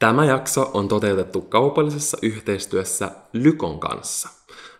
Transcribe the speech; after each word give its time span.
Tämä 0.00 0.24
jakso 0.24 0.70
on 0.74 0.88
toteutettu 0.88 1.40
kaupallisessa 1.40 2.18
yhteistyössä 2.22 3.10
Lykon 3.32 3.80
kanssa. 3.80 4.28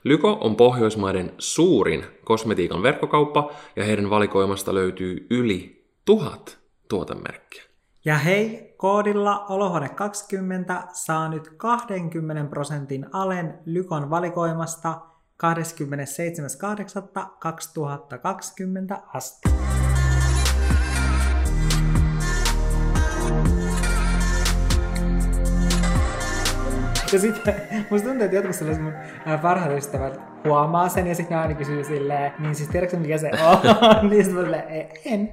Lyko 0.04 0.38
on 0.40 0.56
Pohjoismaiden 0.56 1.32
suurin 1.38 2.04
kosmetiikan 2.24 2.82
verkkokauppa 2.82 3.50
ja 3.76 3.84
heidän 3.84 4.10
valikoimasta 4.10 4.74
löytyy 4.74 5.26
yli 5.30 5.86
tuhat 6.04 6.58
tuotemerkkiä. 6.88 7.62
Ja 8.04 8.18
hei, 8.18 8.74
koodilla 8.76 9.46
Olohuone20 9.48 10.88
saa 10.92 11.28
nyt 11.28 11.48
20 11.56 12.50
prosentin 12.50 13.06
alen 13.12 13.58
Lykon 13.64 14.10
valikoimasta 14.10 15.00
27.8.2020 18.94 19.00
asti. 19.14 19.48
Ja 27.12 27.18
sitten 27.18 27.54
musta 27.90 28.08
tuntuu, 28.08 28.24
että 28.24 28.36
jotkut 28.36 28.54
sellaiset 28.54 28.84
mun 28.84 28.92
parhaat 29.42 29.78
ystävät 29.78 30.20
huomaa 30.44 30.88
sen 30.88 31.06
ja 31.06 31.14
sitten 31.14 31.36
ne 31.36 31.42
aina 31.42 31.54
kysyy 31.54 31.84
silleen, 31.84 32.32
niin 32.38 32.54
siis 32.54 32.68
tiedätkö 32.68 32.96
mikä 32.96 33.18
se 33.18 33.30
on? 33.46 33.58
niin 34.10 34.24
sitten 34.24 34.40
mä 34.40 34.42
silleen, 34.42 34.88
en. 35.04 35.30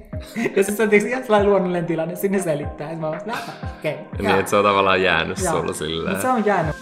Ja 0.56 0.64
sitten 0.64 0.76
se 0.76 0.82
on 0.82 0.88
tietysti 0.88 1.10
ihan 1.10 1.22
sellainen 1.22 1.50
luonnollinen 1.50 1.86
tilanne, 1.86 2.16
sinne 2.16 2.38
selittää. 2.38 2.90
Ja 2.90 2.96
mä 2.96 3.06
oon 3.06 3.20
okei. 3.78 3.94
Okay, 3.94 4.04
niin, 4.18 4.38
että 4.38 4.50
se 4.50 4.56
on 4.56 4.64
tavallaan 4.64 5.02
jäänyt 5.02 5.38
Joo. 5.44 5.52
sulla 5.52 5.72
silleen. 5.72 6.16
Mutta 6.16 6.22
se 6.22 6.28
on 6.28 6.46
jäänyt. 6.46 6.76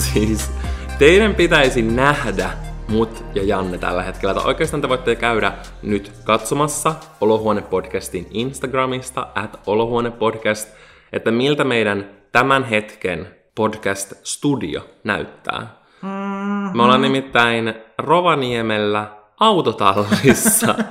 siis 0.12 0.50
teidän 0.98 1.34
pitäisi 1.34 1.82
nähdä 1.82 2.63
mut 2.88 3.24
ja 3.34 3.42
Janne 3.42 3.78
tällä 3.78 4.02
hetkellä. 4.02 4.34
Tai 4.34 4.44
oikeastaan 4.44 4.80
te 4.80 4.88
voitte 4.88 5.16
käydä 5.16 5.52
nyt 5.82 6.12
katsomassa 6.24 6.94
Olohuone-podcastin 7.20 8.26
Instagramista, 8.30 9.26
at 9.34 9.60
Olohuone-podcast, 9.66 10.68
että 11.12 11.30
miltä 11.30 11.64
meidän 11.64 12.10
tämän 12.32 12.64
hetken 12.64 13.26
podcast-studio 13.54 14.80
näyttää. 15.04 15.66
Mm-hmm. 16.02 16.76
Me 16.76 16.82
ollaan 16.82 17.02
nimittäin 17.02 17.74
Rovaniemellä 17.98 19.10
autotallissa. 19.40 20.74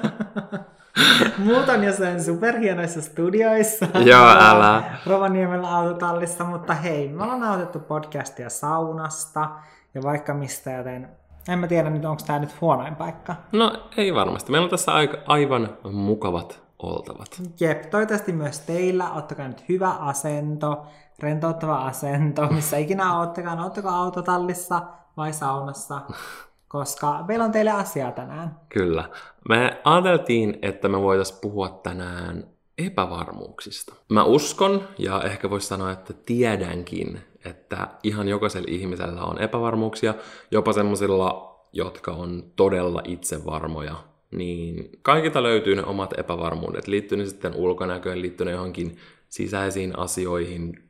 Muutan 1.37 1.83
jossain 1.83 2.23
superhienoissa 2.23 3.01
studioissa. 3.01 3.85
Joo, 4.05 4.29
älä. 4.29 4.83
Rovaniemellä 5.05 5.75
autotallissa, 5.75 6.43
mutta 6.43 6.73
hei, 6.73 7.07
me 7.07 7.23
ollaan 7.23 7.39
nautettu 7.39 7.79
podcastia 7.79 8.49
saunasta 8.49 9.49
ja 9.93 10.01
vaikka 10.03 10.33
mistä, 10.33 10.71
joten 10.71 11.09
en 11.47 11.59
mä 11.59 11.67
tiedä 11.67 11.89
nyt, 11.89 12.05
onko 12.05 12.23
tämä 12.27 12.39
nyt 12.39 12.61
huonoin 12.61 12.95
paikka. 12.95 13.35
No 13.51 13.89
ei 13.97 14.13
varmasti. 14.13 14.51
Meillä 14.51 14.65
on 14.65 14.71
tässä 14.71 14.93
aika, 14.93 15.17
aivan 15.25 15.77
mukavat 15.91 16.63
oltavat. 16.79 17.41
Jep, 17.59 17.89
toivottavasti 17.89 18.31
myös 18.31 18.59
teillä. 18.59 19.11
Ottakaa 19.11 19.47
nyt 19.47 19.69
hyvä 19.69 19.89
asento, 19.89 20.85
rentouttava 21.19 21.75
asento, 21.75 22.47
missä 22.47 22.77
ikinä 22.77 23.19
oottekaan. 23.19 23.59
Ootteko 23.59 23.89
autotallissa 23.89 24.81
vai 25.17 25.33
saunassa? 25.33 26.01
Koska 26.67 27.25
meillä 27.27 27.45
on 27.45 27.51
teille 27.51 27.71
asiaa 27.71 28.11
tänään. 28.11 28.59
Kyllä. 28.69 29.09
Me 29.49 29.81
ajateltiin, 29.83 30.59
että 30.61 30.87
me 30.87 31.01
voitaisiin 31.01 31.39
puhua 31.41 31.69
tänään 31.69 32.43
epävarmuuksista. 32.77 33.95
Mä 34.09 34.23
uskon, 34.23 34.87
ja 34.97 35.21
ehkä 35.21 35.49
voisi 35.49 35.67
sanoa, 35.67 35.91
että 35.91 36.13
tiedänkin, 36.13 37.21
että 37.45 37.87
ihan 38.03 38.27
jokaisella 38.27 38.67
ihmisellä 38.69 39.23
on 39.23 39.41
epävarmuuksia, 39.41 40.13
jopa 40.51 40.73
semmoisilla, 40.73 41.59
jotka 41.73 42.11
on 42.11 42.43
todella 42.55 43.01
itsevarmoja, 43.05 43.95
niin 44.31 44.89
kaikilta 45.01 45.43
löytyy 45.43 45.75
ne 45.75 45.83
omat 45.83 46.19
epävarmuudet, 46.19 46.87
liittyy 46.87 47.17
ne 47.17 47.25
sitten 47.25 47.55
ulkonäköön, 47.55 48.21
liittyy 48.21 48.45
ne 48.45 48.51
johonkin 48.51 48.97
sisäisiin 49.29 49.99
asioihin 49.99 50.83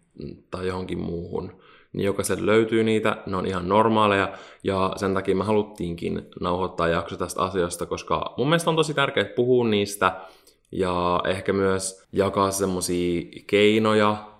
tai 0.51 0.67
johonkin 0.67 0.99
muuhun. 0.99 1.51
Niin 1.93 2.05
jokaisella 2.05 2.45
löytyy 2.45 2.83
niitä, 2.83 3.17
ne 3.25 3.37
on 3.37 3.45
ihan 3.45 3.69
normaaleja, 3.69 4.33
ja 4.63 4.93
sen 4.95 5.13
takia 5.13 5.35
me 5.35 5.43
haluttiinkin 5.43 6.21
nauhoittaa 6.41 6.87
jakso 6.87 7.17
tästä 7.17 7.41
asiasta, 7.41 7.85
koska 7.85 8.33
mun 8.37 8.47
mielestä 8.47 8.69
on 8.69 8.75
tosi 8.75 8.93
tärkeää 8.93 9.25
puhua 9.35 9.67
niistä, 9.67 10.21
ja 10.71 11.21
ehkä 11.25 11.53
myös 11.53 12.03
jakaa 12.11 12.51
semmoisia 12.51 13.21
keinoja, 13.47 14.32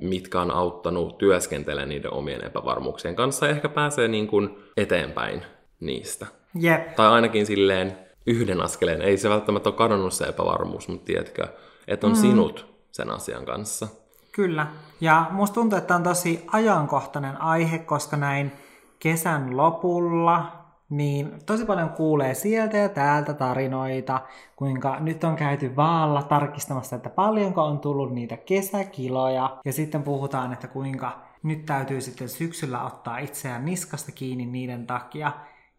mitkä 0.00 0.40
on 0.40 0.50
auttanut 0.50 1.18
työskentelemään 1.18 1.88
niiden 1.88 2.12
omien 2.12 2.44
epävarmuuksien 2.44 3.16
kanssa 3.16 3.46
ja 3.46 3.52
ehkä 3.52 3.68
pääsee 3.68 4.08
niin 4.08 4.26
kuin 4.26 4.58
eteenpäin 4.76 5.42
niistä. 5.80 6.26
Yep. 6.62 6.94
Tai 6.94 7.08
ainakin 7.08 7.46
silleen 7.46 7.98
yhden 8.26 8.60
askeleen. 8.60 9.02
Ei 9.02 9.16
se 9.16 9.28
välttämättä 9.28 9.68
ole 9.68 9.76
kadonnut 9.76 10.12
se 10.12 10.24
epävarmuus, 10.24 10.88
mutta 10.88 11.04
tiedätkö, 11.04 11.46
että 11.88 12.06
on 12.06 12.12
mm. 12.12 12.18
sinut 12.20 12.74
sen 12.92 13.10
asian 13.10 13.44
kanssa. 13.44 13.88
Kyllä. 14.32 14.66
Ja 15.00 15.26
musta 15.30 15.54
tuntuu, 15.54 15.78
että 15.78 15.94
on 15.94 16.02
tosi 16.02 16.44
ajankohtainen 16.46 17.40
aihe, 17.40 17.78
koska 17.78 18.16
näin 18.16 18.52
kesän 18.98 19.56
lopulla 19.56 20.63
niin 20.90 21.32
tosi 21.46 21.64
paljon 21.64 21.90
kuulee 21.90 22.34
sieltä 22.34 22.76
ja 22.76 22.88
täältä 22.88 23.34
tarinoita, 23.34 24.20
kuinka 24.56 25.00
nyt 25.00 25.24
on 25.24 25.36
käyty 25.36 25.76
vaalla 25.76 26.22
tarkistamassa, 26.22 26.96
että 26.96 27.10
paljonko 27.10 27.62
on 27.62 27.78
tullut 27.78 28.12
niitä 28.12 28.36
kesäkiloja, 28.36 29.56
ja 29.64 29.72
sitten 29.72 30.02
puhutaan, 30.02 30.52
että 30.52 30.68
kuinka 30.68 31.22
nyt 31.42 31.66
täytyy 31.66 32.00
sitten 32.00 32.28
syksyllä 32.28 32.84
ottaa 32.84 33.18
itseään 33.18 33.64
niskasta 33.64 34.12
kiinni 34.12 34.46
niiden 34.46 34.86
takia, 34.86 35.32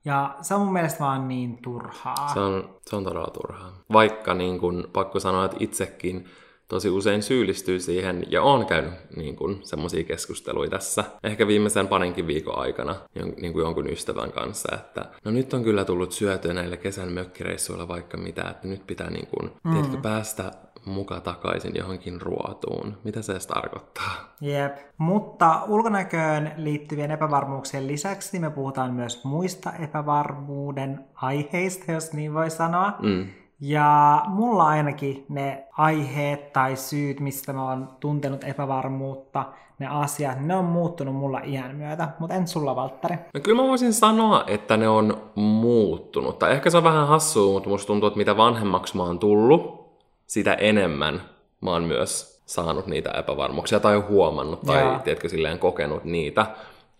ja 0.05 0.35
se 0.41 0.55
on 0.55 0.61
mun 0.61 0.73
mielestä 0.73 0.99
vaan 0.99 1.27
niin 1.27 1.57
turhaa. 1.61 2.33
Se 2.33 2.39
on, 2.39 2.69
se 2.85 2.95
on 2.95 3.03
todella 3.03 3.31
turhaa. 3.33 3.71
Vaikka 3.94 4.33
niin 4.33 4.59
kun, 4.59 4.89
pakko 4.94 5.19
sanoa, 5.19 5.45
että 5.45 5.57
itsekin 5.59 6.25
tosi 6.67 6.89
usein 6.89 7.23
syyllistyy 7.23 7.79
siihen 7.79 8.23
ja 8.29 8.41
on 8.41 8.65
käynyt 8.65 8.93
niin 9.15 9.35
kuin, 9.35 9.59
semmoisia 9.63 10.03
keskusteluja 10.03 10.69
tässä 10.69 11.03
ehkä 11.23 11.47
viimeisen 11.47 11.87
parinkin 11.87 12.27
viikon 12.27 12.59
aikana 12.59 12.95
niin 13.41 13.53
kuin 13.53 13.63
jonkun 13.63 13.89
ystävän 13.89 14.31
kanssa, 14.31 14.75
että 14.75 15.05
no 15.25 15.31
nyt 15.31 15.53
on 15.53 15.63
kyllä 15.63 15.85
tullut 15.85 16.11
syötyä 16.11 16.53
näillä 16.53 16.77
kesän 16.77 17.11
mökkireissuilla 17.11 17.87
vaikka 17.87 18.17
mitä, 18.17 18.49
että 18.49 18.67
nyt 18.67 18.87
pitää 18.87 19.09
niin 19.09 19.27
kuin, 19.27 19.51
mm. 19.63 19.71
tiedätkö, 19.71 19.97
päästä 19.97 20.51
muka 20.85 21.19
takaisin 21.19 21.75
johonkin 21.75 22.21
ruotuun. 22.21 22.97
Mitä 23.03 23.21
se 23.21 23.31
edes 23.31 23.47
tarkoittaa? 23.47 24.35
Jep. 24.41 24.77
Mutta 24.97 25.63
ulkonäköön 25.67 26.51
liittyvien 26.57 27.11
epävarmuuksien 27.11 27.87
lisäksi 27.87 28.39
me 28.39 28.49
puhutaan 28.49 28.93
myös 28.93 29.23
muista 29.23 29.73
epävarmuuden 29.73 31.05
aiheista, 31.15 31.91
jos 31.91 32.13
niin 32.13 32.33
voi 32.33 32.49
sanoa. 32.49 32.93
Mm. 33.01 33.27
Ja 33.67 34.21
mulla 34.27 34.67
ainakin 34.67 35.25
ne 35.29 35.67
aiheet 35.77 36.53
tai 36.53 36.75
syyt, 36.75 37.19
mistä 37.19 37.53
mä 37.53 37.69
oon 37.69 37.89
tuntenut 37.99 38.43
epävarmuutta, 38.43 39.45
ne 39.79 39.87
asiat, 39.87 40.39
ne 40.41 40.55
on 40.55 40.65
muuttunut 40.65 41.15
mulla 41.15 41.39
iän 41.39 41.75
myötä. 41.75 42.09
Mutta 42.19 42.35
en 42.35 42.47
sulla, 42.47 42.75
Valtteri. 42.75 43.15
No 43.33 43.39
kyllä 43.43 43.61
mä 43.61 43.67
voisin 43.67 43.93
sanoa, 43.93 44.43
että 44.47 44.77
ne 44.77 44.87
on 44.87 45.17
muuttunut. 45.35 46.39
Tai 46.39 46.51
ehkä 46.51 46.69
se 46.69 46.77
on 46.77 46.83
vähän 46.83 47.07
hassua, 47.07 47.53
mutta 47.53 47.69
musta 47.69 47.87
tuntuu, 47.87 48.07
että 48.07 48.17
mitä 48.17 48.37
vanhemmaksi 48.37 48.97
mä 48.97 49.03
oon 49.03 49.19
tullut, 49.19 49.89
sitä 50.27 50.53
enemmän 50.53 51.21
mä 51.61 51.71
oon 51.71 51.83
myös 51.83 52.41
saanut 52.45 52.87
niitä 52.87 53.11
epävarmuuksia 53.11 53.79
tai 53.79 53.97
huomannut 53.97 54.61
tai 54.61 54.81
Jaa. 54.81 54.99
tiedätkö, 54.99 55.29
silleen 55.29 55.59
kokenut 55.59 56.03
niitä 56.03 56.45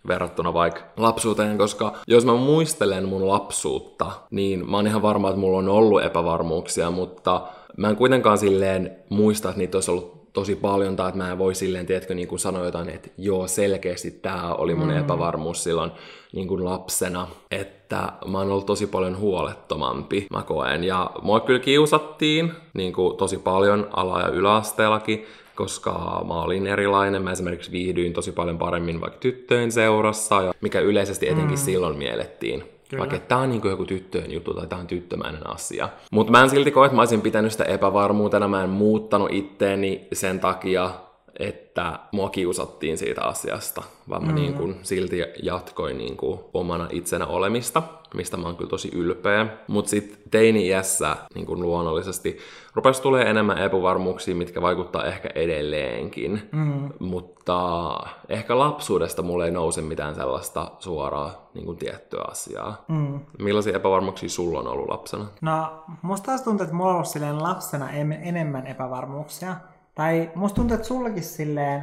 verrattuna 0.08 0.54
vaikka 0.54 0.80
lapsuuteen, 0.96 1.58
koska 1.58 1.92
jos 2.06 2.24
mä 2.24 2.34
muistelen 2.34 3.08
mun 3.08 3.28
lapsuutta, 3.28 4.10
niin 4.30 4.70
mä 4.70 4.76
oon 4.76 4.86
ihan 4.86 5.02
varma, 5.02 5.28
että 5.28 5.40
mulla 5.40 5.58
on 5.58 5.68
ollut 5.68 6.04
epävarmuuksia, 6.04 6.90
mutta 6.90 7.42
mä 7.76 7.88
en 7.88 7.96
kuitenkaan 7.96 8.38
silleen 8.38 8.96
muista, 9.08 9.48
että 9.48 9.58
niitä 9.58 9.76
olisi 9.76 9.90
ollut 9.90 10.16
tosi 10.32 10.56
paljon, 10.56 10.96
tai 10.96 11.08
että 11.08 11.18
mä 11.18 11.30
en 11.30 11.38
voi 11.38 11.54
silleen, 11.54 11.86
tiedätkö, 11.86 12.14
niin 12.14 12.28
kuin 12.28 12.38
sanoa 12.38 12.64
jotain, 12.64 12.88
että 12.88 13.08
joo, 13.18 13.46
selkeästi 13.46 14.10
tämä 14.10 14.54
oli 14.54 14.74
mun 14.74 14.88
mm. 14.88 14.96
epävarmuus 14.96 15.64
silloin 15.64 15.90
niin 16.32 16.48
kuin 16.48 16.64
lapsena, 16.64 17.28
että 17.50 18.12
mä 18.26 18.38
oon 18.38 18.50
ollut 18.50 18.66
tosi 18.66 18.86
paljon 18.86 19.18
huolettomampi, 19.18 20.26
mä 20.30 20.42
koen. 20.42 20.84
Ja 20.84 21.10
mua 21.22 21.40
kyllä 21.40 21.60
kiusattiin 21.60 22.52
niin 22.74 22.92
kuin 22.92 23.16
tosi 23.16 23.38
paljon 23.38 23.88
ala- 23.92 24.20
ja 24.20 24.28
yläasteellakin, 24.28 25.26
koska 25.56 26.24
mä 26.28 26.34
olin 26.34 26.66
erilainen. 26.66 27.22
Mä 27.22 27.32
esimerkiksi 27.32 27.72
viihdyin 27.72 28.12
tosi 28.12 28.32
paljon 28.32 28.58
paremmin 28.58 29.00
vaikka 29.00 29.18
tyttöjen 29.18 29.72
seurassa, 29.72 30.42
ja 30.42 30.52
mikä 30.60 30.80
yleisesti 30.80 31.28
etenkin 31.28 31.58
mm. 31.58 31.64
silloin 31.64 31.98
miellettiin. 31.98 32.64
Kyllä. 32.88 33.00
Vaikka 33.00 33.18
tämä 33.18 33.40
on 33.40 33.50
niin 33.50 33.62
joku 33.64 33.84
tyttöjen 33.84 34.32
juttu 34.32 34.54
tai 34.54 34.66
tämä 34.66 34.80
on 34.80 34.86
tyttömäinen 34.86 35.46
asia. 35.46 35.88
Mutta 36.10 36.30
mä 36.32 36.42
en 36.42 36.50
silti 36.50 36.70
koe, 36.70 36.86
että 36.86 36.96
mä 36.96 37.02
olisin 37.02 37.20
pitänyt 37.20 37.52
sitä 37.52 37.64
epävarmuutena. 37.64 38.48
Mä 38.48 38.64
en 38.64 38.70
muuttanut 38.70 39.28
itteeni 39.32 40.08
sen 40.12 40.40
takia, 40.40 40.90
että 41.38 41.98
mua 42.12 42.30
kiusattiin 42.30 42.98
siitä 42.98 43.22
asiasta, 43.24 43.82
vaan 44.08 44.24
mä 44.24 44.28
mm. 44.28 44.34
niin 44.34 44.54
kuin 44.54 44.76
silti 44.82 45.24
jatkoin 45.42 45.98
niin 45.98 46.16
kuin 46.16 46.40
omana 46.54 46.88
itsenä 46.90 47.26
olemista, 47.26 47.82
mistä 48.14 48.36
mä 48.36 48.46
oon 48.46 48.56
kyllä 48.56 48.70
tosi 48.70 48.90
ylpeä. 48.94 49.46
Mutta 49.68 49.88
sitten 49.88 50.18
teini-iässä 50.30 51.16
niin 51.34 51.46
kuin 51.46 51.62
luonnollisesti 51.62 52.38
rupesi 52.74 53.02
tulee 53.02 53.30
enemmän 53.30 53.58
epävarmuuksia, 53.58 54.34
mitkä 54.34 54.62
vaikuttaa 54.62 55.04
ehkä 55.04 55.30
edelleenkin. 55.34 56.48
Mm. 56.52 56.88
Mutta 56.98 57.96
ehkä 58.28 58.58
lapsuudesta 58.58 59.22
mulle 59.22 59.44
ei 59.44 59.50
nouse 59.50 59.82
mitään 59.82 60.14
sellaista 60.14 60.70
suoraa 60.78 61.50
niin 61.54 61.66
kuin 61.66 61.78
tiettyä 61.78 62.24
asiaa. 62.30 62.84
Mm. 62.88 63.20
Millaisia 63.38 63.76
epävarmuuksia 63.76 64.28
sulla 64.28 64.58
on 64.58 64.68
ollut 64.68 64.88
lapsena? 64.88 65.26
No, 65.40 65.84
musta 66.02 66.26
taas 66.26 66.42
tuntuu, 66.42 66.64
että 66.64 66.76
mulla 66.76 66.90
on 66.90 66.96
ollut 66.96 67.42
lapsena 67.42 67.90
enemmän 68.22 68.66
epävarmuuksia. 68.66 69.56
Tai 69.96 70.30
musta 70.34 70.56
tuntuu, 70.56 70.74
että 70.74 70.86
sullakin 70.86 71.22
silleen, 71.22 71.82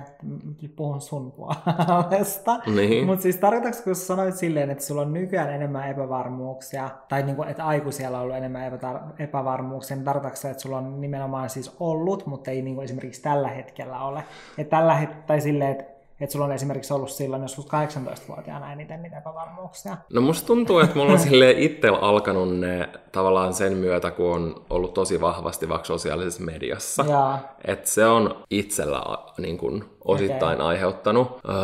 puhun 0.75 1.01
sun 1.01 1.31
puolesta, 1.31 2.59
niin. 2.75 3.05
mutta 3.05 3.21
siis 3.23 3.37
tarkoitatko, 3.37 3.83
kun 3.83 3.95
sä 3.95 4.05
sanoit 4.05 4.35
silleen, 4.35 4.69
että 4.69 4.83
sulla 4.83 5.01
on 5.01 5.13
nykyään 5.13 5.53
enemmän 5.53 5.89
epävarmuuksia, 5.89 6.89
tai 7.09 7.23
niin 7.23 7.35
kuin, 7.35 7.49
että 7.49 7.65
aikuisella 7.65 8.17
on 8.17 8.23
ollut 8.23 8.37
enemmän 8.37 8.71
epävarmuuksia, 9.19 9.97
niin 9.97 10.05
tarkoitatko 10.05 10.47
että 10.47 10.63
sulla 10.63 10.77
on 10.77 11.01
nimenomaan 11.01 11.49
siis 11.49 11.75
ollut, 11.79 12.25
mutta 12.25 12.51
ei 12.51 12.61
niin 12.61 12.75
kuin 12.75 12.85
esimerkiksi 12.85 13.21
tällä 13.21 13.47
hetkellä 13.47 13.99
ole? 13.99 14.23
Että 14.57 14.77
tällä 14.77 15.01
het- 15.03 15.23
tai 15.27 15.41
silleen, 15.41 15.71
että 15.71 15.92
että 16.21 16.33
sulla 16.33 16.45
on 16.45 16.51
esimerkiksi 16.51 16.93
ollut 16.93 17.09
silloin 17.09 17.41
joskus 17.41 17.65
18-vuotiaana 17.65 18.73
eniten 18.73 19.01
niitä 19.01 19.17
epävarmuuksia? 19.17 19.97
No 20.13 20.21
musta 20.21 20.47
tuntuu, 20.47 20.79
että 20.79 20.95
mulla 20.95 21.11
on 21.11 21.19
sille 21.19 21.51
itse 21.51 21.87
alkanut 21.87 22.59
ne 22.59 22.89
tavallaan 23.11 23.53
sen 23.53 23.73
myötä, 23.73 24.11
kun 24.11 24.31
on 24.31 24.65
ollut 24.69 24.93
tosi 24.93 25.21
vahvasti 25.21 25.69
vaikka 25.69 25.85
sosiaalisessa 25.85 26.43
mediassa. 26.43 27.05
Että 27.65 27.89
se 27.89 28.05
on 28.05 28.43
itsellä 28.49 29.01
niin 29.37 29.57
kuin, 29.57 29.83
osittain 30.05 30.55
okay. 30.55 30.67
aiheuttanut. 30.67 31.27
Öö, 31.49 31.55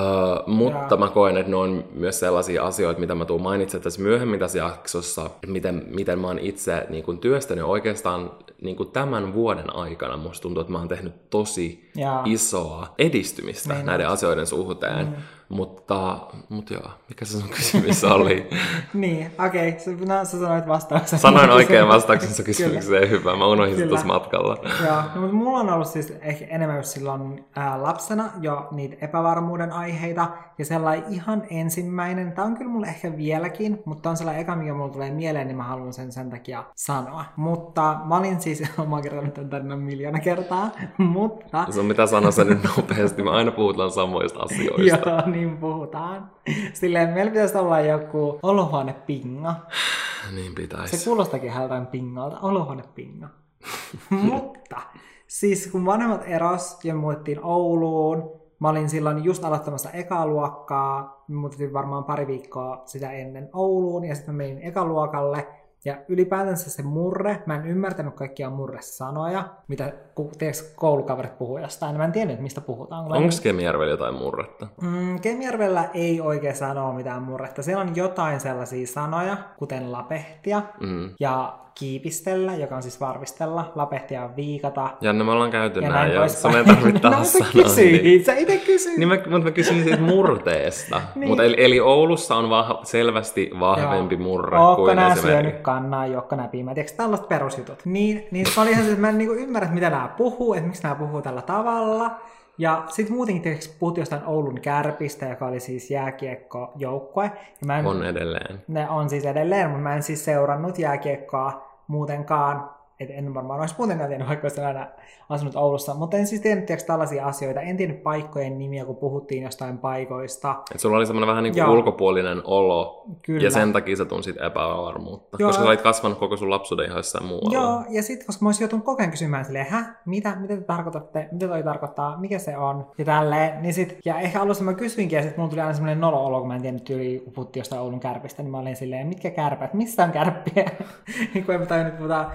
mutta 0.47 0.95
ja. 0.95 0.97
mä 0.97 1.07
koen, 1.07 1.37
että 1.37 1.49
ne 1.49 1.55
on 1.55 1.83
myös 1.93 2.19
sellaisia 2.19 2.63
asioita, 2.63 2.99
mitä 2.99 3.15
mä 3.15 3.25
tuun 3.25 3.41
mainitsemaan 3.41 3.83
tässä 3.83 4.01
myöhemmin 4.01 4.39
tässä 4.39 4.57
jaksossa, 4.57 5.25
että 5.25 5.47
miten, 5.47 5.85
miten 5.87 6.19
mä 6.19 6.27
oon 6.27 6.39
itse 6.39 6.85
niin 6.89 7.03
kuin, 7.03 7.17
työstänyt 7.17 7.63
oikeastaan 7.63 8.31
niin 8.61 8.75
kuin 8.75 8.91
tämän 8.91 9.33
vuoden 9.33 9.75
aikana. 9.75 10.17
Musta 10.17 10.41
tuntuu, 10.41 10.61
että 10.61 10.73
mä 10.73 10.79
oon 10.79 10.87
tehnyt 10.87 11.29
tosi 11.29 11.89
ja. 11.95 12.21
isoa 12.25 12.87
edistymistä 12.97 13.67
Meinaat. 13.69 13.85
näiden 13.85 14.07
asioiden 14.07 14.47
suhteen. 14.47 15.05
Mm. 15.05 15.13
Mutta, 15.49 16.19
mutta 16.49 16.73
joo, 16.73 16.89
mikä 17.09 17.25
se 17.25 17.39
sun 17.39 17.49
kysymys 17.49 18.03
oli? 18.03 18.49
niin, 18.93 19.31
okei, 19.45 19.69
okay. 19.69 20.05
no, 20.05 20.25
sä 20.25 20.39
sanoit 20.39 20.67
vastauksen. 20.67 21.19
Sanoin 21.19 21.49
oikein 21.49 21.87
vastauksen 21.87 22.33
sun 22.33 22.45
kysymykseen, 22.45 23.09
hyvä. 23.09 23.35
Mä 23.35 23.47
unohdin 23.47 23.77
sen 23.77 23.89
tuossa 23.89 24.07
matkalla. 24.07 24.57
joo, 24.85 25.01
no, 25.15 25.21
mutta 25.21 25.35
mulla 25.35 25.59
on 25.59 25.69
ollut 25.69 25.87
siis 25.87 26.13
ehkä 26.21 26.45
enemmän 26.45 26.83
silloin 26.83 27.45
ää, 27.55 27.83
lapsena 27.83 28.29
jo 28.41 28.67
niitä 28.71 28.95
epävarmuuden 29.01 29.71
aiheita. 29.71 30.27
Ja 30.57 30.65
sellainen 30.65 31.13
ihan 31.13 31.43
ensimmäinen, 31.49 32.31
tämä 32.31 32.45
on 32.47 32.57
kyllä 32.57 32.71
mulle 32.71 32.87
ehkä 32.87 33.17
vieläkin, 33.17 33.79
mutta 33.85 34.09
on 34.09 34.17
sellainen 34.17 34.41
eka, 34.41 34.55
mikä 34.55 34.73
mulle 34.73 34.91
tulee 34.91 35.11
mieleen, 35.11 35.47
niin 35.47 35.57
mä 35.57 35.63
haluan 35.63 35.93
sen 35.93 36.11
sen 36.11 36.29
takia 36.29 36.63
sanoa. 36.75 37.25
Mutta 37.35 37.99
mä 38.05 38.17
olin 38.17 38.41
siis, 38.41 38.63
mä 38.89 39.01
kertonut 39.01 39.33
tämän 39.33 39.49
tänne 39.49 39.75
miljoona 39.75 40.19
kertaa, 40.19 40.71
mutta... 40.97 41.65
Se 41.69 41.79
on 41.79 41.85
mitä 41.85 42.05
sanoa 42.05 42.31
sen 42.31 42.47
nyt 42.47 42.59
nopeasti, 42.77 43.23
mä 43.23 43.31
aina 43.31 43.51
puhutaan 43.51 43.91
samoista 43.91 44.39
asioista. 44.39 45.09
joo, 45.09 45.21
niin 45.25 45.38
niin 45.39 45.57
puhutaan. 45.57 46.31
Silleen 46.73 47.09
meillä 47.09 47.31
pitäisi 47.31 47.57
olla 47.57 47.79
joku 47.79 48.39
olohuonepinga. 48.43 49.55
Niin 50.35 50.55
pitäisi. 50.55 50.97
Se 50.97 51.09
kuulostakin 51.09 51.51
hältään 51.51 51.87
pingalta. 51.87 52.39
Olohuonepinga. 52.39 53.27
Mutta 54.09 54.81
siis 55.27 55.67
kun 55.71 55.85
vanhemmat 55.85 56.23
eros 56.25 56.79
ja 56.83 56.95
muuttiin 56.95 57.43
Ouluun, 57.43 58.31
mä 58.59 58.69
olin 58.69 58.89
silloin 58.89 59.23
just 59.23 59.43
aloittamassa 59.43 59.91
ekaluokkaa, 59.91 61.23
muutettiin 61.27 61.73
varmaan 61.73 62.03
pari 62.03 62.27
viikkoa 62.27 62.81
sitä 62.85 63.11
ennen 63.11 63.49
Ouluun, 63.53 64.05
ja 64.05 64.15
sitten 64.15 64.35
mä 64.35 64.37
menin 64.37 64.61
ekaluokalle, 64.61 65.47
ja 65.85 65.97
ylipäätänsä 66.07 66.69
se 66.69 66.83
murre, 66.83 67.43
mä 67.45 67.55
en 67.55 67.65
ymmärtänyt 67.65 68.13
kaikkia 68.13 68.49
murresanoja, 68.49 69.49
mitä 69.67 69.93
tiedätkö, 70.37 70.63
koulukaverit 70.75 71.37
puhuu 71.37 71.57
jostain. 71.57 71.97
Mä 71.97 72.05
en 72.05 72.11
tiedä, 72.11 72.35
mistä 72.39 72.61
puhutaan. 72.61 73.11
Onko 73.11 73.35
Kemijärvellä 73.43 73.91
jotain 73.91 74.15
murretta? 74.15 74.67
Mm, 74.81 75.19
Kemijärvellä 75.19 75.89
ei 75.93 76.21
oikein 76.21 76.55
sanoa 76.55 76.93
mitään 76.93 77.21
murretta. 77.21 77.63
Siellä 77.63 77.81
on 77.81 77.95
jotain 77.95 78.39
sellaisia 78.39 78.87
sanoja, 78.87 79.37
kuten 79.57 79.91
lapehtia 79.91 80.61
mm. 80.79 81.09
ja 81.19 81.59
kiipistellä, 81.79 82.55
joka 82.55 82.75
on 82.75 82.83
siis 82.83 82.99
varvistella, 82.99 83.71
lapehtia 83.75 84.29
viikata. 84.35 84.89
Janne, 85.01 85.23
me 85.23 85.31
ollaan 85.31 85.51
käyty 85.51 85.79
ja 85.79 85.89
näin, 85.89 86.13
jo. 86.13 86.29
Sun 86.29 86.55
ei 86.55 86.63
tarvitse 86.63 86.99
taas 87.09 87.33
sanoa. 87.33 87.51
Kysyit, 87.51 88.03
niin. 88.03 88.25
sä 88.25 88.33
itse 88.35 88.57
kysyit. 88.57 88.97
Niin 88.97 89.07
mä, 89.07 89.15
mutta 89.15 89.39
mä 89.39 89.51
kysyin 89.51 89.83
siitä 89.83 90.01
murteesta. 90.01 91.01
niin. 91.15 91.27
Mutta 91.27 91.43
eli, 91.43 91.55
eli 91.57 91.79
Oulussa 91.79 92.35
on 92.35 92.49
vah, 92.49 92.79
selvästi 92.83 93.51
vahvempi 93.59 94.15
Joo. 94.15 94.23
murre 94.23 94.59
Ootko 94.59 94.83
kuin 94.83 94.95
nää 94.95 95.15
syönyt 95.15 95.59
kannaa, 95.59 96.05
jokka 96.05 96.35
näpimä. 96.35 96.73
Tiedätkö 96.73 96.97
tällaiset 96.97 97.27
perusjutut? 97.27 97.85
Niin, 97.85 98.27
niin 98.31 98.45
se 98.45 98.61
oli 98.61 98.71
ihan 98.71 98.83
se, 98.83 98.89
että 98.89 99.01
mä 99.01 99.09
en 99.09 99.17
niinku 99.17 99.33
ymmärrä, 99.33 99.69
mitä 99.71 99.89
nämä 99.89 100.09
puhuu, 100.17 100.53
että 100.53 100.67
miksi 100.67 100.83
nämä 100.83 100.95
puhuu 100.95 101.21
tällä 101.21 101.41
tavalla. 101.41 102.11
Ja 102.57 102.83
sitten 102.89 103.15
muutenkin 103.15 103.43
tietysti 103.43 103.75
puhuttiin 103.79 104.01
jostain 104.01 104.25
Oulun 104.25 104.61
kärpistä, 104.61 105.25
joka 105.25 105.47
oli 105.47 105.59
siis 105.59 105.91
jääkiekkojoukkue. 105.91 107.31
Ja 107.67 107.77
en, 107.77 107.85
on 107.85 108.05
edelleen. 108.05 108.61
Ne 108.67 108.89
on 108.89 109.09
siis 109.09 109.25
edelleen, 109.25 109.69
mutta 109.69 109.83
mä 109.83 109.95
en 109.95 110.03
siis 110.03 110.25
seurannut 110.25 110.79
jääkiekkoa 110.79 111.68
muutenkaan 111.89 112.69
et 112.99 113.09
en 113.09 113.33
varmaan 113.33 113.59
olisi 113.59 113.75
muutenkaan 113.77 114.09
tiennyt, 114.09 114.27
vaikka 114.27 114.45
olisin 114.45 114.65
aina 114.65 114.87
asunut 115.29 115.55
Oulussa. 115.55 115.93
Mutta 115.93 116.17
en 116.17 116.27
siis 116.27 116.41
tiennyt 116.41 116.65
tiiäks, 116.65 116.83
tällaisia 116.83 117.25
asioita. 117.25 117.61
En 117.61 117.77
tiennyt 117.77 118.03
paikkojen 118.03 118.57
nimiä, 118.57 118.85
kun 118.85 118.95
puhuttiin 118.95 119.43
jostain 119.43 119.77
paikoista. 119.77 120.55
Et 120.75 120.79
sulla 120.79 120.97
oli 120.97 121.05
semmoinen 121.05 121.27
vähän 121.27 121.43
niin 121.43 121.53
kuin 121.53 121.69
ulkopuolinen 121.69 122.41
olo. 122.43 123.05
Kyllä. 123.25 123.43
Ja 123.43 123.51
sen 123.51 123.73
takia 123.73 123.95
sä 123.95 124.05
tunsit 124.05 124.35
epävarmuutta. 124.41 125.37
Joo. 125.39 125.49
Koska 125.49 125.63
sä 125.63 125.69
olit 125.69 125.81
kasvanut 125.81 126.19
koko 126.19 126.37
sun 126.37 126.49
lapsuuden 126.49 126.85
ihan 126.85 126.97
jossain 126.97 127.25
muualla. 127.25 127.53
Joo, 127.53 127.83
ja 127.89 128.03
sitten 128.03 128.25
koska 128.25 128.45
mä 128.45 128.47
olisin 128.47 128.63
joutunut 128.63 128.85
koko 128.85 129.01
ajan 129.01 129.11
kysymään 129.11 129.45
silleen, 129.45 129.65
hä, 129.65 129.95
mitä, 130.05 130.35
mitä 130.35 130.55
te 130.55 130.61
tarkoitatte, 130.61 131.29
mitä 131.31 131.47
toi 131.47 131.63
tarkoittaa, 131.63 132.17
mikä 132.17 132.39
se 132.39 132.57
on, 132.57 132.91
ja 132.97 133.05
tälleen. 133.05 133.61
Niin 133.61 133.73
sit, 133.73 133.97
ja 134.05 134.19
ehkä 134.19 134.41
alussa 134.41 134.63
mä 134.63 134.73
kysyinkin, 134.73 135.15
ja 135.15 135.23
sitten 135.23 135.39
mulla 135.39 135.49
tuli 135.49 135.61
aina 135.61 135.73
semmoinen 135.73 136.01
nolo-olo, 136.01 136.39
kun 136.39 136.47
mä 136.47 136.55
en 136.55 136.61
tiennyt 136.61 136.89
yli 136.89 137.23
puhuttiin 137.35 137.61
jostain 137.61 137.81
Oulun 137.81 137.99
kärpistä, 137.99 138.43
niin 138.43 138.51
mä 138.51 138.59
olin 138.59 138.75
silleen, 138.75 139.07
mitkä 139.07 139.29
kärpät, 139.29 139.73
missä 139.73 140.03
on 140.03 140.11
kärppiä? 140.11 140.65
kun 141.45 141.55
en 141.55 141.67
tajunnut 141.67 141.97
puhuta 141.97 142.31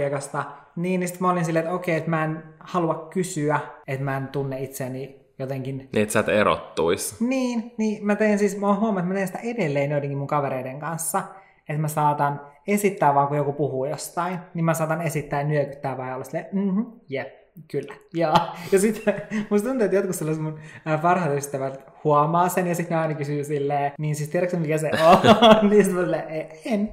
jääkiekosta. 0.00 0.44
Niin, 0.76 1.00
niin 1.00 1.08
sitten 1.08 1.26
mä 1.26 1.32
olin 1.32 1.44
silleen, 1.44 1.64
että 1.64 1.74
okei, 1.74 1.96
että 1.96 2.10
mä 2.10 2.24
en 2.24 2.42
halua 2.60 3.08
kysyä, 3.12 3.60
että 3.86 4.04
mä 4.04 4.16
en 4.16 4.28
tunne 4.28 4.62
itseäni 4.62 5.20
jotenkin... 5.38 5.76
Niin, 5.78 6.02
että 6.02 6.12
sä 6.12 6.20
et 6.20 6.28
erottuis. 6.28 7.20
Niin, 7.20 7.72
niin 7.76 8.06
mä 8.06 8.16
teen 8.16 8.38
siis, 8.38 8.60
mä 8.60 8.66
oon 8.66 8.80
huomannut, 8.80 8.98
että 8.98 9.08
mä 9.08 9.14
teen 9.14 9.26
sitä 9.26 9.38
edelleen 9.38 9.90
joidenkin 9.90 10.18
mun 10.18 10.26
kavereiden 10.26 10.80
kanssa, 10.80 11.22
että 11.68 11.80
mä 11.80 11.88
saatan 11.88 12.40
esittää 12.66 13.14
vaan, 13.14 13.28
kun 13.28 13.36
joku 13.36 13.52
puhuu 13.52 13.84
jostain, 13.84 14.38
niin 14.54 14.64
mä 14.64 14.74
saatan 14.74 15.02
esittää 15.02 15.40
ja 15.40 15.46
nyökyttää 15.46 15.96
vai 15.96 16.14
olla 16.14 16.24
silleen, 16.24 16.46
mhm, 16.52 16.80
jep, 17.08 17.40
Kyllä, 17.70 17.94
joo. 18.14 18.36
Ja 18.72 18.78
sitten 18.78 19.14
musta 19.50 19.68
tuntuu, 19.68 19.84
että 19.84 19.96
jotkut 19.96 20.16
sellaiset 20.16 20.42
mun 20.44 20.60
parhaat 21.02 21.36
ystävät 21.36 21.84
huomaa 22.04 22.48
sen 22.48 22.66
ja 22.66 22.74
sitten 22.74 22.96
ne 22.96 23.02
aina 23.02 23.14
kysyy 23.14 23.44
silleen, 23.44 23.92
niin 23.98 24.14
siis 24.14 24.28
tiedätkö 24.28 24.56
mikä 24.56 24.78
se 24.78 24.90
on? 25.06 25.18
niin 25.70 25.84
sitten 25.84 25.94
mä 25.94 26.02
silleen, 26.02 26.48
en. 26.64 26.90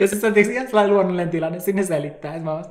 Ja 0.00 0.08
sitten 0.08 0.20
se 0.20 0.26
on 0.26 0.32
tietysti 0.32 0.54
ihan 0.54 0.66
sellainen 0.66 0.94
luonnollinen 0.94 1.30
tilanne, 1.30 1.60
sinne 1.60 1.82
selittää. 1.82 2.34
Ja 2.34 2.40
mä 2.42 2.52
oon 2.52 2.64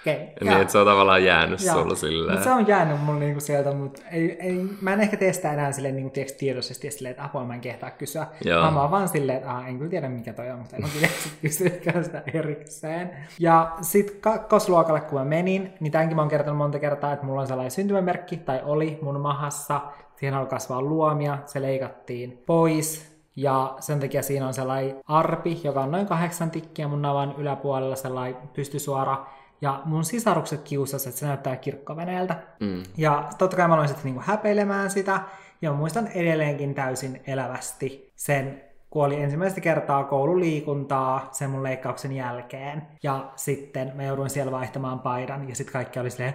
okei. 0.00 0.14
Okay, 0.14 0.48
niin, 0.48 0.60
että 0.60 0.72
se 0.72 0.78
on 0.78 0.86
tavallaan 0.86 1.24
jäänyt 1.24 1.60
ja. 1.60 1.72
sulla 1.72 1.94
silleen. 1.94 2.38
Mut 2.38 2.44
se 2.44 2.50
on 2.50 2.66
jäänyt 2.68 3.00
mulle 3.00 3.20
niinku 3.20 3.40
sieltä, 3.40 3.72
mutta 3.72 4.02
ei, 4.12 4.36
ei, 4.40 4.64
mä 4.80 4.92
en 4.92 5.00
ehkä 5.00 5.16
tee 5.16 5.32
sitä 5.32 5.52
enää 5.52 5.72
silleen 5.72 5.96
niinku, 5.96 6.10
tiedätkö, 6.10 6.38
tiedollisesti 6.38 6.90
silleen, 6.90 7.10
että 7.10 7.24
apua 7.24 7.44
mä 7.44 7.54
en 7.54 7.60
kehtaa 7.60 7.90
kysyä. 7.90 8.26
Joo. 8.44 8.70
Mä 8.70 8.82
oon 8.82 8.90
vaan 8.90 9.08
silleen, 9.08 9.38
että 9.38 9.68
en 9.68 9.78
kyllä 9.78 9.90
tiedä 9.90 10.08
mikä 10.08 10.32
toi 10.32 10.50
on, 10.50 10.58
mutta 10.58 10.76
en 10.76 10.82
kyllä 10.92 11.08
kysyä 11.42 12.02
sitä 12.02 12.22
erikseen. 12.34 13.10
Ja 13.38 13.72
sitten 13.80 14.16
kakkosluokalle 14.20 15.00
kun 15.00 15.18
mä 15.18 15.24
menin, 15.24 15.72
niin 15.80 15.92
tämänkin 15.92 16.16
mä 16.16 16.22
oon 16.22 16.30
kertonut 16.30 16.58
monta 16.58 16.78
kertaa, 16.78 17.12
että 17.12 17.26
mulla 17.26 17.40
on 17.40 17.46
sellainen 17.46 17.70
syntymämerkki, 17.70 18.36
tai 18.36 18.60
oli 18.64 18.98
mun 19.02 19.20
mahassa, 19.20 19.80
siihen 20.20 20.34
alkoi 20.34 20.50
kasvaa 20.50 20.82
luomia, 20.82 21.38
se 21.46 21.62
leikattiin 21.62 22.42
pois, 22.46 23.16
ja 23.36 23.76
sen 23.80 24.00
takia 24.00 24.22
siinä 24.22 24.46
on 24.46 24.54
sellainen 24.54 24.96
arpi, 25.06 25.60
joka 25.64 25.80
on 25.80 25.90
noin 25.90 26.06
kahdeksan 26.06 26.50
tikkiä 26.50 26.88
mun 26.88 27.02
navan 27.02 27.34
yläpuolella, 27.38 27.96
sellainen 27.96 28.48
pystysuora. 28.52 29.26
Ja 29.60 29.82
mun 29.84 30.04
sisarukset 30.04 30.60
kiusasivat, 30.62 31.08
että 31.08 31.20
se 31.20 31.26
näyttää 31.26 31.56
kirkkoveneeltä. 31.56 32.36
Mm. 32.60 32.82
Ja 32.96 33.28
totta 33.38 33.56
kai 33.56 33.68
mä 33.68 33.74
aloin 33.74 33.88
sitten 33.88 34.04
niinku 34.04 34.22
häpeilemään 34.24 34.90
sitä. 34.90 35.20
Ja 35.62 35.72
muistan 35.72 36.06
edelleenkin 36.06 36.74
täysin 36.74 37.20
elävästi 37.26 38.12
sen, 38.16 38.62
kun 38.90 39.04
oli 39.04 39.22
ensimmäistä 39.22 39.60
kertaa 39.60 40.04
koululiikuntaa 40.04 41.28
sen 41.32 41.50
mun 41.50 41.62
leikkauksen 41.62 42.12
jälkeen. 42.12 42.82
Ja 43.02 43.32
sitten 43.36 43.92
mä 43.94 44.02
jouduin 44.02 44.30
siellä 44.30 44.52
vaihtamaan 44.52 45.00
paidan. 45.00 45.48
Ja 45.48 45.54
sitten 45.54 45.72
kaikki 45.72 45.98
oli 45.98 46.10
silleen, 46.10 46.34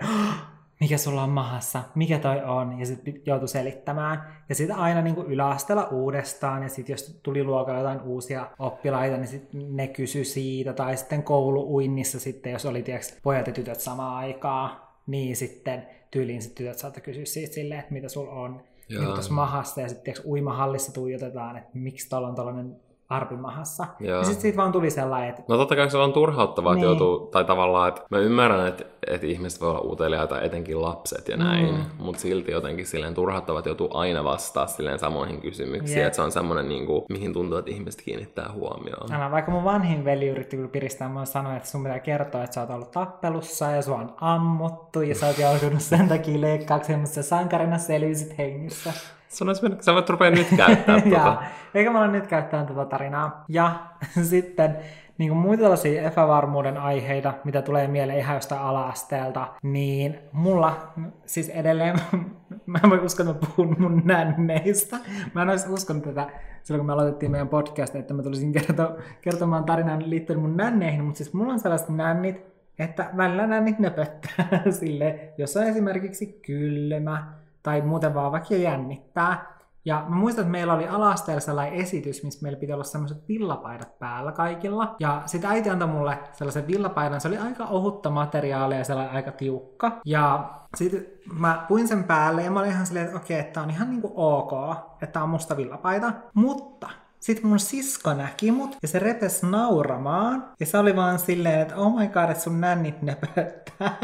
mikä 0.79 0.98
sulla 0.98 1.24
on 1.24 1.29
mahassa, 1.29 1.84
mikä 1.96 2.20
toi 2.20 2.44
on, 2.44 2.79
ja 2.79 2.86
sitten 2.86 3.22
joutui 3.25 3.48
selittämään. 3.48 4.36
Ja 4.50 4.55
sitten 4.55 4.75
aina 4.75 5.01
niin 5.01 5.15
kuin 5.15 5.27
yläasteella 5.27 5.88
uudestaan, 5.88 6.63
ja 6.63 6.70
sitten 6.70 6.94
jos 6.94 7.20
tuli 7.24 7.44
luokalla 7.44 7.79
jotain 7.79 8.01
uusia 8.01 8.48
oppilaita, 8.60 9.17
niin 9.17 9.27
sitten 9.27 9.75
ne 9.75 9.88
kysy 9.88 10.24
siitä, 10.24 10.74
tai 10.74 10.98
sitten 10.98 11.24
kouluuinnissa 11.24 12.20
sitten, 12.20 12.51
jos 12.51 12.65
oli 12.65 12.84
tiiäks, 12.84 13.17
pojat 13.24 13.48
ja 13.48 13.53
tytöt 13.53 13.79
samaan 13.79 14.15
aikaan, 14.15 14.82
niin 15.08 15.36
sitten 15.36 15.88
tyyliin 16.12 16.41
sit 16.41 16.55
tytöt 16.55 16.77
saattaa 16.77 17.03
kysyä 17.03 17.25
siitä 17.25 17.53
silleen, 17.53 17.79
että 17.79 17.94
mitä 17.94 18.10
sulla 18.10 18.32
on 18.32 18.62
Joo. 18.89 19.03
niin 19.03 19.13
tuossa 19.13 19.34
mahassa, 19.34 19.82
ja 19.82 19.89
sitten 19.89 20.13
uimahallissa 20.25 20.94
tuijotetaan, 20.94 21.58
että 21.58 21.70
miksi 21.74 22.10
tuolla 22.10 22.27
on 22.27 22.36
tällainen 22.36 22.75
arpimahassa. 23.09 23.88
Joo. 24.00 24.17
Ja 24.17 24.24
sitten 24.24 24.41
siitä 24.41 24.57
vaan 24.57 24.71
tuli 24.71 24.89
sellainen, 24.89 25.29
että 25.29 25.43
No 25.47 25.57
totta 25.57 25.75
kai 25.75 25.89
se 25.89 25.97
on 25.97 26.13
turhauttavaa, 26.13 26.74
että 26.74 26.85
Niin. 26.85 27.00
joutuu, 27.00 27.27
tai 27.27 27.45
tavallaan, 27.45 27.88
että 27.88 28.01
mä 28.09 28.17
ymmärrän, 28.17 28.67
että, 28.67 28.83
että 29.07 29.27
ihmiset 29.27 29.62
voi 29.62 29.69
olla 29.69 29.81
uteliaita, 29.91 30.41
etenkin 30.41 30.81
lapset 30.81 31.27
ja 31.27 31.38
näin, 31.38 31.75
mm. 31.75 31.81
mutta 32.00 32.21
silti 32.21 32.51
jotenkin 32.51 32.85
silleen 32.85 33.13
turhauttavaa, 33.13 33.59
että 33.59 33.69
joutuu 33.69 33.89
aina 33.93 34.24
vastaa 34.24 34.67
silleen 34.67 35.00
samoihin 35.00 35.41
kysymyksiin, 35.41 35.97
Jep. 36.00 36.07
että 36.07 36.15
se 36.15 36.21
on 36.21 36.31
semmoinen, 36.31 36.69
niin 36.69 36.85
kuin, 36.85 37.05
mihin 37.09 37.33
tuntuu, 37.33 37.57
että 37.57 37.71
ihmiset 37.71 38.01
kiinnittää 38.01 38.50
huomioon. 38.53 39.12
Älä, 39.13 39.31
vaikka 39.31 39.51
mun 39.51 39.63
vanhin 39.63 40.05
veli 40.05 40.27
yritti 40.27 40.55
kyllä 40.55 40.69
piristää, 40.69 41.09
mä 41.09 41.25
sanoin, 41.25 41.57
että 41.57 41.69
sun 41.69 41.83
pitää 41.83 42.00
kertoa, 42.00 42.43
että 42.43 42.53
sä 42.53 42.62
oot 42.62 42.69
ollut 42.69 42.91
tappelussa 42.91 43.71
ja 43.71 43.81
sua 43.81 43.95
on 43.95 44.13
ammuttu 44.21 45.01
ja 45.01 45.15
sä 45.15 45.27
oot 45.27 45.38
joutunut 45.38 45.81
sen 45.81 46.07
takia 46.09 46.41
leikkaukseen, 46.41 47.00
mutta 47.00 47.15
sä 47.15 47.24
sankarina 47.24 47.77
selvisit 47.77 48.38
hengissä. 48.38 48.93
Sanois, 49.35 49.63
että 49.63 49.83
sä 49.85 49.93
voit 49.93 50.09
rupea 50.09 50.31
nyt 50.31 50.47
käyttää 50.57 50.95
ja, 51.05 51.17
tota. 51.17 51.43
eikä 51.73 51.91
mä 51.91 51.99
ole 51.99 52.07
nyt 52.07 52.27
käyttämään 52.27 52.67
tätä 52.67 52.85
tarinaa. 52.85 53.45
Ja 53.49 53.71
sitten 54.31 54.77
niin 55.17 55.29
kuin 55.29 55.39
muita 55.39 55.61
tällaisia 55.61 56.01
epävarmuuden 56.01 56.77
aiheita, 56.77 57.33
mitä 57.43 57.61
tulee 57.61 57.87
mieleen 57.87 58.19
ihan 58.19 58.35
jostain 58.35 58.61
ala-asteelta, 58.61 59.47
niin 59.61 60.19
mulla 60.31 60.93
siis 61.25 61.49
edelleen, 61.49 61.95
mä 62.65 62.79
en 62.83 62.89
voi 62.89 62.99
uskoa, 62.99 63.25
että 63.29 63.45
mä 63.45 63.53
puhun 63.55 63.75
mun 63.79 64.01
nänneistä. 64.05 64.97
Mä 65.33 65.41
en 65.41 65.49
olisi 65.49 65.69
uskonut 65.69 66.03
tätä 66.03 66.29
silloin, 66.63 66.79
kun 66.79 66.85
me 66.85 66.93
aloitettiin 66.93 67.31
meidän 67.31 67.49
podcast, 67.49 67.95
että 67.95 68.13
mä 68.13 68.23
tulisin 68.23 68.51
kerto, 68.51 68.97
kertomaan 69.21 69.63
tarinan 69.63 70.09
liittyen 70.09 70.39
mun 70.39 70.57
nänneihin, 70.57 71.03
mutta 71.03 71.17
siis 71.17 71.33
mulla 71.33 71.53
on 71.53 71.59
sellaiset 71.59 71.89
nännit, 71.89 72.45
että 72.79 73.09
välillä 73.17 73.47
nännit 73.47 73.79
nöpöttää 73.79 74.63
sille, 74.79 75.33
jos 75.37 75.57
on 75.57 75.63
esimerkiksi 75.63 76.39
kylmä 76.45 77.44
tai 77.65 77.81
muuten 77.81 78.13
vaan 78.13 78.31
vaikka 78.31 78.55
jännittää. 78.55 79.55
Ja 79.86 80.05
mä 80.10 80.15
muistan, 80.15 80.41
että 80.41 80.51
meillä 80.51 80.74
oli 80.74 80.88
ala 80.88 81.15
sellainen 81.15 81.79
esitys, 81.79 82.24
missä 82.24 82.39
meillä 82.43 82.60
piti 82.60 82.74
olla 82.74 82.84
sellaiset 82.84 83.27
villapaidat 83.27 84.00
päällä 84.00 84.31
kaikilla. 84.31 84.95
Ja 85.00 85.22
sitten 85.25 85.50
äiti 85.50 85.69
antoi 85.69 85.88
mulle 85.88 86.19
sellaisen 86.34 86.67
villapaidan. 86.67 87.22
Se 87.22 87.27
oli 87.27 87.38
aika 87.38 87.65
ohutta 87.65 88.10
materiaalia 88.10 88.77
ja 88.77 88.84
sellainen 88.84 89.15
aika 89.15 89.31
tiukka. 89.31 89.91
Ja 90.05 90.53
sitten 90.75 91.05
mä 91.34 91.65
puin 91.67 91.88
sen 91.88 92.03
päälle 92.03 92.43
ja 92.43 92.51
mä 92.51 92.60
olin 92.60 92.72
ihan 92.72 92.86
silleen, 92.86 93.05
että 93.05 93.17
okei, 93.17 93.39
että 93.39 93.53
tää 93.53 93.63
on 93.63 93.69
ihan 93.69 93.89
niinku 93.89 94.13
ok, 94.15 94.51
että 94.93 95.13
tää 95.13 95.24
on 95.24 95.29
musta 95.29 95.57
villapaita. 95.57 96.13
Mutta 96.34 96.89
sitten 97.19 97.48
mun 97.48 97.60
sisko 97.60 98.13
näki 98.13 98.51
mut 98.51 98.77
ja 98.81 98.88
se 98.88 99.00
repes 99.00 99.43
nauramaan. 99.43 100.50
Ja 100.60 100.65
se 100.65 100.77
oli 100.77 100.95
vaan 100.95 101.19
silleen, 101.19 101.60
että 101.60 101.75
oh 101.75 102.00
my 102.00 102.07
god, 102.07 102.29
että 102.29 102.43
sun 102.43 102.62
nännit 102.62 103.01
nepöttää. 103.01 103.98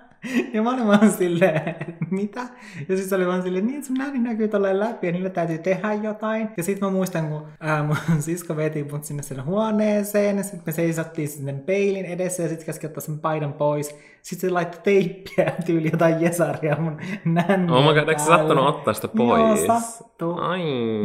Ja 0.52 0.62
mä 0.62 0.70
olin 0.70 0.86
vaan 0.86 1.10
silleen, 1.10 1.76
mitä? 2.10 2.40
Ja 2.88 2.96
siis 2.96 3.12
oli 3.12 3.26
vaan 3.26 3.42
silleen, 3.42 3.66
niin 3.66 3.84
sun 3.84 3.96
näin 3.96 4.22
näkyy 4.22 4.48
tolleen 4.48 4.80
läpi 4.80 5.06
ja 5.06 5.12
niillä 5.12 5.30
täytyy 5.30 5.58
tehdä 5.58 5.92
jotain. 5.92 6.48
Ja 6.56 6.62
sitten 6.62 6.88
mä 6.88 6.92
muistan, 6.92 7.28
kun 7.28 7.46
ää, 7.60 7.82
mun 7.82 7.96
sisko 8.20 8.56
veti 8.56 8.86
mut 8.92 9.04
sinne 9.04 9.22
sen 9.22 9.44
huoneeseen 9.44 10.36
ja 10.36 10.42
sitten 10.42 10.62
me 10.66 10.72
seisottiin 10.72 11.28
sinne 11.28 11.52
peilin 11.52 12.04
edessä 12.04 12.42
ja 12.42 12.48
sitten 12.48 12.66
käski 12.66 12.86
ottaa 12.86 13.00
sen 13.00 13.18
paidan 13.18 13.52
pois. 13.52 13.96
Sitten 14.22 14.48
se 14.48 14.54
laittoi 14.54 14.80
teippiä 14.82 15.52
tyyli 15.66 15.90
jotain 15.92 16.20
jesaria 16.20 16.76
mun 16.80 17.00
nännien 17.24 17.70
Oh 17.70 17.84
my 17.84 18.00
god, 18.00 18.08
eikö 18.08 18.22
se 18.22 18.26
sattunut 18.26 18.66
ottaa 18.66 18.94
sitä 18.94 19.08
pois? 19.08 19.64
Joo, 19.64 19.80
sattuu. 19.80 20.40
Ai. 20.40 20.60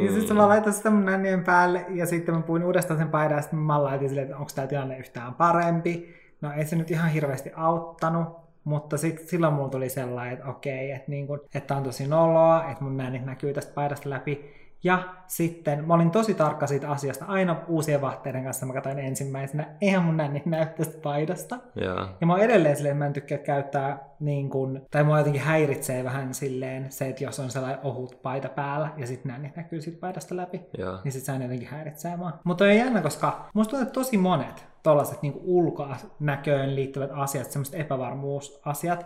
Ja 0.06 0.12
sitten 0.12 0.38
mä 0.38 0.48
laitoin 0.48 0.74
sitä 0.74 0.90
mun 0.90 1.06
nännien 1.06 1.44
päälle 1.44 1.86
ja 1.90 2.06
sitten 2.06 2.36
mä 2.36 2.42
puin 2.42 2.64
uudestaan 2.64 3.00
sen 3.00 3.10
paidan 3.10 3.38
ja 3.38 3.42
sitten 3.42 3.60
mä 3.60 3.66
mallaitin 3.66 4.10
silleen, 4.10 4.28
että 4.28 4.38
onko 4.38 4.52
tämä 4.56 4.68
tilanne 4.68 4.98
yhtään 4.98 5.34
parempi. 5.34 6.22
No 6.42 6.52
ei 6.52 6.66
se 6.66 6.76
nyt 6.76 6.92
ihan 6.92 7.10
hirveästi 7.10 7.52
auttanut, 7.56 8.28
mutta 8.64 8.98
sitten 8.98 9.28
silloin 9.28 9.54
mulla 9.54 9.70
tuli 9.70 9.90
sellainen, 9.90 10.34
että 10.34 10.50
okei, 10.50 10.92
että, 10.92 11.12
niin 11.12 11.28
kun, 11.28 11.42
että 11.54 11.76
on 11.76 11.84
tosi 11.84 12.08
noloa, 12.08 12.66
että 12.72 12.84
mun 12.84 12.98
nännit 12.98 13.26
näkyy 13.26 13.54
tästä 13.54 13.74
paidasta 13.74 14.10
läpi. 14.10 14.62
Ja 14.84 15.16
sitten 15.28 15.88
mä 15.88 15.94
olin 15.94 16.12
tosi 16.12 16.34
tarkka 16.34 16.68
siitä 16.68 16.90
asiasta. 16.90 17.26
Aina 17.26 17.56
uusien 17.68 18.02
vaatteiden 18.02 18.44
kanssa 18.44 18.66
mä 18.66 18.74
katsoin 18.74 19.00
ensimmäisenä. 19.00 19.68
Eihän 19.82 20.04
mun 20.04 20.18
nännit 20.18 20.46
näy 20.46 20.66
tästä 20.66 21.02
paidasta. 21.02 21.60
Joo. 21.76 22.08
Ja 22.22 22.28
mä 22.28 22.34
oon 22.34 22.42
edelleen 22.42 22.76
silleen, 22.76 22.94
että 22.94 23.00
mä 23.00 23.08
en 23.08 23.14
tykkää 23.14 23.38
käyttää 23.38 24.00
niin 24.20 24.50
kuin, 24.50 24.82
tai 24.92 25.04
mua 25.04 25.18
jotenkin 25.18 25.42
häiritsee 25.42 26.04
vähän 26.04 26.34
silleen 26.34 26.92
se, 26.92 27.08
että 27.08 27.24
jos 27.24 27.40
on 27.40 27.52
sellainen 27.52 27.80
ohut 27.84 28.22
paita 28.22 28.50
päällä 28.50 28.90
ja 28.98 29.08
sitten 29.08 29.32
näin 29.32 29.54
näkyy 29.56 29.82
siitä 29.82 30.00
paidasta 30.00 30.38
läpi, 30.38 30.62
Joo. 30.78 30.98
niin 31.04 31.12
sit 31.12 31.24
se 31.24 31.32
jotenkin 31.34 31.68
häiritsee 31.68 32.18
mua. 32.18 32.32
Mutta 32.44 32.64
on 32.64 32.76
jännä, 32.76 33.02
koska 33.02 33.50
musta 33.54 33.70
tuntuu, 33.70 33.88
että 33.88 33.94
tosi 33.94 34.18
monet 34.18 34.71
tollaset 34.84 35.22
niin 35.22 35.42
ulkonäköön 35.44 36.76
liittyvät 36.76 37.12
asiat, 37.14 37.52
semmoiset 37.52 37.80
epävarmuusasiat, 37.80 39.06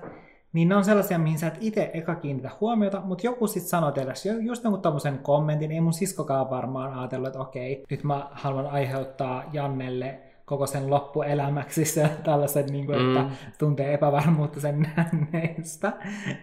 niin 0.54 0.70
ne 0.70 0.76
on 0.76 0.86
sellaisia, 0.86 1.20
mihin 1.20 1.40
sä 1.40 1.48
et 1.48 1.58
itse 1.60 1.92
eka 1.94 2.16
kiinnitä 2.16 2.52
huomiota, 2.62 3.02
mutta 3.06 3.28
joku 3.28 3.48
sitten 3.48 3.70
sanoo 3.70 3.92
teille 3.92 4.14
ju- 4.26 4.40
just 4.40 4.64
jonkun 4.64 4.82
tommosen 4.82 5.20
kommentin, 5.20 5.72
ei 5.72 5.82
mun 5.82 5.94
siskokaan 5.94 6.50
varmaan 6.50 6.94
ajatellut, 6.94 7.28
että 7.28 7.40
okei, 7.40 7.84
nyt 7.90 8.04
mä 8.04 8.28
haluan 8.32 8.68
aiheuttaa 8.68 9.44
Jannelle 9.54 10.20
koko 10.46 10.68
sen 10.68 10.90
loppuelämäksi 10.90 11.86
se 11.86 12.10
tällaiset, 12.24 12.70
niin 12.70 12.86
kuin, 12.86 13.08
että 13.08 13.24
Mm. 13.24 13.30
tuntee 13.58 13.94
epävarmuutta 13.94 14.60
sen 14.60 14.92
nänneistä. 14.98 15.94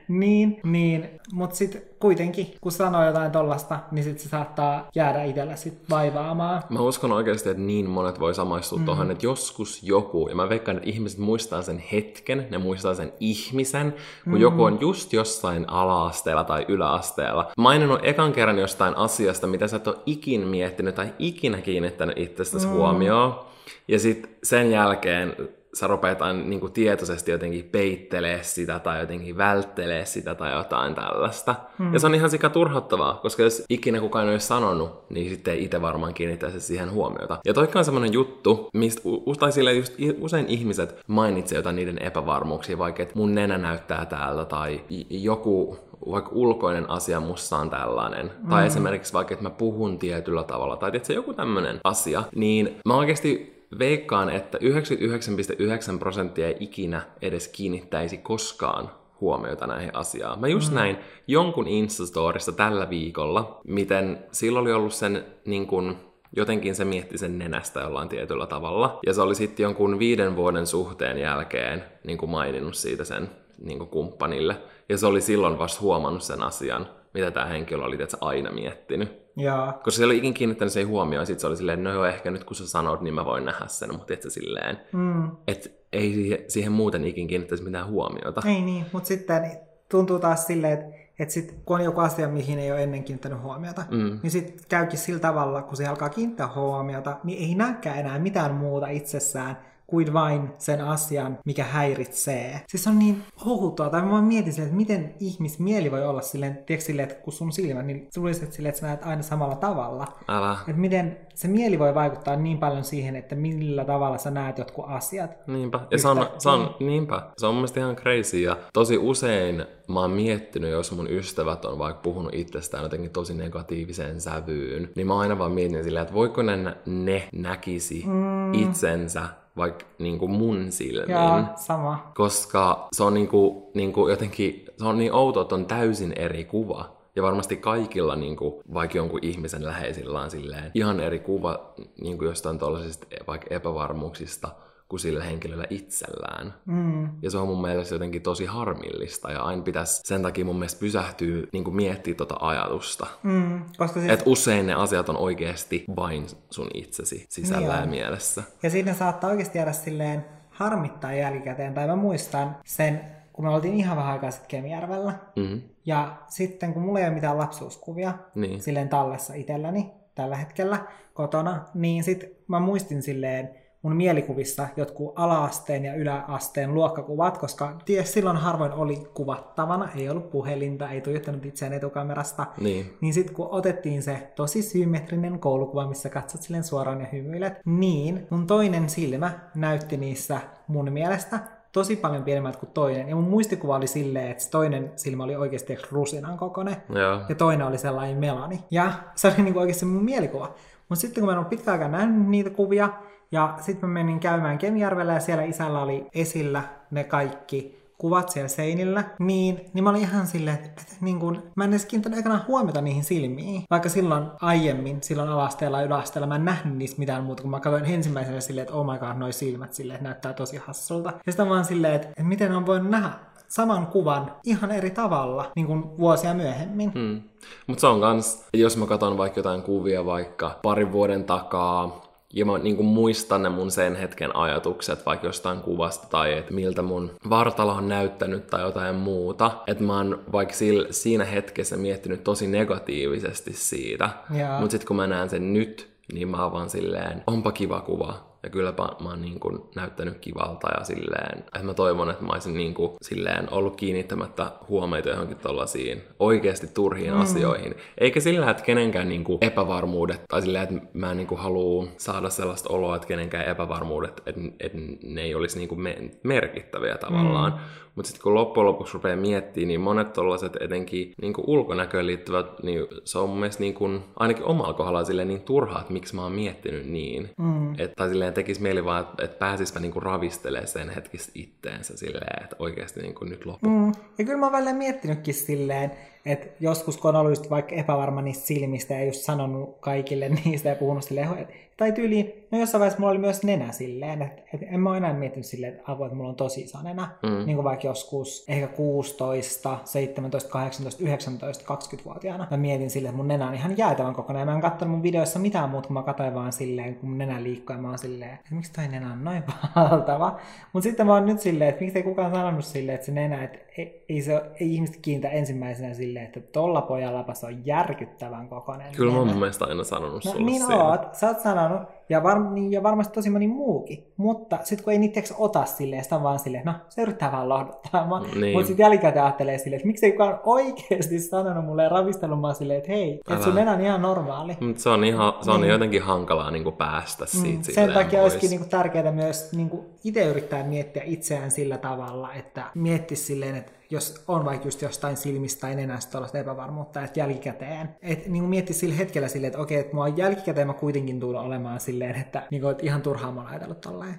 Niin, 0.08 0.60
niin. 0.64 1.10
mutta 1.32 1.56
sitten 1.56 1.82
kuitenkin, 2.00 2.54
kun 2.60 2.72
sanoo 2.72 3.06
jotain 3.06 3.30
tollasta, 3.30 3.78
niin 3.90 4.04
sitten 4.04 4.22
se 4.22 4.28
saattaa 4.28 4.88
jäädä 4.94 5.24
itsellä 5.24 5.56
sit 5.56 5.78
vaivaamaan. 5.90 6.62
Mä 6.68 6.80
uskon 6.80 7.12
oikeasti, 7.12 7.48
että 7.48 7.62
niin 7.62 7.90
monet 7.90 8.20
voi 8.20 8.34
samaistua 8.34 8.78
mm. 8.78 8.84
tuohon, 8.84 9.10
että 9.10 9.26
joskus 9.26 9.82
joku, 9.82 10.28
ja 10.28 10.34
mä 10.34 10.48
veikkaan, 10.48 10.76
että 10.76 10.90
ihmiset 10.90 11.18
muistaa 11.18 11.62
sen 11.62 11.82
hetken, 11.92 12.46
ne 12.50 12.58
muistaa 12.58 12.94
sen 12.94 13.12
ihmisen, 13.20 13.94
kun 14.24 14.32
mm. 14.32 14.40
joku 14.40 14.62
on 14.62 14.78
just 14.80 15.12
jossain 15.12 15.68
ala-asteella 15.68 16.44
tai 16.44 16.64
yläasteella 16.68 17.52
maininnut 17.56 18.00
ekan 18.02 18.32
kerran 18.32 18.58
jostain 18.58 18.96
asiasta, 18.96 19.46
mitä 19.46 19.68
sä 19.68 19.76
et 19.76 19.86
ole 19.88 19.96
ikin 20.06 20.40
miettinyt 20.40 20.94
tai 20.94 21.14
ikinä 21.18 21.60
kiinnittänyt 21.60 22.18
itsestäsi 22.18 22.66
mm. 22.66 22.72
huomioon. 22.72 23.51
Ja 23.88 23.98
sitten 23.98 24.30
sen 24.42 24.70
jälkeen 24.70 25.36
sä 25.74 25.86
rupeat 25.86 26.22
aina 26.22 26.42
niin 26.42 26.60
kuin 26.60 26.72
tietoisesti 26.72 27.30
jotenkin 27.30 27.68
peittelee 27.72 28.42
sitä 28.42 28.78
tai 28.78 29.00
jotenkin 29.00 29.36
välttelee 29.36 30.04
sitä 30.04 30.34
tai 30.34 30.52
jotain 30.52 30.94
tällaista. 30.94 31.54
Mm. 31.78 31.92
Ja 31.92 32.00
se 32.00 32.06
on 32.06 32.14
ihan 32.14 32.30
sika 32.30 32.50
turhauttavaa, 32.50 33.18
koska 33.22 33.42
jos 33.42 33.62
ikinä 33.68 34.00
kukaan 34.00 34.28
ei 34.28 34.40
sanonut, 34.40 35.10
niin 35.10 35.30
sitten 35.30 35.58
itse 35.58 35.82
varmaan 35.82 36.14
kiinnittäisi 36.14 36.60
siihen 36.60 36.92
huomiota. 36.92 37.38
Ja 37.44 37.54
toikka 37.54 37.78
on 37.78 37.84
semmoinen 37.84 38.12
juttu, 38.12 38.68
mistä 38.74 39.00
u- 39.04 39.34
tai 39.38 39.52
sille 39.52 39.72
just 39.72 39.94
usein 40.20 40.46
ihmiset 40.46 40.96
mainitsee 41.06 41.56
jotain 41.56 41.76
niiden 41.76 42.02
epävarmuuksia, 42.02 42.78
vaikka 42.78 43.02
että 43.02 43.18
mun 43.18 43.34
nenä 43.34 43.58
näyttää 43.58 44.06
täältä 44.06 44.44
tai 44.44 44.80
joku 45.10 45.78
vaikka 46.10 46.30
ulkoinen 46.32 46.90
asia 46.90 47.20
musta 47.20 47.56
on 47.56 47.70
tällainen, 47.70 48.30
mm. 48.42 48.48
tai 48.48 48.66
esimerkiksi 48.66 49.12
vaikka, 49.12 49.34
että 49.34 49.42
mä 49.42 49.50
puhun 49.50 49.98
tietyllä 49.98 50.44
tavalla, 50.44 50.76
tai 50.76 50.90
että 50.94 51.12
joku 51.12 51.34
tämmöinen 51.34 51.80
asia, 51.84 52.22
niin 52.34 52.76
mä 52.86 52.96
oikeasti 52.96 53.61
veikkaan, 53.78 54.30
että 54.30 54.58
99,9 54.58 55.98
prosenttia 55.98 56.46
ei 56.46 56.56
ikinä 56.60 57.02
edes 57.22 57.48
kiinnittäisi 57.48 58.18
koskaan 58.18 58.90
huomiota 59.20 59.66
näihin 59.66 59.96
asiaan. 59.96 60.40
Mä 60.40 60.48
just 60.48 60.70
mm. 60.70 60.74
näin 60.74 60.96
jonkun 61.26 61.68
Instastorissa 61.68 62.52
tällä 62.52 62.90
viikolla, 62.90 63.60
miten 63.66 64.24
sillä 64.32 64.58
oli 64.58 64.72
ollut 64.72 64.92
sen 64.92 65.24
niin 65.44 65.66
kun, 65.66 65.96
jotenkin 66.36 66.74
se 66.74 66.84
mietti 66.84 67.18
sen 67.18 67.38
nenästä 67.38 67.80
jollain 67.80 68.08
tietyllä 68.08 68.46
tavalla. 68.46 68.98
Ja 69.06 69.14
se 69.14 69.22
oli 69.22 69.34
sitten 69.34 69.64
jonkun 69.64 69.98
viiden 69.98 70.36
vuoden 70.36 70.66
suhteen 70.66 71.18
jälkeen 71.18 71.84
niin 72.04 72.18
kuin 72.18 72.30
maininnut 72.30 72.74
siitä 72.74 73.04
sen 73.04 73.30
niin 73.58 73.78
kuin 73.78 73.90
kumppanille. 73.90 74.56
Ja 74.88 74.98
se 74.98 75.06
oli 75.06 75.20
silloin 75.20 75.58
vasta 75.58 75.80
huomannut 75.80 76.22
sen 76.22 76.42
asian, 76.42 76.88
mitä 77.14 77.30
tämä 77.30 77.46
henkilö 77.46 77.84
oli 77.84 77.96
tietysti, 77.96 78.18
aina 78.20 78.52
miettinyt. 78.52 79.21
Ja 79.36 79.72
Koska 79.84 79.98
se 79.98 80.04
ollut 80.04 80.16
ikin 80.16 80.34
kiinnittänyt 80.34 80.72
siihen 80.72 80.88
huomioon, 80.88 81.26
sit 81.26 81.40
se 81.40 81.46
oli 81.46 81.56
silleen, 81.56 81.84
no 81.84 81.92
joo, 81.92 82.04
ehkä 82.04 82.30
nyt 82.30 82.44
kun 82.44 82.56
sä 82.56 82.66
sanot, 82.68 83.00
niin 83.00 83.14
mä 83.14 83.24
voin 83.24 83.44
nähdä 83.44 83.66
sen, 83.66 83.92
mutta 83.96 84.14
et 84.14 84.22
silleen, 84.28 84.78
mm, 84.92 85.30
että 85.46 85.68
ei 85.92 86.12
siihen, 86.14 86.38
siihen 86.48 86.72
muuten 86.72 87.04
ikin 87.04 87.26
kiinnittäisi 87.26 87.64
mitään 87.64 87.86
huomiota. 87.88 88.42
ei 88.46 88.60
niin, 88.62 88.86
mutta 88.92 89.06
sitten 89.06 89.50
tuntuu 89.88 90.18
taas 90.18 90.46
silleen, 90.46 90.72
että 90.72 91.02
että 91.18 91.34
sit, 91.34 91.54
kun 91.64 91.76
on 91.76 91.84
joku 91.84 92.00
asia, 92.00 92.28
mihin 92.28 92.58
ei 92.58 92.72
ole 92.72 92.82
ennen 92.82 93.04
kiinnittänyt 93.04 93.42
huomiota, 93.42 93.84
Mm. 93.90 94.18
niin 94.22 94.30
sitten 94.30 94.56
käykin 94.68 94.98
sillä 94.98 95.20
tavalla, 95.20 95.62
kun 95.62 95.76
se 95.76 95.86
alkaa 95.86 96.08
kiinnittää 96.08 96.48
huomiota, 96.54 97.16
niin 97.24 97.48
ei 97.48 97.54
näkään 97.54 97.98
enää 97.98 98.18
mitään 98.18 98.54
muuta 98.54 98.88
itsessään 98.88 99.56
kuin 99.92 100.12
vain 100.12 100.48
sen 100.58 100.80
asian, 100.80 101.38
mikä 101.44 101.64
häiritsee. 101.64 102.60
Siis 102.68 102.86
on 102.86 102.98
niin 102.98 103.22
outoa, 103.46 103.90
tai 103.90 104.02
mä 104.02 104.10
vaan 104.10 104.24
mietin 104.24 104.52
silleen, 104.52 104.68
että 104.68 104.76
miten 104.76 105.14
ihmismieli 105.20 105.90
voi 105.90 106.06
olla 106.06 106.20
silleen, 106.22 106.58
tiedätkö 106.66 106.86
silleen, 106.86 107.08
että 107.10 107.22
kun 107.22 107.32
sun 107.32 107.52
silmä, 107.52 107.82
niin 107.82 108.08
olisi 108.18 108.46
silleen, 108.50 108.70
että 108.70 108.80
sä 108.80 108.86
näet 108.86 109.04
aina 109.04 109.22
samalla 109.22 109.56
tavalla. 109.56 110.06
Älä. 110.28 110.56
Että 110.68 110.80
miten 110.80 111.18
se 111.34 111.48
mieli 111.48 111.78
voi 111.78 111.94
vaikuttaa 111.94 112.36
niin 112.36 112.58
paljon 112.58 112.84
siihen, 112.84 113.16
että 113.16 113.34
millä 113.34 113.84
tavalla 113.84 114.18
sä 114.18 114.30
näet 114.30 114.58
jotkut 114.58 114.84
asiat. 114.88 115.30
Niinpä. 115.46 115.80
Ja 115.90 115.98
se 115.98 116.08
on, 116.08 116.28
se 116.38 116.48
on, 116.48 116.76
niinpä. 116.80 117.22
Se 117.36 117.46
on 117.46 117.54
mun 117.54 117.60
mielestä 117.60 117.80
ihan 117.80 117.96
crazy. 117.96 118.38
Ja 118.38 118.56
tosi 118.72 118.98
usein 118.98 119.64
mä 119.88 120.00
oon 120.00 120.10
miettinyt, 120.10 120.70
jos 120.70 120.92
mun 120.92 121.10
ystävät 121.10 121.64
on 121.64 121.78
vaikka 121.78 122.02
puhunut 122.02 122.34
itsestään 122.34 122.82
jotenkin 122.82 123.10
tosi 123.10 123.34
negatiiviseen 123.34 124.20
sävyyn, 124.20 124.90
niin 124.96 125.06
mä 125.06 125.18
aina 125.18 125.38
vaan 125.38 125.52
mietin 125.52 125.84
silleen, 125.84 126.02
että 126.02 126.14
voiko 126.14 126.42
ne, 126.42 126.76
ne 126.86 127.28
näkisi 127.32 128.04
mm. 128.06 128.54
itsensä 128.54 129.41
vaikka 129.56 129.86
niinku 129.98 130.28
mun 130.28 130.72
silmin. 130.72 131.10
Joo, 131.10 131.44
sama. 131.56 132.12
Koska 132.14 132.88
se 132.92 133.02
on 133.02 133.14
niinku, 133.14 133.70
niinku 133.74 134.08
jotenkin, 134.08 134.64
se 134.78 134.84
on 134.84 134.98
niin 134.98 135.12
outo, 135.12 135.40
että 135.40 135.54
on 135.54 135.66
täysin 135.66 136.12
eri 136.16 136.44
kuva. 136.44 137.02
Ja 137.16 137.22
varmasti 137.22 137.56
kaikilla, 137.56 138.16
niin 138.16 138.36
kuin, 138.36 138.54
vaikka 138.74 138.96
jonkun 138.98 139.18
ihmisen 139.22 139.64
läheisillä 139.64 140.20
on 140.20 140.30
silleen, 140.30 140.70
ihan 140.74 141.00
eri 141.00 141.18
kuva 141.18 141.72
niin 142.00 142.18
kuin 142.18 142.28
jostain 142.28 142.58
tuollaisista 142.58 143.06
vaikka 143.26 143.46
epävarmuuksista 143.54 144.48
kuin 144.92 145.00
sillä 145.00 145.24
henkilöllä 145.24 145.64
itsellään. 145.70 146.54
Mm. 146.66 147.08
Ja 147.22 147.30
se 147.30 147.38
on 147.38 147.48
mun 147.48 147.60
mielestä 147.62 147.94
jotenkin 147.94 148.22
tosi 148.22 148.44
harmillista 148.46 149.30
ja 149.30 149.42
aina 149.42 149.62
pitäisi 149.62 150.00
sen 150.04 150.22
takia 150.22 150.44
mun 150.44 150.56
mielestä 150.56 150.80
pysähtyä 150.80 151.42
niin 151.52 151.76
miettiä 151.76 152.14
tota 152.14 152.36
ajatusta. 152.40 153.06
Mm, 153.22 153.64
koska 153.76 154.00
siis, 154.00 154.12
Että 154.12 154.24
usein 154.30 154.66
ne 154.66 154.74
asiat 154.74 155.08
on 155.08 155.16
oikeasti 155.16 155.84
vain 155.96 156.26
sun 156.50 156.68
itsesi 156.74 157.26
sisällä 157.28 157.72
Niin 157.72 157.80
ja 157.80 157.86
mielessä. 157.86 158.42
ja 158.62 158.70
siinä 158.70 158.94
saattaa 158.94 159.30
oikeasti 159.30 159.58
jäädä 159.58 159.72
silleen 159.72 160.24
harmittaa 160.50 161.12
jälkikäteen. 161.14 161.74
Tai 161.74 161.86
mä 161.86 161.96
muistan 161.96 162.56
sen, 162.64 163.00
kun 163.32 163.44
me 163.44 163.50
oltiin 163.50 163.74
ihan 163.74 163.96
vähän 163.96 164.12
aikaa 164.12 164.30
sitten 164.30 164.48
Kemijärvellä. 164.48 165.12
Mm, 165.36 165.60
Ja 165.86 166.16
sitten 166.28 166.72
kun 166.74 166.82
mulla 166.82 166.98
ei 167.00 167.06
ole 167.06 167.14
mitään 167.14 167.38
lapsuuskuvia 167.38 168.12
niin. 168.34 168.62
silleen 168.62 168.88
tallessa 168.88 169.34
itselläni 169.34 169.90
tällä 170.14 170.36
hetkellä 170.36 170.78
kotona, 171.14 171.64
niin 171.74 172.04
sit 172.04 172.24
mä 172.48 172.60
muistin 172.60 173.02
silleen 173.02 173.50
mun 173.82 173.96
mielikuvissa 173.96 174.68
jotkut 174.76 175.12
ala-asteen 175.16 175.84
ja 175.84 175.94
yläasteen 175.94 176.74
luokkakuvat, 176.74 177.38
koska 177.38 177.78
ties 177.84 178.12
silloin 178.12 178.36
harvoin 178.36 178.72
oli 178.72 178.96
kuvattavana, 179.14 179.88
ei 179.96 180.08
ollut 180.08 180.30
puhelinta, 180.30 180.90
ei 180.90 181.00
tuijottanut 181.00 181.46
itseään 181.46 181.72
etukamerasta. 181.72 182.46
Niin. 182.60 182.96
Niin 183.00 183.14
sitten 183.14 183.34
kun 183.34 183.48
otettiin 183.50 184.02
se 184.02 184.32
tosi 184.36 184.62
symmetrinen 184.62 185.38
koulukuva, 185.38 185.86
missä 185.86 186.08
katsot 186.08 186.42
silleen 186.42 186.64
suoraan 186.64 187.00
ja 187.00 187.06
hymyilet, 187.12 187.52
niin 187.64 188.26
mun 188.30 188.46
toinen 188.46 188.90
silmä 188.90 189.30
näytti 189.54 189.96
niissä 189.96 190.40
mun 190.66 190.92
mielestä 190.92 191.38
tosi 191.72 191.96
paljon 191.96 192.24
pienemmältä 192.24 192.58
kuin 192.58 192.72
toinen. 192.72 193.08
Ja 193.08 193.16
mun 193.16 193.30
muistikuva 193.30 193.76
oli 193.76 193.86
silleen, 193.86 194.30
että 194.30 194.44
toinen 194.50 194.92
silmä 194.96 195.24
oli 195.24 195.36
oikeasti 195.36 195.78
rusinan 195.90 196.38
kokoinen 196.38 196.76
Joo. 196.88 197.20
ja 197.28 197.34
toinen 197.34 197.66
oli 197.66 197.78
sellainen 197.78 198.18
melani. 198.18 198.64
Ja 198.70 198.92
se 199.14 199.28
oli 199.28 199.36
niinku 199.36 199.60
oikeasti 199.60 199.84
mun 199.84 200.04
mielikuva. 200.04 200.54
Mutta 200.88 201.00
sitten 201.00 201.20
kun 201.20 201.28
mä 201.28 201.32
en 201.32 201.38
ollut 201.38 201.50
pitkään 201.50 201.92
nähnyt 201.92 202.28
niitä 202.28 202.50
kuvia, 202.50 202.88
ja 203.32 203.54
sitten 203.60 203.88
mä 203.88 203.92
menin 203.92 204.20
käymään 204.20 204.58
Kemijärvellä 204.58 205.12
ja 205.12 205.20
siellä 205.20 205.44
isällä 205.44 205.82
oli 205.82 206.06
esillä 206.14 206.62
ne 206.90 207.04
kaikki 207.04 207.82
kuvat 207.98 208.28
siellä 208.28 208.48
seinillä, 208.48 209.04
niin, 209.18 209.60
niin 209.74 209.84
mä 209.84 209.90
olin 209.90 210.00
ihan 210.00 210.26
silleen, 210.26 210.56
että, 210.56 210.68
että 210.68 210.96
niin 211.00 211.20
kun, 211.20 211.42
mä 211.56 211.64
en 211.64 211.70
edes 211.70 211.86
kiinnittänyt 211.86 212.16
aikana 212.16 212.44
huomiota 212.48 212.80
niihin 212.80 213.04
silmiin. 213.04 213.62
Vaikka 213.70 213.88
silloin 213.88 214.24
aiemmin, 214.40 214.98
silloin 215.02 215.28
alasteella 215.28 215.80
ja 215.80 215.86
yläasteella, 215.86 216.26
mä 216.26 216.34
en 216.34 216.44
nähnyt 216.44 216.76
niistä 216.76 216.98
mitään 216.98 217.24
muuta, 217.24 217.42
kun 217.42 217.50
mä 217.50 217.60
katsoin 217.60 217.84
ensimmäisenä 217.84 218.40
silleen, 218.40 218.62
että 218.62 218.74
oh 218.74 218.92
my 218.92 218.98
god, 218.98 219.16
noi 219.16 219.32
silmät 219.32 219.72
silleen, 219.72 219.94
että 219.94 220.08
näyttää 220.08 220.32
tosi 220.32 220.56
hassulta. 220.56 221.12
Ja 221.26 221.32
sitten 221.32 221.48
vaan 221.48 221.64
silleen, 221.64 221.94
että, 221.94 222.08
että 222.08 222.22
miten 222.22 222.52
on 222.52 222.66
voinut 222.66 222.90
nähdä 222.90 223.10
saman 223.48 223.86
kuvan 223.86 224.32
ihan 224.44 224.70
eri 224.70 224.90
tavalla, 224.90 225.52
niin 225.56 225.66
kuin 225.66 225.98
vuosia 225.98 226.34
myöhemmin. 226.34 226.92
Mm. 226.94 227.22
Mutta 227.66 227.80
se 227.80 227.86
on 227.86 228.00
kans, 228.00 228.44
jos 228.54 228.76
mä 228.76 228.86
katson 228.86 229.18
vaikka 229.18 229.38
jotain 229.38 229.62
kuvia 229.62 230.06
vaikka 230.06 230.58
parin 230.62 230.92
vuoden 230.92 231.24
takaa, 231.24 232.01
ja 232.32 232.44
mä 232.46 232.58
niin 232.58 232.84
muistan 232.84 233.42
ne 233.42 233.48
mun 233.48 233.70
sen 233.70 233.96
hetken 233.96 234.36
ajatukset 234.36 235.06
vaikka 235.06 235.26
jostain 235.26 235.60
kuvasta 235.60 236.06
tai 236.10 236.32
että 236.38 236.54
miltä 236.54 236.82
mun 236.82 237.10
vartalo 237.30 237.72
on 237.72 237.88
näyttänyt 237.88 238.46
tai 238.46 238.62
jotain 238.62 238.94
muuta. 238.94 239.50
Että 239.66 239.84
mä 239.84 239.96
oon 239.96 240.22
vaikka 240.32 240.54
sil, 240.60 240.78
siinä 240.90 241.24
hetkessä 241.24 241.76
miettinyt 241.76 242.24
tosi 242.24 242.46
negatiivisesti 242.46 243.52
siitä. 243.52 244.10
Jaa. 244.34 244.60
Mutta 244.60 244.72
sitten 244.72 244.86
kun 244.86 244.96
mä 244.96 245.06
näen 245.06 245.30
sen 245.30 245.52
nyt, 245.52 245.88
niin 246.12 246.28
mä 246.28 246.42
oon 246.42 246.52
vaan 246.52 246.70
silleen, 246.70 247.22
onpa 247.26 247.52
kiva 247.52 247.80
kuva. 247.80 248.31
Ja 248.42 248.50
kyllä 248.50 248.74
mä 249.00 249.08
oon 249.08 249.22
niin 249.22 249.40
kuin 249.40 249.60
näyttänyt 249.76 250.18
kivalta 250.18 250.68
ja 250.78 250.84
silleen, 250.84 251.38
että 251.38 251.62
mä 251.62 251.74
toivon, 251.74 252.10
että 252.10 252.24
mä 252.24 252.32
olisin 252.32 252.54
niin 252.54 252.74
kuin 252.74 252.92
silleen 253.02 253.52
ollut 253.52 253.76
kiinnittämättä 253.76 254.52
huomiota 254.68 255.08
johonkin 255.08 255.36
tollaisiin 255.36 256.02
oikeasti 256.18 256.66
turhiin 256.66 257.14
mm. 257.14 257.20
asioihin. 257.20 257.74
Eikä 257.98 258.20
sillä, 258.20 258.50
että 258.50 258.62
kenenkään 258.62 259.08
niin 259.08 259.24
kuin 259.24 259.38
epävarmuudet, 259.40 260.20
tai 260.28 260.42
silleen, 260.42 260.64
että 260.64 260.86
mä 260.92 261.10
en 261.10 261.16
niin 261.16 261.26
kuin 261.26 261.40
halua 261.40 261.86
saada 261.96 262.30
sellaista 262.30 262.68
oloa, 262.68 262.96
että 262.96 263.08
kenenkään 263.08 263.48
epävarmuudet, 263.48 264.22
että, 264.26 264.40
että 264.60 264.78
ne 265.02 265.22
ei 265.22 265.34
olisi 265.34 265.58
niin 265.58 265.68
kuin 265.68 265.80
me- 265.80 266.10
merkittäviä 266.22 266.98
tavallaan. 266.98 267.52
Mm. 267.52 267.58
Mutta 267.94 268.08
sitten 268.08 268.22
kun 268.22 268.34
loppujen 268.34 268.66
lopuksi 268.66 268.94
rupeaa 268.94 269.16
miettimään, 269.16 269.68
niin 269.68 269.80
monet 269.80 270.12
tollaset 270.12 270.56
etenkin 270.60 271.12
niin 271.22 271.32
kuin 271.32 271.44
ulkonäköön 271.46 272.06
liittyvät, 272.06 272.46
niin 272.62 272.86
se 273.04 273.18
on 273.18 273.28
mun 273.28 273.38
mielestä 273.38 273.60
niin 273.60 273.74
kuin, 273.74 274.00
ainakin 274.16 274.44
omalla 274.44 274.72
kohdalla 274.74 275.04
silleen 275.04 275.28
niin 275.28 275.40
turhaa, 275.40 275.80
että 275.80 275.92
miksi 275.92 276.14
mä 276.14 276.22
oon 276.22 276.32
miettinyt 276.32 276.86
niin. 276.86 277.30
Mm. 277.38 277.72
Että 277.72 277.94
tai 277.96 278.08
silleen 278.08 278.34
tekisi 278.34 278.62
mieli 278.62 278.84
vaan, 278.84 279.00
että, 279.00 279.24
että 279.24 279.38
pääsispä 279.38 279.80
niin 279.80 279.92
kuin 279.92 280.02
ravistelemaan 280.02 280.68
sen 280.68 280.90
hetkistä 280.90 281.32
itteensä 281.34 281.96
silleen, 281.96 282.42
että 282.42 282.56
oikeasti 282.58 283.02
niin 283.02 283.14
kuin 283.14 283.30
nyt 283.30 283.46
loppu. 283.46 283.68
Mm. 283.68 283.92
Ja 284.18 284.24
kyllä 284.24 284.38
mä 284.38 284.46
oon 284.46 284.52
välillä 284.52 284.72
miettinytkin 284.72 285.34
silleen, 285.34 285.90
että 286.26 286.46
joskus 286.60 286.96
kun 286.96 287.08
on 287.08 287.16
ollut 287.16 287.30
just 287.30 287.50
vaikka 287.50 287.74
epävarma 287.74 288.22
niistä 288.22 288.46
silmistä 288.46 288.94
ja 288.94 289.04
just 289.04 289.20
sanonut 289.20 289.76
kaikille 289.80 290.28
niistä 290.44 290.68
ja 290.68 290.74
puhunut 290.74 291.04
silleen, 291.04 291.38
että 291.38 291.54
tai 291.76 291.92
tyyliin, 291.92 292.32
no 292.50 292.58
jossain 292.58 292.80
vaiheessa 292.80 293.00
mulla 293.00 293.10
oli 293.10 293.18
myös 293.18 293.42
nenä 293.42 293.72
silleen, 293.72 294.22
että, 294.22 294.42
että 294.54 294.66
en 294.66 294.80
mä 294.80 294.96
enää 294.96 295.12
miettinyt 295.12 295.46
silleen, 295.46 295.72
että 295.72 295.92
että 295.92 296.14
mulla 296.14 296.28
on 296.28 296.36
tosi 296.36 296.60
iso 296.60 296.82
nenä. 296.82 297.08
Mm. 297.22 297.46
Niin 297.46 297.56
kuin 297.56 297.64
vaikka 297.64 297.81
joskus 297.84 298.44
ehkä 298.48 298.66
16, 298.66 299.78
17, 299.84 300.50
18, 300.50 301.04
19, 301.04 301.74
20-vuotiaana. 301.74 302.46
Mä 302.50 302.56
mietin 302.56 302.90
silleen, 302.90 303.10
että 303.10 303.16
mun 303.16 303.28
nenä 303.28 303.48
on 303.48 303.54
ihan 303.54 303.78
jäätävän 303.78 304.14
kokoinen. 304.14 304.40
Ja 304.40 304.46
mä 304.46 304.54
en 304.54 304.60
katsonut 304.60 304.92
mun 304.92 305.02
videoissa 305.02 305.38
mitään 305.38 305.70
muuta, 305.70 305.86
kun 305.86 305.94
mä 305.94 306.02
katsoin 306.02 306.34
vaan 306.34 306.52
silleen, 306.52 306.94
kun 306.94 307.08
mun 307.08 307.18
nenä 307.18 307.42
liikkuu 307.42 307.76
ja 307.76 307.82
mä 307.82 307.88
oon 307.88 307.98
silleen, 307.98 308.34
että 308.34 308.54
miksi 308.54 308.72
toi 308.72 308.88
nenä 308.88 309.12
on 309.12 309.24
noin 309.24 309.42
valtava. 309.76 310.38
Mutta 310.72 310.84
sitten 310.84 311.06
mä 311.06 311.12
oon 311.12 311.26
nyt 311.26 311.40
silleen, 311.40 311.70
että 311.70 311.80
miksi 311.80 311.98
ei 311.98 312.04
kukaan 312.04 312.34
sanonut 312.34 312.64
silleen, 312.64 312.94
että 312.94 313.06
se 313.06 313.12
nenä, 313.12 313.44
että 313.44 313.58
ei, 313.78 314.04
ei, 314.08 314.22
se, 314.22 314.42
ei 314.60 314.74
ihmiset 314.74 314.96
kiinnitä 314.96 315.28
ensimmäisenä 315.28 315.94
silleen, 315.94 316.26
että 316.26 316.40
tolla 316.40 316.82
pojalla 316.82 317.34
se 317.34 317.46
on 317.46 317.66
järkyttävän 317.66 318.48
kokoinen. 318.48 318.92
Kyllä 318.96 319.12
mä 319.12 319.18
oon 319.18 319.28
mun 319.28 319.38
mielestä 319.38 319.64
aina 319.64 319.84
sanonut 319.84 320.24
No 320.24 320.32
sulle 320.32 320.46
niin 320.46 320.72
oot, 320.72 321.14
sä 321.14 321.28
oot 321.28 321.40
sanonut, 321.40 321.82
ja, 322.08 322.22
var, 322.22 322.50
niin, 322.50 322.72
ja 322.72 322.82
varmasti 322.82 323.14
tosi 323.14 323.30
moni 323.30 323.46
muukin. 323.48 324.06
Mutta 324.16 324.58
sitten 324.62 324.84
kun 324.84 324.92
ei 324.92 324.98
niitä 324.98 325.20
ota 325.38 325.64
silleen, 325.64 326.04
sitä 326.04 326.22
vaan 326.22 326.38
silleen, 326.38 326.64
no 326.64 326.72
se 326.88 327.02
yrittää 327.02 327.32
vaan 327.32 327.48
lohduttaa. 327.48 328.06
Mä, 328.06 328.20
Niin. 328.40 328.52
Mutta 328.52 328.66
sitten 328.66 328.84
jälkikäteen 328.84 329.24
ajattelee 329.24 329.58
silleen, 329.58 329.76
että 329.76 329.86
miksei 329.86 330.12
kukaan 330.12 330.40
oikeasti 330.44 331.20
sanonut 331.20 331.64
mulle 331.64 331.82
ja 331.82 331.88
ravistellut 331.88 332.40
mua 332.40 332.54
silleen, 332.54 332.78
että 332.78 332.92
hei, 332.92 333.20
että 333.30 333.44
sun 333.44 333.58
on 333.68 333.80
ihan 333.80 334.02
normaali. 334.02 334.56
Mut 334.60 334.78
se 334.78 334.88
on, 334.88 335.04
ihan, 335.04 335.32
se 335.40 335.50
on 335.50 335.68
jotenkin 335.68 336.02
hankalaa 336.02 336.50
niin 336.50 336.64
kuin 336.64 336.76
päästä 336.76 337.26
siitä 337.26 337.48
Mm, 337.68 337.74
Sen 337.74 337.92
takia 337.92 338.20
pois. 338.20 338.32
olisikin 338.32 338.50
niinku 338.50 338.68
tärkeää 338.70 339.12
myös 339.12 339.52
niinku 339.52 339.84
itse 340.04 340.24
yrittää 340.24 340.64
miettiä 340.64 341.02
itseään 341.06 341.50
sillä 341.50 341.78
tavalla, 341.78 342.34
että 342.34 342.64
miettisi 342.74 343.24
silleen, 343.24 343.56
että 343.56 343.72
jos 343.92 344.24
on 344.28 344.44
vaikka 344.44 344.66
just 344.66 344.82
jostain 344.82 345.16
silmistä 345.16 345.60
tai 345.60 345.74
nenästä 345.74 346.10
tuollaista 346.12 346.38
epävarmuutta, 346.38 347.02
että 347.02 347.20
jälkikäteen, 347.20 347.96
että 348.02 348.28
niinku 348.28 348.48
miettisi 348.48 348.78
sillä 348.78 348.94
hetkellä 348.94 349.28
silleen, 349.28 349.48
että 349.48 349.62
okei, 349.62 349.78
että 349.78 349.94
mua 349.94 350.08
jälkikäteen 350.08 350.66
mä 350.66 350.74
kuitenkin 350.74 351.20
tulen 351.20 351.40
olemaan 351.40 351.80
silleen, 351.80 352.16
että 352.16 352.42
niinku, 352.50 352.68
että 352.68 352.86
ihan 352.86 353.02
turhaan 353.02 353.34
mä 353.34 353.40
oon 353.40 353.50
ajatellut 353.50 353.80
tolleen. 353.80 354.14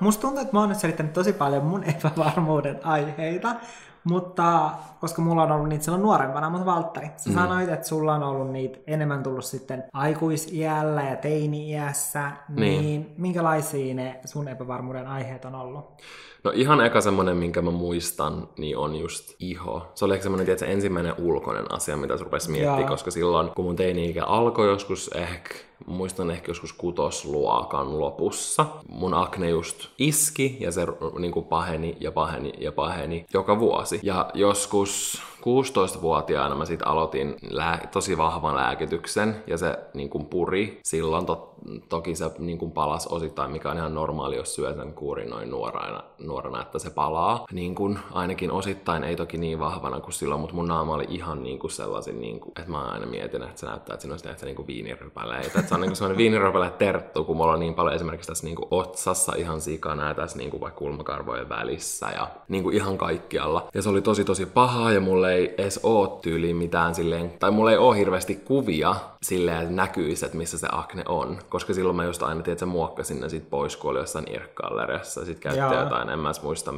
Musta 0.00 0.20
tuntuu, 0.20 0.40
että 0.40 0.52
mä 0.52 0.60
oon 0.60 0.68
nyt 0.68 0.78
selittänyt 0.78 1.12
tosi 1.12 1.32
paljon 1.32 1.64
mun 1.64 1.84
epävarmuuden 1.84 2.86
aiheita, 2.86 3.56
mutta 4.04 4.70
koska 5.00 5.22
mulla 5.22 5.42
on 5.42 5.52
ollut 5.52 5.68
niitä 5.68 5.84
silloin 5.84 6.02
nuorempana, 6.02 6.50
mutta 6.50 6.66
Valtteri, 6.66 7.10
sä 7.16 7.30
mm. 7.30 7.34
sanoit, 7.34 7.68
että 7.68 7.86
sulla 7.86 8.14
on 8.14 8.22
ollut 8.22 8.50
niitä 8.50 8.78
enemmän 8.86 9.22
tullut 9.22 9.44
sitten 9.44 9.84
aikuisiällä 9.92 11.02
ja 11.02 11.16
teini-iässä, 11.16 12.30
niin. 12.48 12.82
Niin. 12.82 13.14
minkälaisia 13.18 13.94
ne 13.94 14.20
sun 14.24 14.48
epävarmuuden 14.48 15.06
aiheet 15.06 15.44
on 15.44 15.54
ollut? 15.54 16.02
No 16.48 16.52
ihan 16.54 16.80
eka 16.80 17.00
semmonen, 17.00 17.36
minkä 17.36 17.62
mä 17.62 17.70
muistan, 17.70 18.48
niin 18.58 18.76
on 18.78 18.96
just 18.96 19.34
iho. 19.40 19.86
Se 19.94 20.04
oli 20.04 20.14
ehkä 20.14 20.22
semmonen, 20.22 20.46
tiedätkö, 20.46 20.66
ensimmäinen 20.66 21.14
ulkoinen 21.18 21.72
asia, 21.74 21.96
mitä 21.96 22.16
se 22.16 22.24
rupesi 22.24 22.50
miettimään, 22.50 22.80
Joo. 22.80 22.88
koska 22.88 23.10
silloin, 23.10 23.50
kun 23.50 23.64
mun 23.64 23.76
teini-ikä 23.76 24.24
alkoi 24.24 24.68
joskus 24.68 25.08
ehkä, 25.08 25.54
muistan 25.86 26.30
ehkä 26.30 26.50
joskus 26.50 26.72
kutosluokan 26.72 28.00
lopussa, 28.00 28.66
mun 28.88 29.14
akne 29.14 29.48
just 29.48 29.86
iski 29.98 30.56
ja 30.60 30.72
se 30.72 30.86
niin 31.18 31.32
kuin 31.32 31.46
paheni 31.46 31.96
ja 32.00 32.12
paheni 32.12 32.52
ja 32.58 32.72
paheni 32.72 33.26
joka 33.34 33.58
vuosi. 33.58 34.00
Ja 34.02 34.30
joskus 34.34 35.22
16-vuotiaana 35.40 36.54
mä 36.54 36.64
sit 36.64 36.80
aloitin 36.84 37.36
lää- 37.50 37.88
tosi 37.92 38.18
vahvan 38.18 38.56
lääkityksen 38.56 39.42
ja 39.46 39.58
se 39.58 39.78
niin 39.94 40.10
kuin 40.10 40.26
puri 40.26 40.80
silloin. 40.82 41.26
To- 41.26 41.54
toki 41.88 42.14
se 42.14 42.30
niin 42.38 42.58
kuin 42.58 42.70
palasi 42.72 43.08
osittain, 43.12 43.50
mikä 43.50 43.70
on 43.70 43.76
ihan 43.76 43.94
normaali, 43.94 44.36
jos 44.36 44.54
syö 44.54 44.74
sen 44.74 44.92
kuurin 44.92 45.30
noin 45.30 45.50
nuorana, 45.50 46.02
nuorana 46.18 46.37
että 46.60 46.78
se 46.78 46.90
palaa. 46.90 47.44
Niin 47.52 47.74
kuin 47.74 47.98
ainakin 48.12 48.50
osittain, 48.50 49.04
ei 49.04 49.16
toki 49.16 49.38
niin 49.38 49.58
vahvana 49.58 50.00
kuin 50.00 50.12
silloin, 50.12 50.40
mutta 50.40 50.56
mun 50.56 50.68
naama 50.68 50.94
oli 50.94 51.06
ihan 51.08 51.42
niin 51.42 51.58
kuin 51.58 51.70
sellaisin, 51.70 52.20
niin 52.20 52.40
kuin, 52.40 52.52
että 52.58 52.70
mä 52.70 52.82
aina 52.82 53.06
mietin, 53.06 53.42
että 53.42 53.60
se 53.60 53.66
näyttää, 53.66 53.94
että 53.94 54.02
siinä 54.02 54.12
olisi 54.12 54.24
näitä 54.24 54.46
niin 54.46 54.56
kuin 54.56 54.66
viinirypäleitä. 54.66 55.46
Että 55.46 55.68
se 55.68 55.74
on 55.74 55.80
niin 55.80 55.88
kuin 55.88 55.96
semmoinen 55.96 56.18
viinirypäle 56.18 56.70
terttu, 56.70 57.24
kun 57.24 57.36
mulla 57.36 57.52
on 57.52 57.60
niin 57.60 57.74
paljon 57.74 57.94
esimerkiksi 57.94 58.28
tässä 58.28 58.44
niin 58.44 58.56
kuin 58.56 58.68
otsassa 58.70 59.32
ihan 59.36 59.60
sikana 59.60 60.08
ja 60.08 60.14
tässä 60.14 60.38
niin 60.38 60.50
kuin 60.50 60.60
vaikka 60.60 60.78
kulmakarvojen 60.78 61.48
välissä 61.48 62.06
ja 62.16 62.28
niin 62.48 62.62
kuin 62.62 62.76
ihan 62.76 62.98
kaikkialla. 62.98 63.68
Ja 63.74 63.82
se 63.82 63.88
oli 63.88 64.02
tosi 64.02 64.24
tosi 64.24 64.46
pahaa 64.46 64.92
ja 64.92 65.00
mulla 65.00 65.30
ei 65.30 65.54
edes 65.58 65.80
oo 65.82 66.18
tyyliin 66.22 66.56
mitään 66.56 66.94
silleen, 66.94 67.30
tai 67.30 67.50
mulla 67.50 67.70
ei 67.70 67.78
oo 67.78 67.92
hirveästi 67.92 68.34
kuvia 68.34 68.94
silleen, 69.22 69.60
että 69.60 69.74
näkyisi, 69.74 70.24
että 70.24 70.38
missä 70.38 70.58
se 70.58 70.68
akne 70.72 71.02
on. 71.08 71.38
Koska 71.48 71.74
silloin 71.74 71.96
mä 71.96 72.04
just 72.04 72.22
aina, 72.22 72.42
tiedät, 72.42 72.68
muokkasin 72.68 73.20
ne 73.20 73.28
sit 73.28 73.50
pois, 73.50 73.76
kun 73.76 73.90
oli 73.90 73.98
jossain 73.98 74.34
irkkalleriassa. 74.34 75.24
Sitten 75.24 75.52
käytti 75.52 75.76
jotain, 75.76 76.08
en 76.08 76.17
mä 76.20 76.28
edes 76.28 76.42
muista 76.42 76.74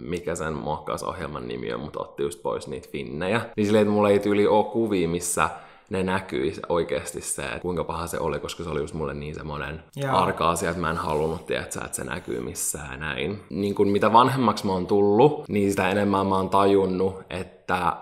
mikä 0.00 0.34
sen 0.34 0.52
muokkausohjelman 0.54 1.48
nimi 1.48 1.72
on, 1.72 1.80
mutta 1.80 2.00
otti 2.00 2.22
just 2.22 2.42
pois 2.42 2.68
niitä 2.68 2.88
finnejä. 2.92 3.40
Niin 3.56 3.66
silleen, 3.66 3.82
että 3.82 3.94
mulla 3.94 4.10
ei 4.10 4.18
tyyli 4.18 4.46
oo 4.46 4.64
kuvia, 4.64 5.08
missä 5.08 5.50
ne 5.90 6.02
näkyi 6.02 6.52
oikeasti 6.68 7.20
se, 7.20 7.42
että 7.42 7.58
kuinka 7.58 7.84
paha 7.84 8.06
se 8.06 8.18
oli, 8.18 8.38
koska 8.38 8.64
se 8.64 8.70
oli 8.70 8.80
just 8.80 8.94
mulle 8.94 9.14
niin 9.14 9.34
semmoinen 9.34 9.82
Joo. 9.96 10.16
arka 10.16 10.50
asia, 10.50 10.70
että 10.70 10.80
mä 10.80 10.90
en 10.90 10.96
halunnut, 10.96 11.46
tiedätkö, 11.46 11.80
että 11.84 11.96
se 11.96 12.04
näkyy 12.04 12.40
missään 12.40 13.00
näin. 13.00 13.40
Niin 13.50 13.74
kun 13.74 13.88
mitä 13.88 14.12
vanhemmaksi 14.12 14.66
mä 14.66 14.72
oon 14.72 14.86
tullut, 14.86 15.48
niin 15.48 15.70
sitä 15.70 15.90
enemmän 15.90 16.26
mä 16.26 16.36
oon 16.36 16.50
tajunnut, 16.50 17.14
että 17.30 17.59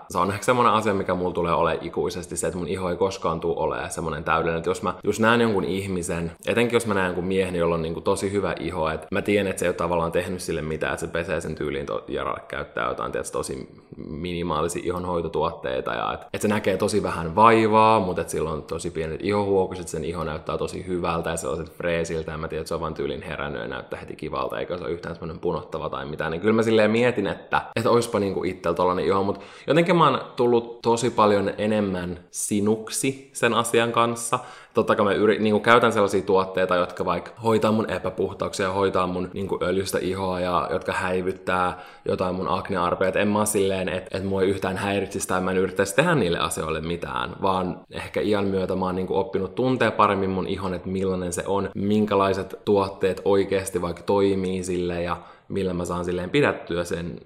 se 0.09 0.17
on 0.17 0.31
ehkä 0.31 0.45
semmoinen 0.45 0.73
asia, 0.73 0.93
mikä 0.93 1.15
mulla 1.15 1.33
tulee 1.33 1.53
olemaan 1.53 1.85
ikuisesti, 1.85 2.37
se, 2.37 2.47
että 2.47 2.57
mun 2.57 2.67
iho 2.67 2.89
ei 2.89 2.95
koskaan 2.95 3.39
tule 3.39 3.57
olemaan 3.57 3.91
semmoinen 3.91 4.23
täydellinen. 4.23 4.57
Että 4.57 4.69
jos 4.69 4.83
mä 4.83 4.93
jos 5.03 5.19
näen 5.19 5.41
jonkun 5.41 5.63
ihmisen, 5.63 6.31
etenkin 6.45 6.75
jos 6.75 6.85
mä 6.85 6.93
näen 6.93 7.05
jonkun 7.05 7.25
miehen, 7.25 7.55
jolla 7.55 7.75
on 7.75 7.81
niin 7.81 8.03
tosi 8.03 8.31
hyvä 8.31 8.55
iho, 8.59 8.89
että 8.89 9.07
mä 9.11 9.21
tiedän, 9.21 9.47
että 9.47 9.59
se 9.59 9.65
ei 9.65 9.69
ole 9.69 9.75
tavallaan 9.75 10.11
tehnyt 10.11 10.41
sille 10.41 10.61
mitään, 10.61 10.93
että 10.93 11.05
se 11.05 11.11
pesee 11.11 11.41
sen 11.41 11.55
tyyliin 11.55 11.85
to- 11.85 12.03
ja 12.07 12.37
käyttää 12.47 12.87
jotain 12.87 13.11
tietysti, 13.11 13.33
tosi 13.33 13.69
minimaalisia 14.07 14.81
ihonhoitotuotteita 14.85 15.93
ja 15.93 16.13
että, 16.13 16.25
että 16.33 16.41
se 16.41 16.47
näkee 16.47 16.77
tosi 16.77 17.03
vähän 17.03 17.35
vaivaa, 17.35 17.99
mutta 17.99 18.21
että 18.21 18.31
sillä 18.31 18.49
on 18.49 18.63
tosi 18.63 18.91
pienet 18.91 19.21
ihohuokuset, 19.23 19.87
sen 19.87 20.05
iho 20.05 20.23
näyttää 20.23 20.57
tosi 20.57 20.87
hyvältä 20.87 21.29
ja 21.29 21.37
sellaiset 21.37 21.71
freesiltä 21.71 22.31
ja 22.31 22.37
mä 22.37 22.47
tiedän, 22.47 22.61
että 22.61 22.67
se 22.67 22.75
on 22.75 22.81
vaan 22.81 22.93
tyylin 22.93 23.21
herännyt 23.21 23.61
ja 23.61 23.67
näyttää 23.67 23.99
heti 23.99 24.15
kivalta 24.15 24.59
eikä 24.59 24.77
se 24.77 24.83
ole 24.83 24.91
yhtään 24.91 25.15
semmoinen 25.15 25.39
punottava 25.39 25.89
tai 25.89 26.05
mitään, 26.05 26.31
niin 26.31 26.41
kyllä 26.41 26.53
mä 26.53 26.63
silleen 26.63 26.91
mietin, 26.91 27.27
että, 27.27 27.61
että 27.75 27.89
oispa 27.89 28.19
niinku 28.19 28.43
itsellä 28.43 28.75
tollanen 28.75 29.05
iho, 29.05 29.23
mutta 29.23 29.41
jotenkin 29.67 29.95
mä 29.95 30.09
oon 30.09 30.21
tullut 30.35 30.81
tosi 30.81 31.09
paljon 31.09 31.51
enemmän 31.57 32.19
sinuksi 32.31 33.29
sen 33.33 33.53
asian 33.53 33.91
kanssa. 33.91 34.39
Totta 34.73 34.95
kai 34.95 35.05
mä 35.05 35.13
yri, 35.13 35.39
niin 35.39 35.61
käytän 35.61 35.93
sellaisia 35.93 36.21
tuotteita, 36.21 36.75
jotka 36.75 37.05
vaikka 37.05 37.31
hoitaa 37.43 37.71
mun 37.71 37.91
epäpuhtauksia, 37.91 38.71
hoitaa 38.71 39.07
mun 39.07 39.29
niin 39.33 39.49
öljystä 39.61 39.99
ihoa 40.01 40.39
ja 40.39 40.69
jotka 40.71 40.91
häivyttää 40.91 41.79
jotain 42.05 42.35
mun 42.35 42.47
aknearpeja. 42.49 43.11
En 43.11 43.27
mä 43.27 43.45
silleen, 43.45 43.89
että 43.89 44.17
et 44.17 44.23
mua 44.23 44.41
ei 44.41 44.49
yhtään 44.49 44.77
häiritsisi 44.77 45.27
tai 45.27 45.41
mä 45.41 45.51
en 45.51 45.57
yrittäisi 45.57 45.95
tehdä 45.95 46.15
niille 46.15 46.39
asioille 46.39 46.81
mitään, 46.81 47.35
vaan 47.41 47.79
ehkä 47.91 48.21
iän 48.21 48.45
myötä 48.45 48.75
mä 48.75 48.85
oon 48.85 48.95
niin 48.95 49.07
oppinut 49.09 49.55
tuntea 49.55 49.91
paremmin 49.91 50.29
mun 50.29 50.47
ihon, 50.47 50.73
että 50.73 50.89
millainen 50.89 51.33
se 51.33 51.43
on, 51.47 51.69
minkälaiset 51.75 52.55
tuotteet 52.65 53.21
oikeasti 53.25 53.81
vaikka 53.81 54.03
toimii 54.03 54.63
sille 54.63 55.03
ja 55.03 55.17
millä 55.47 55.73
mä 55.73 55.85
saan 55.85 56.05
silleen 56.05 56.29
pidettyä 56.29 56.83
sen 56.83 57.19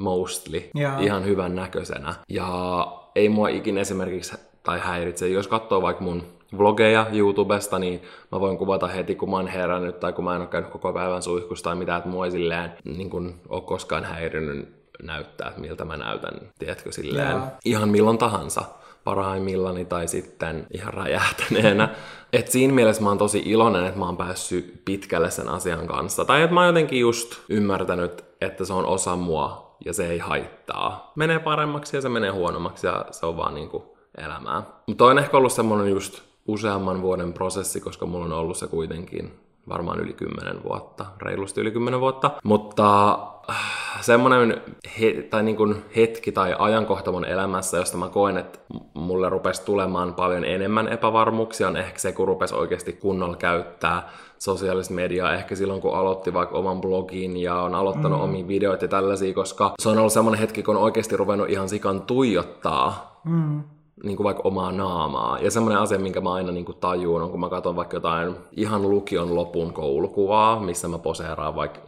mostly 0.00 0.70
Joo. 0.74 0.92
ihan 1.00 1.24
hyvän 1.24 1.54
näköisenä. 1.54 2.14
Ja 2.28 2.86
ei 3.14 3.28
mua 3.28 3.48
ikinä 3.48 3.80
esimerkiksi 3.80 4.36
tai 4.62 4.80
häiritse, 4.80 5.28
jos 5.28 5.48
katsoo 5.48 5.82
vaikka 5.82 6.04
mun 6.04 6.22
vlogeja 6.58 7.06
YouTubesta, 7.12 7.78
niin 7.78 8.02
mä 8.32 8.40
voin 8.40 8.58
kuvata 8.58 8.86
heti, 8.86 9.14
kun 9.14 9.30
mä 9.30 9.36
oon 9.36 9.48
herännyt 9.48 10.00
tai 10.00 10.12
kun 10.12 10.24
mä 10.24 10.34
en 10.34 10.40
ole 10.40 10.48
käynyt 10.48 10.70
koko 10.70 10.92
päivän 10.92 11.22
suihkussa 11.22 11.64
tai 11.64 11.76
mitään, 11.76 11.98
että 11.98 12.10
mua 12.10 12.24
ei 12.24 12.30
silleen 12.30 12.72
niin 12.84 13.10
kun, 13.10 13.40
ole 13.48 13.60
koskaan 13.60 14.04
häirinyt 14.04 14.68
näyttää, 15.02 15.48
että 15.48 15.60
miltä 15.60 15.84
mä 15.84 15.96
näytän, 15.96 16.40
tiedätkö, 16.58 16.92
silleen 16.92 17.30
Joo. 17.30 17.40
ihan 17.64 17.88
milloin 17.88 18.18
tahansa 18.18 18.62
parhaimmillani 19.04 19.84
tai 19.84 20.08
sitten 20.08 20.66
ihan 20.74 20.94
räjähtäneenä. 20.94 21.88
Et 22.32 22.48
siinä 22.48 22.74
mielessä 22.74 23.02
mä 23.02 23.08
oon 23.08 23.18
tosi 23.18 23.42
iloinen, 23.44 23.84
että 23.84 23.98
mä 23.98 24.06
oon 24.06 24.16
päässyt 24.16 24.82
pitkälle 24.84 25.30
sen 25.30 25.48
asian 25.48 25.86
kanssa. 25.86 26.24
Tai 26.24 26.42
että 26.42 26.54
mä 26.54 26.60
oon 26.60 26.66
jotenkin 26.66 27.00
just 27.00 27.38
ymmärtänyt, 27.48 28.24
että 28.40 28.64
se 28.64 28.72
on 28.72 28.86
osa 28.86 29.16
mua 29.16 29.69
ja 29.84 29.92
se 29.92 30.10
ei 30.10 30.18
haittaa. 30.18 31.12
Menee 31.16 31.38
paremmaksi 31.38 31.96
ja 31.96 32.00
se 32.00 32.08
menee 32.08 32.30
huonommaksi 32.30 32.86
ja 32.86 33.04
se 33.10 33.26
on 33.26 33.36
vaan 33.36 33.54
niinku 33.54 33.96
elämää. 34.18 34.62
Mutta 34.86 35.04
on 35.04 35.18
ehkä 35.18 35.36
ollut 35.36 35.52
semmonen 35.52 35.90
just 35.90 36.22
useamman 36.46 37.02
vuoden 37.02 37.32
prosessi, 37.32 37.80
koska 37.80 38.06
mulla 38.06 38.24
on 38.24 38.32
ollut 38.32 38.56
se 38.56 38.66
kuitenkin 38.66 39.40
varmaan 39.68 40.00
yli 40.00 40.12
10 40.12 40.62
vuotta, 40.62 41.06
reilusti 41.22 41.60
yli 41.60 41.70
10 41.70 42.00
vuotta. 42.00 42.30
Mutta 42.44 43.18
äh, 43.50 43.56
semmoinen 44.00 44.62
he, 45.00 45.26
tai 45.30 45.42
niin 45.42 45.56
kuin 45.56 45.84
hetki 45.96 46.32
tai 46.32 46.54
ajankohta 46.58 47.12
mun 47.12 47.24
elämässä, 47.24 47.76
josta 47.76 47.96
mä 47.96 48.08
koen, 48.08 48.38
että 48.38 48.58
mulle 48.94 49.28
rupesi 49.28 49.64
tulemaan 49.64 50.14
paljon 50.14 50.44
enemmän 50.44 50.88
epävarmuuksia, 50.88 51.68
on 51.68 51.76
ehkä 51.76 51.98
se, 51.98 52.12
kun 52.12 52.28
rupesi 52.28 52.54
oikeasti 52.54 52.92
kunnolla 52.92 53.36
käyttää 53.36 54.10
sosiaalista 54.42 54.94
mediaa, 54.94 55.34
ehkä 55.34 55.54
silloin 55.54 55.80
kun 55.80 55.94
aloitti 55.94 56.34
vaikka 56.34 56.58
oman 56.58 56.80
blogin 56.80 57.36
ja 57.36 57.54
on 57.62 57.74
aloittanut 57.74 58.18
mm. 58.18 58.24
omia 58.24 58.48
videoita 58.48 58.84
ja 58.84 58.88
tällaisia, 58.88 59.34
koska 59.34 59.72
se 59.82 59.88
on 59.88 59.98
ollut 59.98 60.12
semmoinen 60.12 60.40
hetki, 60.40 60.62
kun 60.62 60.76
on 60.76 60.82
oikeasti 60.82 61.16
ruvennut 61.16 61.50
ihan 61.50 61.68
sikan 61.68 62.02
tuijottaa 62.02 63.10
Mm. 63.24 63.62
niin 64.02 64.16
kuin 64.16 64.24
vaikka 64.24 64.42
omaa 64.44 64.72
naamaa. 64.72 65.38
Ja 65.38 65.50
semmoinen 65.50 65.82
asia, 65.82 65.98
minkä 65.98 66.20
mä 66.20 66.32
aina 66.32 66.52
niin 66.52 66.64
kuin 66.64 66.78
tajuun, 66.80 67.22
on 67.22 67.30
kun 67.30 67.40
mä 67.40 67.48
katson 67.48 67.76
vaikka 67.76 67.96
jotain 67.96 68.34
ihan 68.52 68.90
lukion 68.90 69.34
lopun 69.34 69.72
koulukuvaa, 69.72 70.60
missä 70.60 70.88
mä 70.88 70.98
poseeraan 70.98 71.54
vaikka 71.54 71.80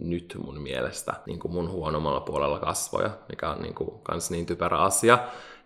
nyt 0.00 0.38
mun 0.44 0.60
mielestä 0.60 1.14
niin 1.26 1.38
kuin 1.38 1.52
mun 1.52 1.70
huonommalla 1.70 2.20
puolella 2.20 2.58
kasvoja, 2.58 3.10
mikä 3.28 3.50
on 3.50 3.62
niin 3.62 3.74
kuin 3.74 3.90
kans 4.02 4.30
niin 4.30 4.46
typerä 4.46 4.78
asia, 4.78 5.18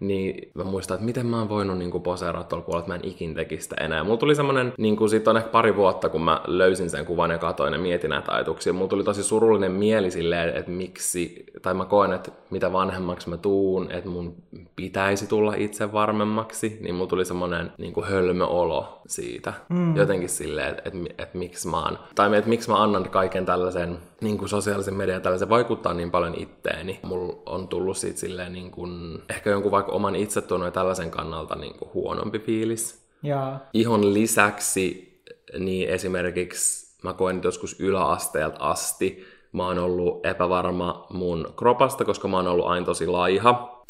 niin 0.02 0.50
mä 0.54 0.64
muistan, 0.64 0.94
että 0.94 1.04
miten 1.04 1.26
mä 1.26 1.38
oon 1.38 1.48
voinut 1.48 1.78
niin 1.78 1.90
kuin 1.90 2.02
poseeraa 2.02 2.44
tuolla 2.44 2.64
puolella, 2.64 2.80
että 2.80 2.92
mä 2.92 2.94
en 2.94 3.10
ikin 3.10 3.34
tekisi 3.34 3.62
sitä 3.62 3.76
enää. 3.80 4.04
Mulla 4.04 4.16
tuli 4.16 4.34
semmonen, 4.34 4.72
niin 4.78 4.96
kuin 4.96 5.10
siitä 5.10 5.30
on 5.30 5.36
ehkä 5.36 5.48
pari 5.48 5.76
vuotta, 5.76 6.08
kun 6.08 6.22
mä 6.22 6.40
löysin 6.46 6.90
sen 6.90 7.06
kuvan 7.06 7.30
ja 7.30 7.38
katoin 7.38 7.72
ja 7.72 7.78
mietin 7.78 8.10
näitä 8.10 8.32
ajatuksia. 8.32 8.72
Mulla 8.72 8.88
tuli 8.88 9.04
tosi 9.04 9.22
surullinen 9.22 9.72
mieli 9.72 10.10
silleen, 10.10 10.56
että 10.56 10.70
miksi, 10.70 11.44
tai 11.62 11.74
mä 11.74 11.84
koen, 11.84 12.12
että 12.12 12.30
mitä 12.50 12.72
vanhemmaksi 12.72 13.28
mä 13.28 13.36
tuun, 13.36 13.90
että 13.92 14.08
mun 14.08 14.34
pitäisi 14.76 15.26
tulla 15.26 15.54
itse 15.54 15.92
varmemmaksi, 15.92 16.78
niin 16.80 16.94
mulla 16.94 17.08
tuli 17.08 17.24
semmonen 17.24 17.72
niin 17.78 17.92
kuin 17.92 18.06
hölmöolo 18.06 19.00
siitä. 19.06 19.52
Mm. 19.68 19.96
Jotenkin 19.96 20.28
silleen, 20.28 20.68
että, 20.68 20.82
että, 20.84 20.98
että 21.18 21.38
miksi 21.38 21.68
mä 21.68 21.82
oon, 21.82 21.98
tai 22.14 22.36
että 22.36 22.48
miksi 22.48 22.70
mä 22.70 22.82
annan 22.82 23.10
kaiken 23.10 23.46
tällaisen 23.46 23.98
niin 24.20 24.38
kuin 24.38 24.48
sosiaalisen 24.48 24.94
median 24.94 25.22
tällaisen 25.22 25.48
vaikuttaa 25.48 25.94
niin 25.94 26.10
paljon 26.10 26.34
itteeni. 26.34 27.00
Mulla 27.02 27.34
on 27.46 27.68
tullut 27.68 27.96
siitä 27.96 28.18
silleen 28.18 28.52
niin 28.52 28.70
kuin, 28.70 29.22
ehkä 29.30 29.50
jonkun 29.50 29.70
vaikka 29.70 29.91
oman 29.92 30.16
itsetunnon 30.16 30.66
ja 30.66 30.72
tällaisen 30.72 31.10
kannalta 31.10 31.54
niin 31.54 31.78
kuin 31.78 31.90
huonompi 31.94 32.38
fiilis. 32.38 33.06
Joo. 33.22 33.56
Ihon 33.72 34.14
lisäksi 34.14 35.12
niin 35.58 35.88
esimerkiksi 35.88 36.96
mä 37.02 37.12
koen 37.12 37.36
nyt 37.36 37.44
joskus 37.44 37.80
yläasteelta 37.80 38.70
asti, 38.70 39.24
mä 39.52 39.66
oon 39.66 39.78
ollut 39.78 40.26
epävarma 40.26 41.06
mun 41.10 41.54
kropasta, 41.56 42.04
koska 42.04 42.28
mä 42.28 42.36
oon 42.36 42.46
ollut 42.46 42.66
aina 42.66 42.86
tosi 42.86 43.06
laiha. 43.06 43.82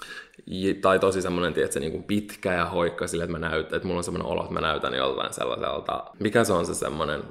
Tai 0.80 0.98
tosi 0.98 1.22
semmonen, 1.22 1.54
tiedätkö, 1.54 1.80
niin 1.80 1.92
kuin 1.92 2.04
pitkä 2.04 2.54
ja 2.54 2.66
hoikka 2.66 3.06
sille, 3.06 3.24
että 3.24 3.38
mä 3.38 3.48
näytän, 3.48 3.76
että 3.76 3.86
mulla 3.88 3.98
on 3.98 4.04
semmoinen 4.04 4.32
olo, 4.32 4.40
että 4.40 4.54
mä 4.54 4.60
näytän 4.60 4.94
joltain 4.94 5.32
sellaiselta, 5.32 6.04
mikä 6.20 6.44
se 6.44 6.52
on 6.52 6.66
se 6.66 6.74
semmonen 6.74 7.22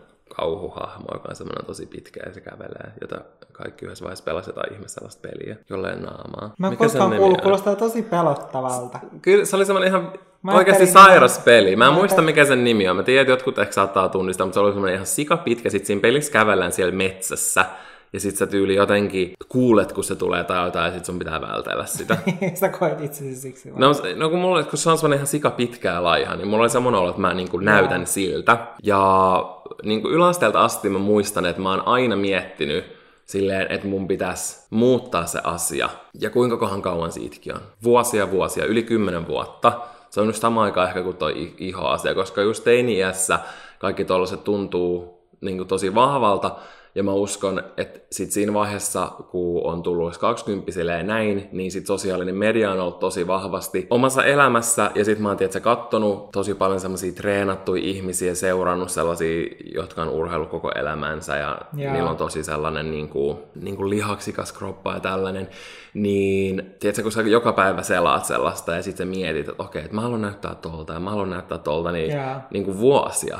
kauhuhahmo, 0.41 1.07
joka 1.13 1.27
on 1.29 1.35
semmoinen 1.35 1.65
tosi 1.65 1.85
pitkä 1.85 2.19
ja 2.25 2.33
se 2.33 2.41
kävelee, 2.41 2.91
jota 3.01 3.21
kaikki 3.51 3.85
yhdessä 3.85 4.03
vaiheessa 4.03 4.23
pelasi 4.23 4.49
jotain 4.49 4.73
ihme 4.73 4.87
sellaista 4.87 5.29
peliä, 5.29 5.55
jolleen 5.69 6.01
naamaa. 6.01 6.53
Mä 6.57 6.67
en 6.67 6.73
Mikä 6.73 6.83
koskaan 6.83 7.15
kuullut, 7.17 7.41
kuulostaa 7.41 7.75
tosi 7.75 8.01
pelottavalta. 8.01 8.99
Kyllä 9.21 9.45
se 9.45 9.55
oli 9.55 9.65
semmoinen 9.65 9.87
ihan 9.87 10.13
Mä 10.43 10.53
oikeasti 10.53 10.87
sairas 10.87 11.39
peli. 11.39 11.75
Mä 11.75 11.85
en 11.85 11.91
Mä 11.93 11.97
muista 11.99 12.21
mikä 12.21 12.45
sen 12.45 12.63
nimi 12.63 12.89
on. 12.89 12.95
Mä 12.95 13.03
tiedän, 13.03 13.21
että 13.21 13.31
jotkut 13.31 13.59
ehkä 13.59 13.73
saattaa 13.73 14.09
tunnistaa, 14.09 14.45
mutta 14.45 14.53
se 14.53 14.59
oli 14.59 14.71
semmoinen 14.71 14.95
ihan 14.95 15.05
sikapitkä. 15.05 15.69
Sitten 15.69 15.87
siinä 15.87 16.01
pelissä 16.01 16.31
kävellään 16.31 16.71
siellä 16.71 16.95
metsässä. 16.95 17.65
Ja 18.13 18.19
sit 18.19 18.37
sä 18.37 18.47
tyyli 18.47 18.75
jotenkin 18.75 19.33
kuulet, 19.49 19.91
kun 19.91 20.03
se 20.03 20.15
tulee 20.15 20.43
tai 20.43 20.65
jotain, 20.65 20.85
ja 20.85 20.93
sit 20.93 21.05
sun 21.05 21.19
pitää 21.19 21.41
vältellä 21.41 21.85
sitä. 21.85 22.17
Sä 22.53 22.69
koet 22.69 23.01
itsesi 23.01 23.35
siksi 23.35 23.73
vai? 23.73 23.79
No, 23.79 23.93
no 24.15 24.29
kun, 24.29 24.39
mulla, 24.39 24.63
kun 24.63 24.79
se 24.79 24.89
on 24.89 24.97
semmoinen 24.97 25.17
ihan 25.17 25.27
sika 25.27 25.49
pitkä 25.49 25.91
ja 25.91 26.03
laiha, 26.03 26.35
niin 26.35 26.47
mulla 26.47 26.63
oli 26.63 26.69
semmoinen 26.69 27.01
olo, 27.01 27.09
että 27.09 27.21
mä 27.21 27.33
niin 27.33 27.49
kuin 27.49 27.65
näytän 27.65 28.07
siltä. 28.07 28.57
Ja 28.83 29.43
niin 29.83 30.01
kuin 30.01 30.13
yläasteelta 30.13 30.61
asti 30.61 30.89
mä 30.89 30.99
muistan, 30.99 31.45
että 31.45 31.61
mä 31.61 31.69
oon 31.69 31.87
aina 31.87 32.15
miettinyt 32.15 32.85
silleen, 33.25 33.71
että 33.71 33.87
mun 33.87 34.07
pitäisi 34.07 34.67
muuttaa 34.69 35.25
se 35.25 35.39
asia. 35.43 35.89
Ja 36.19 36.29
kuinka 36.29 36.57
kohan 36.57 36.81
kauan 36.81 37.11
siitäkin 37.11 37.55
on? 37.55 37.61
Vuosia 37.83 38.31
vuosia, 38.31 38.65
yli 38.65 38.83
kymmenen 38.83 39.27
vuotta. 39.27 39.81
Se 40.09 40.21
on 40.21 40.27
just 40.27 40.41
sama 40.41 40.63
aika 40.63 40.87
ehkä 40.87 41.03
kuin 41.03 41.17
toi 41.17 41.53
ihoasia, 41.57 42.15
koska 42.15 42.41
just 42.41 42.63
teini-iässä 42.63 43.39
kaikki 43.79 44.05
tollaset 44.05 44.43
tuntuu 44.43 45.21
niin 45.41 45.57
kuin 45.57 45.67
tosi 45.67 45.95
vahvalta. 45.95 46.55
Ja 46.95 47.03
mä 47.03 47.13
uskon, 47.13 47.63
että 47.77 47.99
sit 48.11 48.31
siinä 48.31 48.53
vaiheessa, 48.53 49.11
kun 49.31 49.61
on 49.63 49.83
tullut 49.83 50.17
20 50.17 50.71
ja 50.81 51.03
näin, 51.03 51.49
niin 51.51 51.71
sit 51.71 51.85
sosiaalinen 51.85 52.35
media 52.35 52.71
on 52.71 52.79
ollut 52.79 52.99
tosi 52.99 53.27
vahvasti 53.27 53.87
omassa 53.89 54.23
elämässä. 54.23 54.91
Ja 54.95 55.05
sit 55.05 55.19
mä 55.19 55.27
oon 55.27 55.37
tietysti 55.37 55.61
kattonut 55.61 56.31
tosi 56.31 56.53
paljon 56.53 56.79
semmoisia 56.79 57.11
treenattuja 57.11 57.83
ihmisiä, 57.83 58.35
seurannut 58.35 58.89
sellaisia, 58.89 59.47
jotka 59.75 60.01
on 60.01 60.09
urheillut 60.09 60.49
koko 60.49 60.71
elämänsä. 60.75 61.37
Ja 61.37 61.61
Joo. 61.77 61.93
niillä 61.93 62.09
on 62.09 62.17
tosi 62.17 62.43
sellainen 62.43 62.91
niin 62.91 63.09
kuin, 63.09 63.37
niin 63.55 63.75
kuin 63.77 63.89
lihaksikas 63.89 64.51
kroppa 64.51 64.93
ja 64.93 64.99
tällainen. 64.99 65.47
Niin, 65.93 66.75
tiedätkö, 66.79 67.03
kun 67.03 67.11
sä 67.11 67.21
joka 67.21 67.53
päivä 67.53 67.81
selaat 67.81 68.25
sellaista 68.25 68.75
ja 68.75 68.83
sitten 68.83 69.07
mietit, 69.07 69.49
että 69.49 69.63
okei, 69.63 69.81
että 69.81 69.95
mä 69.95 70.01
haluan 70.01 70.21
näyttää 70.21 70.55
tolta 70.55 70.93
ja 70.93 70.99
mä 70.99 71.09
haluan 71.09 71.29
näyttää 71.29 71.57
tolta, 71.57 71.91
niin, 71.91 72.11
Joo. 72.11 72.35
niin 72.53 72.65
kuin 72.65 72.79
vuosia. 72.79 73.39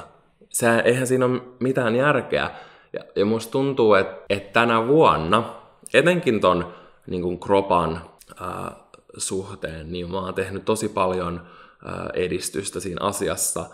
Se, 0.50 0.80
eihän 0.86 1.08
siinä 1.08 1.26
ole 1.26 1.42
mitään 1.60 1.96
järkeä. 1.96 2.50
Ja, 2.94 3.04
ja 3.16 3.26
musta 3.26 3.52
tuntuu, 3.52 3.94
että, 3.94 4.16
että 4.30 4.54
tänä 4.54 4.88
vuonna, 4.88 5.44
etenkin 5.94 6.42
ton 6.42 6.74
niin 7.08 7.22
kuin 7.22 7.40
kropan 7.40 8.02
ää, 8.42 8.76
suhteen, 9.18 9.92
niin 9.92 10.12
mä 10.12 10.20
oon 10.20 10.34
tehnyt 10.34 10.66
tosi 10.66 10.90
paljon 10.90 11.42
edistystä 12.14 12.80
siinä 12.80 13.06
asiassa. 13.06 13.66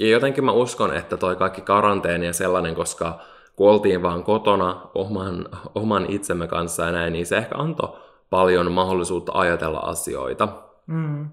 Ja 0.00 0.08
jotenkin 0.08 0.44
mä 0.44 0.52
uskon, 0.52 0.96
että 0.96 1.16
toi 1.16 1.36
kaikki 1.36 1.60
karanteeni 1.60 2.26
ja 2.26 2.32
sellainen, 2.32 2.74
koska 2.74 3.18
kun 3.56 3.70
oltiin 3.70 4.02
vaan 4.02 4.24
kotona 4.24 4.80
oman, 4.94 5.48
oman 5.74 6.06
itsemme 6.08 6.46
kanssa 6.46 6.84
ja 6.84 6.92
näin, 6.92 7.12
niin 7.12 7.26
se 7.26 7.36
ehkä 7.36 7.54
antoi 7.58 7.96
paljon 8.30 8.72
mahdollisuutta 8.72 9.32
ajatella 9.34 9.78
asioita. 9.78 10.48
Mm. 10.86 11.28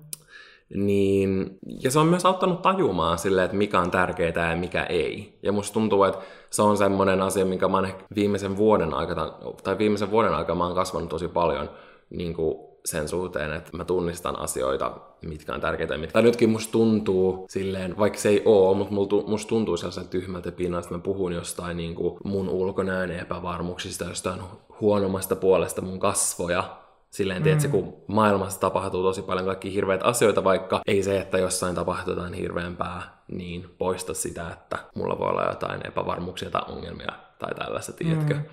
Niin, 0.76 1.60
ja 1.84 1.92
se 1.92 2.00
on 2.00 2.08
myös 2.08 2.26
auttanut 2.26 2.62
tajumaan 2.62 3.18
silleen, 3.18 3.46
että 3.46 3.58
mikä 3.58 3.80
on 3.80 3.92
tärkeää 3.92 4.52
ja 4.52 4.58
mikä 4.58 4.84
ei. 4.84 5.40
Ja 5.44 5.52
musta 5.52 5.74
tuntuu, 5.74 6.04
että 6.04 6.20
se 6.52 6.62
on 6.62 6.78
semmoinen 6.78 7.22
asia, 7.22 7.46
minkä 7.46 7.68
mä 7.68 7.78
oon 7.78 7.86
ehkä 7.86 8.06
viimeisen 8.16 8.58
vuoden 8.58 8.94
aikana, 8.94 9.34
tai 9.64 9.78
viimeisen 9.78 10.12
vuoden 10.12 10.34
aikana 10.34 10.58
mä 10.58 10.66
oon 10.66 10.76
kasvanut 10.76 11.10
tosi 11.10 11.28
paljon 11.28 11.70
niin 12.10 12.34
kuin 12.34 12.72
sen 12.86 13.08
suhteen, 13.08 13.54
että 13.54 13.78
mä 13.78 13.86
tunnistan 13.86 14.40
asioita, 14.40 14.92
mitkä 15.22 15.54
on 15.54 15.62
tärkeitä. 15.62 15.98
Mitkä... 15.98 16.14
Tai 16.14 16.22
nytkin 16.22 16.50
musta 16.50 16.72
tuntuu 16.72 17.46
silleen, 17.50 17.98
vaikka 17.98 18.20
se 18.20 18.30
ei 18.30 18.42
oo, 18.46 18.74
mutta 18.74 18.96
musta 19.28 19.50
tuntuu 19.50 19.78
sellaisen 19.78 20.08
tyhmältä 20.08 20.52
pinnasta, 20.52 20.88
että 20.88 20.98
mä 20.98 21.14
puhun 21.14 21.34
jostain 21.34 21.78
niin 21.78 21.96
kuin 21.96 22.18
mun 22.24 22.50
ulkonäön 22.50 23.12
epävarmuuksista, 23.12 24.06
jostain 24.06 24.42
huonommasta 24.82 25.36
puolesta 25.36 25.82
mun 25.82 26.00
kasvoja, 26.00 26.81
Silleen, 27.12 27.44
mm. 27.44 27.72
kun 27.72 27.94
maailmassa 28.08 28.60
tapahtuu 28.60 29.04
tosi 29.04 29.22
paljon 29.22 29.46
kaikki 29.46 29.74
hirveitä 29.74 30.06
asioita, 30.06 30.44
vaikka 30.44 30.82
ei 30.88 31.04
se, 31.04 31.18
että 31.18 31.38
jossain 31.38 31.76
tapahtuu 31.76 32.14
jotain 32.14 32.34
hirveämpää, 32.34 33.02
niin 33.28 33.76
poista 33.78 34.14
sitä, 34.14 34.50
että 34.54 34.78
mulla 34.96 35.20
voi 35.20 35.30
olla 35.30 35.46
jotain 35.46 35.88
epävarmuuksia 35.88 36.50
tai 36.50 36.62
ongelmia 36.68 37.12
tai 37.40 37.56
tällaista, 37.56 37.94
tiedätkö? 37.94 38.34
Mm. 38.34 38.44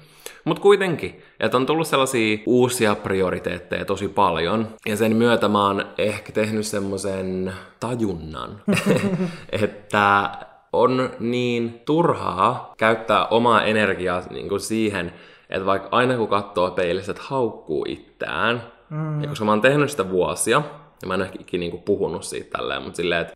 Mutta 0.44 0.62
kuitenkin, 0.62 1.22
että 1.40 1.56
on 1.56 1.66
tullut 1.66 1.86
sellaisia 1.86 2.38
uusia 2.46 2.94
prioriteetteja 2.94 3.84
tosi 3.84 4.08
paljon, 4.08 4.68
ja 4.86 4.96
sen 4.96 5.16
myötä 5.16 5.48
mä 5.48 5.66
oon 5.66 5.86
ehkä 5.98 6.32
tehnyt 6.32 6.66
semmoisen 6.66 7.52
tajunnan, 7.80 8.62
että 9.62 10.30
on 10.72 11.10
niin 11.20 11.80
turhaa 11.84 12.74
käyttää 12.78 13.26
omaa 13.26 13.62
energiaa 13.62 14.22
niin 14.30 14.48
kuin 14.48 14.60
siihen, 14.60 15.12
että 15.50 15.66
vaikka 15.66 15.88
aina 15.90 16.16
kun 16.16 16.28
katsoo 16.28 16.70
peilissä, 16.70 17.12
että 17.12 17.24
haukkuu 17.26 17.84
itseään, 17.88 18.62
mm. 18.90 19.22
ja 19.22 19.28
koska 19.28 19.44
mä 19.44 19.52
oon 19.52 19.60
tehnyt 19.60 19.90
sitä 19.90 20.10
vuosia, 20.10 20.62
ja 21.02 21.08
mä 21.08 21.14
en 21.14 21.20
ehkä 21.20 21.38
ikinä 21.40 21.60
niinku 21.60 21.78
puhunut 21.78 22.24
siitä 22.24 22.58
tälleen, 22.58 22.82
mutta 22.82 22.96
silleen, 22.96 23.20
että, 23.20 23.34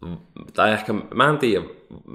tai 0.54 0.72
ehkä, 0.72 0.92
mä 1.14 1.28
en 1.28 1.38
tiedä, 1.38 1.64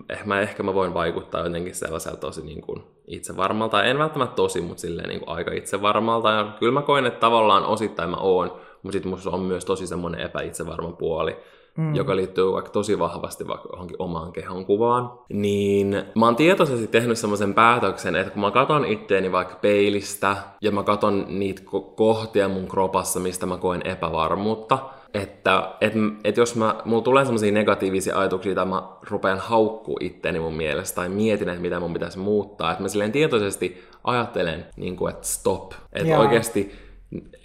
ehkä 0.10 0.26
mä, 0.26 0.42
ehkä 0.42 0.64
mä 0.64 0.74
voin 0.74 0.94
vaikuttaa 0.94 1.44
jotenkin 1.44 1.76
sellaiselta 1.76 2.18
tosi 2.18 2.46
niin 2.46 2.62
kuin 2.62 2.84
itsevarmalta, 3.08 3.84
en 3.84 4.00
välttämättä 4.00 4.36
tosi, 4.36 4.62
mutta 4.62 4.82
silleen 4.82 5.10
niin 5.10 5.20
kuin 5.20 5.30
aika 5.30 5.52
itsevarmalta, 5.52 6.32
ja 6.32 6.56
kyllä 6.60 6.72
mä 6.72 6.82
koen, 6.82 7.06
että 7.06 7.20
tavallaan 7.20 7.66
osittain 7.66 8.10
mä 8.10 8.18
oon, 8.18 8.52
mutta 8.84 8.92
sitten 8.92 9.10
musta 9.10 9.30
on 9.30 9.40
myös 9.40 9.66
tosi 9.66 9.88
semmoinen 9.88 10.22
epäitsevarma 10.22 10.92
puoli, 10.92 11.38
mm. 11.78 11.96
joka 11.96 12.16
liittyy 12.16 12.52
vaikka 12.52 12.72
tosi 12.72 13.00
vahvasti 13.00 13.48
vaikka 13.48 13.70
johonkin 13.72 13.96
omaan 14.00 14.32
kehon 14.32 14.66
kuvaan, 14.66 15.12
niin 15.30 16.04
mä 16.16 16.26
oon 16.26 16.36
tietoisesti 16.36 16.88
tehnyt 16.88 17.18
semmoisen 17.18 17.54
päätöksen, 17.54 18.16
että 18.16 18.32
kun 18.32 18.42
mä 18.42 18.52
katon 18.52 18.86
itteeni 18.86 19.32
vaikka 19.32 19.56
peilistä 19.56 20.36
ja 20.62 20.72
mä 20.72 20.84
katon 20.84 21.26
niitä 21.30 21.62
kohtia 21.96 22.50
mun 22.50 22.68
kropassa, 22.68 23.20
mistä 23.20 23.46
mä 23.46 23.58
koen 23.58 23.82
epävarmuutta, 23.88 24.80
että 25.14 25.72
et, 25.82 25.94
et 26.24 26.38
jos 26.38 26.56
mä, 26.56 26.76
mulla 26.86 27.02
tulee 27.02 27.26
semmoisia 27.26 27.52
negatiivisia 27.52 28.20
ajatuksia, 28.20 28.56
tai 28.56 28.66
mä 28.66 28.84
rupean 29.10 29.40
haukkuu 29.40 29.98
itteeni 30.02 30.40
mun 30.40 30.54
mielestä, 30.54 30.96
tai 30.96 31.10
mietin, 31.10 31.50
että 31.50 31.62
mitä 31.62 31.80
mun 31.80 31.94
pitäisi 31.94 32.20
muuttaa, 32.20 32.72
että 32.72 32.84
mä 32.84 32.90
silleen 32.90 33.12
tietoisesti 33.12 33.84
ajattelen, 34.04 34.66
niin 34.76 34.96
kuin, 34.96 35.14
että 35.14 35.28
stop, 35.28 35.72
että 35.94 36.20
oikeasti 36.20 36.87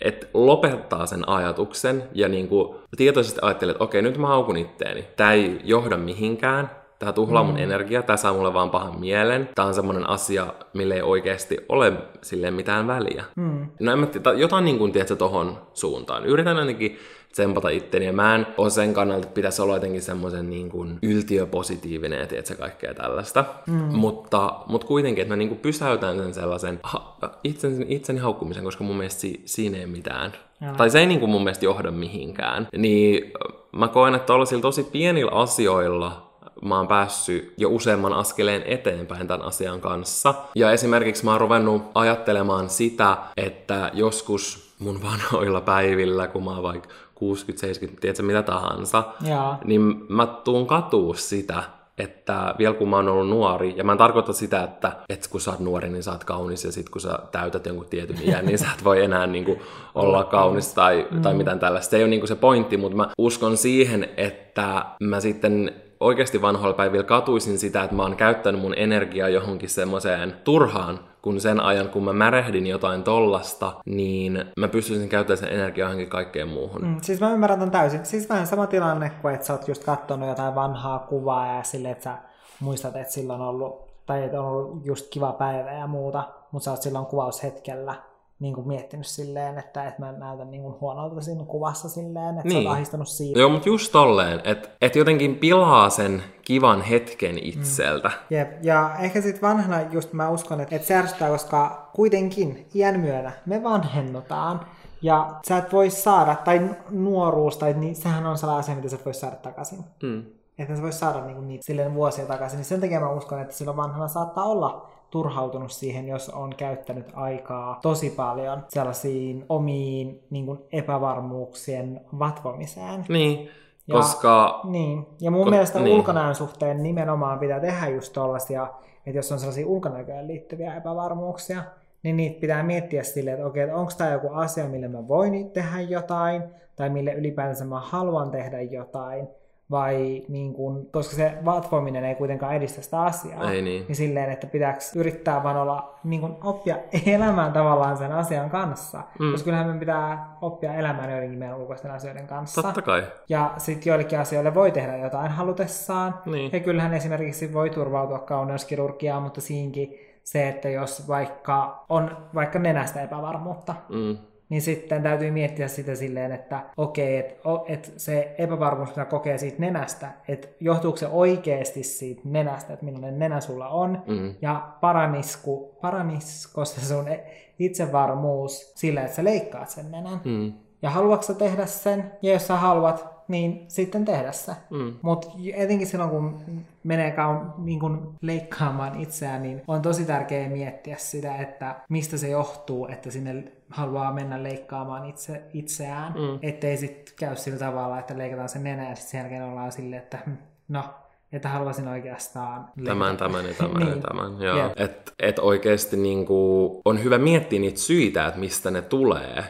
että 0.00 0.26
lopettaa 0.34 1.06
sen 1.06 1.28
ajatuksen 1.28 2.02
ja 2.12 2.28
niin 2.28 2.48
kuin 2.48 2.74
tietoisesti 2.96 3.38
ajattelee, 3.42 3.72
että 3.72 3.84
okei, 3.84 4.02
nyt 4.02 4.18
mä 4.18 4.26
haukun 4.26 4.56
itteeni. 4.56 5.04
Tämä 5.16 5.32
ei 5.32 5.60
johda 5.64 5.96
mihinkään, 5.96 6.70
tämä 6.98 7.12
tuhlaa 7.12 7.42
mm. 7.42 7.48
mun 7.48 7.58
energiaa, 7.58 8.02
tämä 8.02 8.16
saa 8.16 8.32
mulle 8.32 8.54
vaan 8.54 8.70
pahan 8.70 9.00
mielen. 9.00 9.48
Tämä 9.54 9.68
on 9.68 9.74
semmoinen 9.74 10.08
asia, 10.08 10.46
mille 10.74 10.94
ei 10.94 11.02
oikeasti 11.02 11.58
ole 11.68 11.92
silleen 12.22 12.54
mitään 12.54 12.86
väliä. 12.86 13.24
Mm. 13.36 13.66
No 13.80 13.92
en 13.92 13.98
mä 13.98 14.06
tiedä, 14.06 14.32
jotain 14.32 14.64
niin 14.64 14.78
kuin, 14.78 14.92
tiedätkö, 14.92 15.16
tohon 15.16 15.58
suuntaan. 15.74 16.26
Yritän 16.26 16.56
ainakin 16.56 16.98
tsempata 17.32 17.68
itteni. 17.68 18.06
Ja 18.06 18.12
mä 18.12 18.34
en 18.34 18.46
ole 18.58 18.70
sen 18.70 18.94
kannalta, 18.94 19.22
että 19.22 19.34
pitäisi 19.34 19.62
olla 19.62 19.74
jotenkin 19.74 20.02
semmoisen 20.02 20.50
niin 20.50 20.70
kuin 20.70 20.98
yltiöpositiivinen 21.02 22.20
ja 22.20 22.26
tiedätkö, 22.26 22.56
kaikkea 22.56 22.94
tällaista. 22.94 23.44
Mm. 23.66 23.74
Mutta, 23.74 24.54
mutta 24.66 24.86
kuitenkin, 24.86 25.22
että 25.22 25.32
mä 25.32 25.36
niin 25.36 25.48
kuin 25.48 25.60
pysäytän 25.60 26.18
sen 26.18 26.34
sellaisen 26.34 26.80
ha, 26.82 27.16
itseni, 27.44 27.86
itseni 27.88 28.18
haukkumisen, 28.18 28.64
koska 28.64 28.84
mun 28.84 28.96
mielestä 28.96 29.20
si, 29.20 29.42
siinä 29.44 29.78
ei 29.78 29.86
mitään. 29.86 30.32
Ja. 30.60 30.72
Tai 30.72 30.90
se 30.90 31.00
ei 31.00 31.06
niin 31.06 31.20
kuin 31.20 31.30
mun 31.30 31.44
mielestä 31.44 31.64
johda 31.64 31.90
mihinkään. 31.90 32.68
Niin 32.76 33.32
mä 33.72 33.88
koen, 33.88 34.14
että 34.14 34.32
sillä 34.44 34.62
tosi 34.62 34.82
pienillä 34.82 35.32
asioilla 35.32 36.32
mä 36.62 36.76
oon 36.76 36.88
päässyt 36.88 37.54
jo 37.56 37.70
useamman 37.70 38.12
askeleen 38.12 38.62
eteenpäin 38.66 39.26
tämän 39.26 39.46
asian 39.46 39.80
kanssa. 39.80 40.34
Ja 40.54 40.72
esimerkiksi 40.72 41.24
mä 41.24 41.30
oon 41.30 41.40
ruvennut 41.40 41.82
ajattelemaan 41.94 42.68
sitä, 42.68 43.16
että 43.36 43.90
joskus 43.94 44.72
mun 44.78 45.02
vanhoilla 45.02 45.60
päivillä, 45.60 46.26
kun 46.28 46.44
mä 46.44 46.50
oon 46.50 46.62
vaikka 46.62 46.88
60, 47.22 47.60
70, 47.60 48.00
tiedätkö, 48.00 48.22
mitä 48.22 48.42
tahansa, 48.42 49.04
Jaa. 49.26 49.58
niin 49.64 50.04
mä 50.08 50.26
tuun 50.26 50.66
katuu 50.66 51.14
sitä, 51.14 51.62
että 51.98 52.54
vielä 52.58 52.74
kun 52.74 52.88
mä 52.88 52.96
oon 52.96 53.08
ollut 53.08 53.28
nuori, 53.28 53.74
ja 53.76 53.84
mä 53.84 53.92
en 53.92 53.98
tarkoita 53.98 54.32
sitä, 54.32 54.62
että, 54.62 54.92
että 55.08 55.28
kun 55.30 55.40
sä 55.40 55.50
oot 55.50 55.60
nuori, 55.60 55.88
niin 55.88 56.02
sä 56.02 56.12
oot 56.12 56.24
kaunis, 56.24 56.64
ja 56.64 56.72
sit 56.72 56.88
kun 56.88 57.00
sä 57.00 57.18
täytät 57.32 57.66
jonkun 57.66 57.86
tietyn 57.86 58.28
iän, 58.28 58.46
niin 58.46 58.58
sä 58.58 58.66
et 58.78 58.84
voi 58.84 59.04
enää 59.04 59.26
niin 59.26 59.44
kuin, 59.44 59.60
olla 59.94 60.24
kaunis 60.24 60.74
tai, 60.74 61.06
mm. 61.10 61.22
tai 61.22 61.34
mitään 61.34 61.58
tällaista. 61.58 61.90
Se 61.90 61.96
ei 61.96 62.02
ole 62.02 62.10
niin 62.10 62.20
kuin 62.20 62.28
se 62.28 62.34
pointti, 62.34 62.76
mutta 62.76 62.96
mä 62.96 63.08
uskon 63.18 63.56
siihen, 63.56 64.08
että 64.16 64.84
mä 65.02 65.20
sitten 65.20 65.72
oikeasti 66.00 66.42
vanhoilla 66.42 66.76
päivillä 66.76 67.04
katuisin 67.04 67.58
sitä, 67.58 67.82
että 67.82 67.96
mä 67.96 68.02
oon 68.02 68.16
käyttänyt 68.16 68.60
mun 68.60 68.74
energiaa 68.76 69.28
johonkin 69.28 69.70
semmoiseen 69.70 70.36
turhaan, 70.44 71.00
kun 71.22 71.40
sen 71.40 71.60
ajan, 71.60 71.88
kun 71.88 72.04
mä 72.04 72.12
märehdin 72.12 72.66
jotain 72.66 73.02
tollasta, 73.02 73.72
niin 73.86 74.44
mä 74.56 74.68
pystyisin 74.68 75.08
käyttämään 75.08 75.38
sen 75.38 75.52
energiaa 75.52 75.88
johonkin 75.88 76.08
kaikkeen 76.08 76.48
muuhun. 76.48 76.82
Mm, 76.82 76.96
siis 77.02 77.20
mä 77.20 77.32
ymmärrän 77.32 77.58
ton 77.58 77.70
täysin. 77.70 78.06
Siis 78.06 78.28
vähän 78.28 78.46
sama 78.46 78.66
tilanne 78.66 79.10
kuin, 79.22 79.34
että 79.34 79.46
sä 79.46 79.52
oot 79.52 79.68
just 79.68 79.84
katsonut 79.84 80.28
jotain 80.28 80.54
vanhaa 80.54 80.98
kuvaa 80.98 81.56
ja 81.56 81.62
sille, 81.62 81.90
että 81.90 82.04
sä 82.04 82.18
muistat, 82.60 82.96
että 82.96 83.12
silloin 83.12 83.40
on 83.40 83.48
ollut, 83.48 83.90
tai 84.06 84.24
että 84.24 84.40
on 84.40 84.46
ollut 84.46 84.86
just 84.86 85.06
kiva 85.10 85.32
päivä 85.32 85.72
ja 85.72 85.86
muuta, 85.86 86.24
mutta 86.50 86.64
sä 86.64 86.70
oot 86.70 86.82
silloin 86.82 87.06
kuvaushetkellä 87.06 87.94
niin 88.42 88.54
kuin 88.54 88.68
miettinyt 88.68 89.06
silleen, 89.06 89.58
että, 89.58 89.88
että 89.88 90.00
mä 90.00 90.12
näytän 90.12 90.50
niin 90.50 90.62
kuin 90.62 90.74
huonolta 90.80 91.20
siinä 91.20 91.44
kuvassa 91.44 91.88
silleen, 91.88 92.38
että 92.38 92.48
niin. 92.48 92.64
sä 92.64 92.70
ahistanut 92.70 93.08
siitä. 93.08 93.38
Joo, 93.38 93.48
mutta 93.48 93.68
just 93.68 93.92
tolleen, 93.92 94.40
että, 94.44 94.68
että 94.80 94.98
jotenkin 94.98 95.36
pilaa 95.36 95.90
sen 95.90 96.22
kivan 96.42 96.82
hetken 96.82 97.38
itseltä. 97.38 98.08
Mm. 98.08 98.36
Jep, 98.36 98.52
ja 98.62 98.96
ehkä 99.00 99.20
sitten 99.20 99.42
vanhana 99.42 99.80
just 99.90 100.12
mä 100.12 100.30
uskon, 100.30 100.60
että, 100.60 100.76
että 100.76 100.88
se 100.88 100.94
ärsyttää, 100.94 101.30
koska 101.30 101.90
kuitenkin 101.94 102.66
iän 102.74 103.00
myötä 103.00 103.32
me 103.46 103.62
vanhennutaan. 103.62 104.60
Ja 105.02 105.34
sä 105.48 105.58
et 105.58 105.72
voi 105.72 105.90
saada, 105.90 106.36
tai 106.36 106.70
nuoruus, 106.90 107.56
tai 107.56 107.72
niin, 107.72 107.96
sehän 107.96 108.26
on 108.26 108.38
sellainen 108.38 108.60
asia, 108.60 108.74
mitä 108.74 108.88
sä 108.88 108.96
et 108.96 109.04
voi 109.04 109.14
saada 109.14 109.36
takaisin. 109.36 109.78
Mm. 110.02 110.22
Että 110.58 110.76
sä 110.76 110.82
vois 110.82 111.00
saada 111.00 111.24
niinku 111.24 111.42
niitä 111.42 111.64
silleen 111.64 111.94
vuosia 111.94 112.26
takaisin. 112.26 112.56
Niin 112.56 112.64
sen 112.64 112.80
takia 112.80 113.00
mä 113.00 113.10
uskon, 113.10 113.40
että 113.40 113.54
silloin 113.54 113.76
vanhana 113.76 114.08
saattaa 114.08 114.44
olla 114.44 114.90
turhautunut 115.12 115.72
siihen, 115.72 116.08
jos 116.08 116.28
on 116.28 116.54
käyttänyt 116.56 117.06
aikaa 117.14 117.78
tosi 117.82 118.10
paljon 118.10 118.64
sellaisiin 118.68 119.44
omiin 119.48 120.22
niin 120.30 120.46
kuin 120.46 120.58
epävarmuuksien 120.72 122.00
vatvomiseen. 122.18 123.04
Niin, 123.08 123.48
ja, 123.86 123.94
koska... 123.94 124.60
Niin, 124.64 125.06
ja 125.20 125.30
mun 125.30 125.46
ko- 125.46 125.50
mielestä 125.50 125.80
niin. 125.80 125.96
ulkonäön 125.96 126.34
suhteen 126.34 126.82
nimenomaan 126.82 127.38
pitää 127.38 127.60
tehdä 127.60 127.88
just 127.88 128.12
tollasia, 128.12 128.66
että 129.06 129.18
jos 129.18 129.32
on 129.32 129.38
sellaisia 129.38 129.66
ulkonäköön 129.66 130.26
liittyviä 130.26 130.76
epävarmuuksia, 130.76 131.62
niin 132.02 132.16
niitä 132.16 132.40
pitää 132.40 132.62
miettiä 132.62 133.02
silleen, 133.02 133.34
että 133.34 133.46
okei, 133.46 133.62
että 133.62 133.76
onko 133.76 133.92
tämä 133.98 134.10
joku 134.10 134.28
asia, 134.32 134.68
millä 134.68 134.88
mä 134.88 135.08
voin 135.08 135.50
tehdä 135.50 135.80
jotain, 135.80 136.42
tai 136.76 136.90
mille 136.90 137.12
ylipäänsä 137.12 137.64
mä 137.64 137.80
haluan 137.80 138.30
tehdä 138.30 138.60
jotain, 138.60 139.28
vai 139.72 140.22
niin 140.28 140.54
kun, 140.54 140.88
koska 140.90 141.16
se 141.16 141.32
vatvominen 141.44 142.04
ei 142.04 142.14
kuitenkaan 142.14 142.54
edistä 142.54 142.82
sitä 142.82 143.02
asiaa, 143.02 143.52
ei 143.52 143.62
niin. 143.62 143.84
niin 143.88 143.96
silleen, 143.96 144.30
että 144.30 144.46
pitääkö 144.46 144.78
yrittää 144.96 145.42
vaan 145.42 145.56
olla, 145.56 145.94
niin 146.04 146.20
kun, 146.20 146.38
oppia 146.44 146.76
elämään 147.06 147.52
tavallaan 147.52 147.96
sen 147.96 148.12
asian 148.12 148.50
kanssa, 148.50 149.02
mm. 149.18 149.32
koska 149.32 149.44
kyllähän 149.44 149.66
me 149.66 149.78
pitää 149.78 150.36
oppia 150.40 150.74
elämään 150.74 151.10
joidenkin 151.10 151.38
meidän 151.38 151.58
ulkoisten 151.58 151.90
asioiden 151.90 152.26
kanssa. 152.26 152.62
Totta 152.62 152.82
kai. 152.82 153.02
Ja 153.28 153.54
sitten 153.56 153.90
joillekin 153.90 154.18
asioille 154.18 154.54
voi 154.54 154.70
tehdä 154.70 154.96
jotain 154.96 155.30
halutessaan, 155.30 156.14
niin. 156.26 156.50
ja 156.52 156.60
kyllähän 156.60 156.94
esimerkiksi 156.94 157.52
voi 157.52 157.70
turvautua 157.70 158.18
kauneuskirurgiaan, 158.18 159.22
mutta 159.22 159.40
siinkin 159.40 159.98
se, 160.24 160.48
että 160.48 160.68
jos 160.68 161.08
vaikka 161.08 161.84
on 161.88 162.16
vaikka 162.34 162.58
nenästä 162.58 163.02
epävarmuutta, 163.02 163.74
mm 163.88 164.16
niin 164.52 164.62
sitten 164.62 165.02
täytyy 165.02 165.30
miettiä 165.30 165.68
sitä 165.68 165.94
silleen, 165.94 166.32
että 166.32 166.60
okei, 166.76 167.16
että 167.16 167.34
et 167.66 167.92
se 167.96 168.34
epävarmuus, 168.38 168.88
mitä 168.88 169.04
kokee 169.04 169.38
siitä 169.38 169.56
nenästä, 169.58 170.10
että 170.28 170.48
johtuuko 170.60 170.96
se 170.96 171.06
oikeasti 171.06 171.82
siitä 171.82 172.20
nenästä, 172.24 172.72
että 172.72 172.84
millainen 172.84 173.18
nenä 173.18 173.40
sulla 173.40 173.68
on, 173.68 174.02
mm. 174.06 174.34
ja 174.42 174.68
paranisku, 174.80 175.78
paranisko 175.80 176.64
se 176.64 176.86
sun 176.86 177.08
e- 177.08 177.24
itsevarmuus 177.58 178.72
sillä, 178.74 179.02
että 179.02 179.16
sä 179.16 179.24
leikkaat 179.24 179.70
sen 179.70 179.90
nenän. 179.90 180.20
Mm. 180.24 180.52
Ja 180.82 180.90
haluatko 180.90 181.26
sä 181.26 181.34
tehdä 181.34 181.66
sen? 181.66 182.12
Ja 182.22 182.32
jos 182.32 182.46
sä 182.46 182.56
haluat, 182.56 183.06
niin 183.28 183.64
sitten 183.68 184.04
tehdä 184.04 184.32
se. 184.32 184.52
Mm. 184.70 184.94
Mutta 185.02 185.28
etenkin 185.54 185.86
silloin, 185.86 186.10
kun 186.10 186.40
menee 186.84 187.10
kau- 187.10 187.52
niin 187.58 187.80
kun 187.80 188.14
leikkaamaan 188.20 189.00
itseään, 189.00 189.42
niin 189.42 189.62
on 189.68 189.82
tosi 189.82 190.04
tärkeää 190.04 190.48
miettiä 190.48 190.96
sitä, 190.98 191.36
että 191.36 191.74
mistä 191.88 192.16
se 192.16 192.28
johtuu, 192.28 192.86
että 192.86 193.10
sinne 193.10 193.44
haluaa 193.72 194.12
mennä 194.12 194.42
leikkaamaan 194.42 195.04
itse, 195.04 195.42
itseään. 195.52 196.12
Mm. 196.12 196.38
Ettei 196.42 196.76
sitten 196.76 197.14
käy 197.18 197.36
sillä 197.36 197.58
tavalla, 197.58 197.98
että 197.98 198.18
leikataan 198.18 198.48
se 198.48 198.58
nenä 198.58 198.88
ja 198.88 198.94
sitten 198.94 199.10
sen 199.10 199.18
jälkeen 199.18 199.44
ollaan 199.44 199.72
silleen, 199.72 200.02
että 200.02 200.18
hm, 200.26 200.30
no, 200.68 200.84
että 201.32 201.48
haluaisin 201.48 201.88
oikeastaan 201.88 202.68
Tämän, 202.84 203.08
leikata. 203.08 203.24
tämän 203.24 203.46
ja 203.46 203.54
tämän 203.54 203.80
ja 203.80 203.86
Niin. 203.94 204.02
tämän. 204.02 204.40
Joo. 204.42 204.56
Jep. 204.58 204.72
Et, 204.76 205.12
et 205.18 205.38
oikeasti 205.38 205.96
niinku, 205.96 206.80
on 206.84 207.02
hyvä 207.04 207.18
miettiä 207.18 207.60
niitä 207.60 207.80
syitä, 207.80 208.26
että 208.26 208.40
mistä 208.40 208.70
ne 208.70 208.82
tulee. 208.82 209.44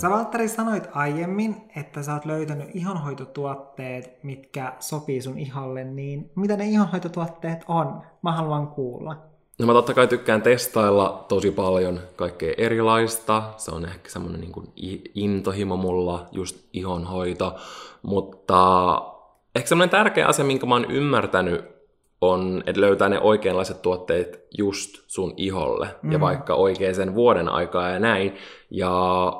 Sä 0.00 0.10
Valtteri 0.10 0.48
sanoit 0.48 0.88
aiemmin, 0.92 1.56
että 1.76 2.02
sä 2.02 2.14
oot 2.14 2.24
löytänyt 2.24 2.68
ihonhoitotuotteet, 2.74 4.18
mitkä 4.22 4.72
sopii 4.78 5.22
sun 5.22 5.38
iholle, 5.38 5.84
niin 5.84 6.30
mitä 6.34 6.56
ne 6.56 6.66
ihonhoitotuotteet 6.66 7.64
on? 7.68 8.02
Mä 8.22 8.32
haluan 8.32 8.66
kuulla. 8.66 9.16
No 9.58 9.66
mä 9.66 9.72
totta 9.72 9.94
kai 9.94 10.06
tykkään 10.06 10.42
testailla 10.42 11.24
tosi 11.28 11.50
paljon 11.50 12.00
kaikkea 12.16 12.54
erilaista. 12.58 13.42
Se 13.56 13.70
on 13.70 13.84
ehkä 13.84 14.10
semmonen 14.10 14.40
niin 14.40 15.02
intohimo 15.14 15.76
mulla, 15.76 16.28
just 16.32 16.68
ihonhoito. 16.72 17.56
Mutta 18.02 18.92
ehkä 19.54 19.68
semmoinen 19.68 19.90
tärkeä 19.90 20.26
asia, 20.26 20.44
minkä 20.44 20.66
mä 20.66 20.74
oon 20.74 20.90
ymmärtänyt, 20.90 21.79
on, 22.20 22.62
että 22.66 22.80
löytää 22.80 23.08
ne 23.08 23.20
oikeanlaiset 23.20 23.82
tuotteet 23.82 24.46
just 24.58 25.04
sun 25.06 25.34
iholle. 25.36 25.88
Mm. 26.02 26.12
Ja 26.12 26.20
vaikka 26.20 26.54
oikein 26.54 26.94
sen 26.94 27.14
vuoden 27.14 27.48
aikaa 27.48 27.88
ja 27.88 27.98
näin. 27.98 28.34
Ja 28.70 28.92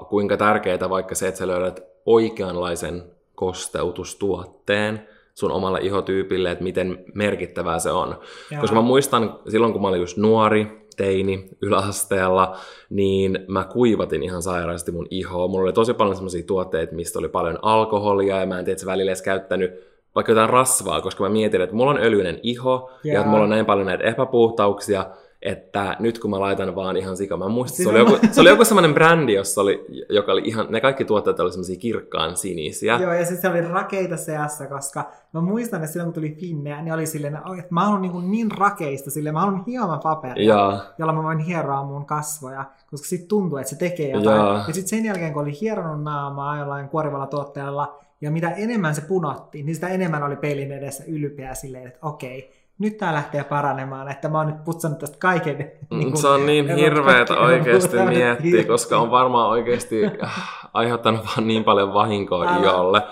kuinka 0.09 0.37
tärkeää 0.37 0.91
vaikka 0.91 1.15
se, 1.15 1.29
että 1.29 1.39
sä 1.39 1.47
löydät 1.47 1.83
oikeanlaisen 2.07 3.03
kosteutustuotteen 3.35 5.09
sun 5.35 5.53
omalle 5.53 5.79
ihotyypille, 5.83 6.51
että 6.51 6.65
miten 6.65 7.05
merkittävää 7.15 7.79
se 7.79 7.91
on. 7.91 8.19
Joo. 8.51 8.61
Koska 8.61 8.77
mä 8.77 8.83
muistan 8.83 9.39
silloin, 9.49 9.73
kun 9.73 9.83
mä 9.83 9.89
olin 9.89 10.01
just 10.01 10.17
nuori, 10.17 10.81
teini, 10.97 11.49
yläasteella, 11.63 12.57
niin 12.91 13.39
mä 13.49 13.65
kuivatin 13.65 14.23
ihan 14.23 14.43
sairaasti 14.43 14.93
mun 14.93 15.07
ihoa. 15.11 15.49
Mulla 15.49 15.65
oli 15.65 15.73
tosi 15.73 15.95
paljon 15.95 16.17
semmoisia 16.17 16.43
tuotteita, 16.47 16.95
mistä 16.95 17.19
oli 17.19 17.29
paljon 17.29 17.59
alkoholia, 17.63 18.41
ja 18.41 18.47
mä 18.47 18.59
en 18.59 18.65
tiedä, 18.65 18.75
että 18.75 18.81
se 18.81 18.87
välillä 18.87 19.11
edes 19.11 19.23
käyttänyt 19.23 19.71
vaikka 20.15 20.33
jotain 20.33 20.51
rasvaa, 20.51 21.01
koska 21.01 21.23
mä 21.25 21.29
mietin, 21.31 21.61
että 21.61 21.77
mulla 21.77 21.91
on 21.91 21.99
öljyinen 22.03 22.39
iho, 22.43 22.91
ja 23.05 23.13
Jaa. 23.13 23.21
että 23.21 23.31
mulla 23.31 23.45
on 23.45 23.51
näin 23.51 23.67
paljon 23.67 23.87
näitä 23.87 24.05
epäpuhtauksia, 24.05 25.07
että 25.43 25.97
nyt 26.01 26.19
kun 26.19 26.31
mä 26.31 26.41
laitan 26.41 26.75
vaan 26.75 26.97
ihan 26.97 27.17
sika, 27.17 27.37
mä 27.37 27.49
muistan, 27.49 27.77
se 27.77 27.83
Siis 27.83 27.89
oli 27.89 28.01
on- 28.01 28.11
joku, 28.13 28.27
se 28.31 28.41
oli 28.41 28.49
joku 28.49 28.65
semmoinen 28.65 28.95
brändi, 28.95 29.35
jossa 29.35 29.61
oli, 29.61 29.87
joka 30.09 30.33
oli 30.33 30.43
ihan, 30.45 30.67
ne 30.71 30.81
kaikki 30.81 31.05
tuotteet 31.05 31.41
oli 31.41 31.53
semmoisia 31.53 31.77
kirkkaan 31.77 32.37
sinisiä. 32.37 32.99
Joo, 33.03 33.13
ja 33.13 33.25
sitten 33.27 33.43
se 33.43 33.49
oli 33.59 33.69
rakeita 33.69 34.17
seassa, 34.17 34.67
koska 34.67 35.05
mä 35.33 35.41
muistan, 35.41 35.81
että 35.81 35.93
silloin 35.93 36.07
kun 36.13 36.23
tuli 36.23 36.37
Finneä, 36.41 36.83
niin 36.83 36.95
oli 36.95 37.07
silleen, 37.07 37.35
että 37.37 37.75
mä 37.75 37.85
haluan 37.85 38.03
niin, 38.03 38.31
niin 38.31 38.51
rakeista, 38.59 39.11
silleen 39.11 39.35
mä 39.35 39.41
haluan 39.41 39.65
hieromapaperia, 39.67 40.55
Jaa. 40.55 40.81
jolla 40.99 41.13
mä 41.13 41.23
voin 41.23 41.39
hieroa 41.39 41.85
mun 41.85 42.07
kasvoja, 42.07 42.65
koska 42.91 43.07
sitten 43.09 43.29
tuntuu, 43.29 43.59
että 43.59 43.71
se 43.71 43.77
tekee 43.79 44.11
jotain. 44.11 44.37
Jaa. 44.37 44.65
Ja 44.69 44.75
sitten 44.75 44.89
sen 44.89 45.05
jälkeen, 45.05 45.33
kun 45.33 45.43
oli 45.43 45.61
hieronut 45.61 46.03
naamaa 46.03 46.59
jollain 46.59 46.89
kuorivalla 46.89 47.27
tuotteella, 47.27 47.99
ja 48.21 48.31
mitä 48.31 48.51
enemmän 48.51 48.95
se 48.95 49.01
punotti, 49.01 49.63
niin 49.63 49.75
sitä 49.75 49.89
enemmän 49.89 50.23
oli 50.23 50.37
peilin 50.37 50.73
edessä 50.73 51.05
ylpeä 51.07 51.55
silleen, 51.55 51.87
että 51.87 51.99
okei, 52.03 52.53
nyt 52.79 52.97
tää 52.97 53.13
lähtee 53.13 53.45
paranemaan, 53.45 54.11
että 54.11 54.29
mä 54.29 54.39
oon 54.39 54.47
nyt 54.47 54.65
putsannut 54.65 54.99
tästä 55.01 55.17
kaiken. 55.19 55.57
Mm, 55.91 56.15
se 56.15 56.29
on 56.29 56.47
niin 56.47 56.67
kaikki 57.05 57.33
oikeasti 57.33 57.97
miettiä, 58.09 58.65
koska 58.65 58.99
on 58.99 59.11
varmaan 59.11 59.49
oikeasti 59.49 60.05
äh, 60.23 60.69
aiheuttanut 60.75 61.25
vaan 61.27 61.49
niin 61.49 61.65
paljon 61.65 61.95
vahinkoa 61.95 62.45
Älä. 62.45 62.71
iholle. 62.71 63.03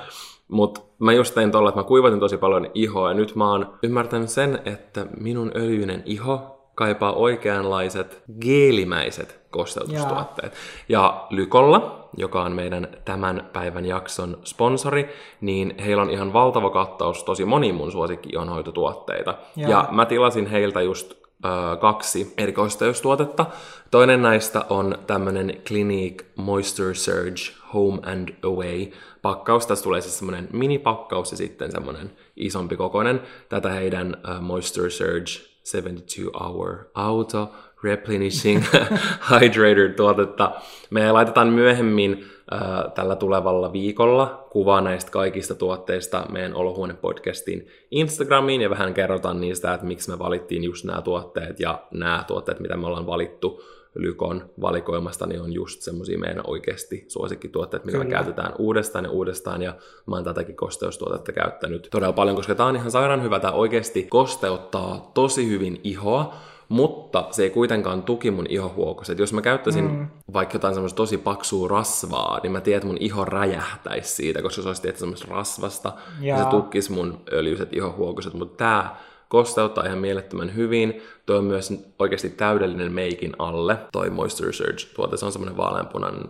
Mutta 0.48 0.80
mä 0.98 1.12
just 1.12 1.34
tein 1.34 1.50
tolla, 1.50 1.68
että 1.68 1.80
mä 1.80 1.84
kuivatin 1.84 2.20
tosi 2.20 2.36
paljon 2.36 2.70
ihoa 2.74 3.08
ja 3.08 3.14
nyt 3.14 3.34
mä 3.34 3.50
oon 3.50 3.74
ymmärtänyt 3.82 4.28
sen, 4.28 4.58
että 4.64 5.06
minun 5.20 5.52
öljyinen 5.56 6.02
iho 6.06 6.58
kaipaa 6.74 7.12
oikeanlaiset 7.12 8.22
geelimäiset 8.40 9.40
kosteutustuotteet. 9.50 10.52
Ja 10.88 11.26
Lykolla, 11.30 11.97
joka 12.20 12.42
on 12.42 12.52
meidän 12.52 12.88
tämän 13.04 13.50
päivän 13.52 13.86
jakson 13.86 14.38
sponsori, 14.44 15.08
niin 15.40 15.74
heillä 15.78 16.02
on 16.02 16.10
ihan 16.10 16.32
valtava 16.32 16.70
kattaus 16.70 17.24
tosi 17.24 17.44
moni 17.44 17.72
mun 17.72 17.92
suosikki 17.92 18.28
ihonhoitotuotteita. 18.32 19.34
Joo. 19.56 19.70
Ja 19.70 19.88
mä 19.90 20.06
tilasin 20.06 20.46
heiltä 20.46 20.82
just 20.82 21.12
ö, 21.12 21.76
kaksi 21.76 22.34
erikoisteustuotetta. 22.36 23.46
Toinen 23.90 24.22
näistä 24.22 24.64
on 24.70 24.98
tämmönen 25.06 25.62
Clinique 25.66 26.26
Moisture 26.36 26.94
Surge 26.94 27.40
Home 27.74 27.98
and 28.12 28.28
Away 28.44 28.86
pakkaus. 29.22 29.66
Tässä 29.66 29.84
tulee 29.84 30.00
siis 30.00 30.18
semmonen 30.18 30.48
minipakkaus 30.52 31.30
ja 31.30 31.36
sitten 31.36 31.72
semmonen 31.72 32.10
isompi 32.36 32.76
kokoinen. 32.76 33.22
Tätä 33.48 33.70
heidän 33.70 34.16
ö, 34.28 34.40
Moisture 34.40 34.90
Surge 34.90 35.48
72 35.62 36.22
Hour 36.40 36.76
Auto 36.94 37.52
Replenishing 37.82 38.64
Hydrator 39.30 39.94
tuotetta. 39.96 40.52
Me 40.90 41.12
laitetaan 41.12 41.48
myöhemmin 41.48 42.24
äh, 42.52 42.92
tällä 42.94 43.16
tulevalla 43.16 43.72
viikolla 43.72 44.46
kuva 44.50 44.80
näistä 44.80 45.10
kaikista 45.10 45.54
tuotteista 45.54 46.26
meidän 46.32 46.54
Olohuone-podcastin 46.54 47.66
Instagramiin 47.90 48.60
ja 48.60 48.70
vähän 48.70 48.94
kerrotaan 48.94 49.40
niistä, 49.40 49.74
että 49.74 49.86
miksi 49.86 50.10
me 50.10 50.18
valittiin 50.18 50.64
just 50.64 50.84
nämä 50.84 51.02
tuotteet 51.02 51.60
ja 51.60 51.82
nämä 51.90 52.24
tuotteet, 52.26 52.60
mitä 52.60 52.76
me 52.76 52.86
ollaan 52.86 53.06
valittu 53.06 53.62
Lykon 53.94 54.50
valikoimasta, 54.60 55.26
niin 55.26 55.40
on 55.40 55.52
just 55.52 55.82
semmoisia 55.82 56.18
meidän 56.18 56.40
oikeasti 56.46 57.04
suosikkituotteet, 57.08 57.84
mitä 57.84 57.98
me 57.98 58.04
Kyllä. 58.04 58.16
käytetään 58.16 58.52
uudestaan 58.58 59.04
ja 59.04 59.10
uudestaan, 59.10 59.62
ja 59.62 59.74
mä 60.06 60.16
oon 60.16 60.24
tätäkin 60.24 60.56
kosteustuotetta 60.56 61.32
käyttänyt 61.32 61.88
todella 61.90 62.12
paljon, 62.12 62.36
koska 62.36 62.54
tää 62.54 62.66
on 62.66 62.76
ihan 62.76 62.90
sairaan 62.90 63.22
hyvä, 63.22 63.40
tää 63.40 63.52
oikeasti 63.52 64.02
kosteuttaa 64.02 65.10
tosi 65.14 65.48
hyvin 65.48 65.80
ihoa, 65.84 66.34
mutta 66.68 67.28
se 67.30 67.42
ei 67.42 67.50
kuitenkaan 67.50 68.02
tuki 68.02 68.30
mun 68.30 68.46
ihohuokossa. 68.48 69.12
Et 69.12 69.18
jos 69.18 69.32
mä 69.32 69.42
käyttäisin 69.42 69.90
mm. 69.90 70.08
vaikka 70.32 70.54
jotain 70.54 70.74
semmoista 70.74 70.96
tosi 70.96 71.18
paksua 71.18 71.68
rasvaa, 71.68 72.40
niin 72.42 72.52
mä 72.52 72.60
tiedän, 72.60 72.76
että 72.76 72.86
mun 72.86 72.96
iho 73.00 73.24
räjähtäisi 73.24 74.14
siitä, 74.14 74.42
koska 74.42 74.62
se 74.62 74.68
olisi 74.68 74.82
tietysti 74.82 75.00
semmoista 75.00 75.26
rasvasta, 75.30 75.92
ja 76.20 76.36
se 76.36 76.42
Jaa. 76.42 76.50
tukkisi 76.50 76.92
mun 76.92 77.20
öljyiset 77.32 77.72
ihohuokoset, 77.72 78.34
mutta 78.34 78.56
tää 78.56 79.00
kosteuttaa 79.28 79.84
ihan 79.84 79.98
mielettömän 79.98 80.54
hyvin. 80.54 81.02
Toi 81.26 81.38
on 81.38 81.44
myös 81.44 81.72
oikeasti 81.98 82.30
täydellinen 82.30 82.92
meikin 82.92 83.32
alle, 83.38 83.76
toi 83.92 84.10
Moisture 84.10 84.52
Surge 84.52 84.82
tuote. 84.96 85.16
Se 85.16 85.24
on 85.24 85.32
semmoinen 85.32 85.56
vaaleanpunainen, 85.56 86.22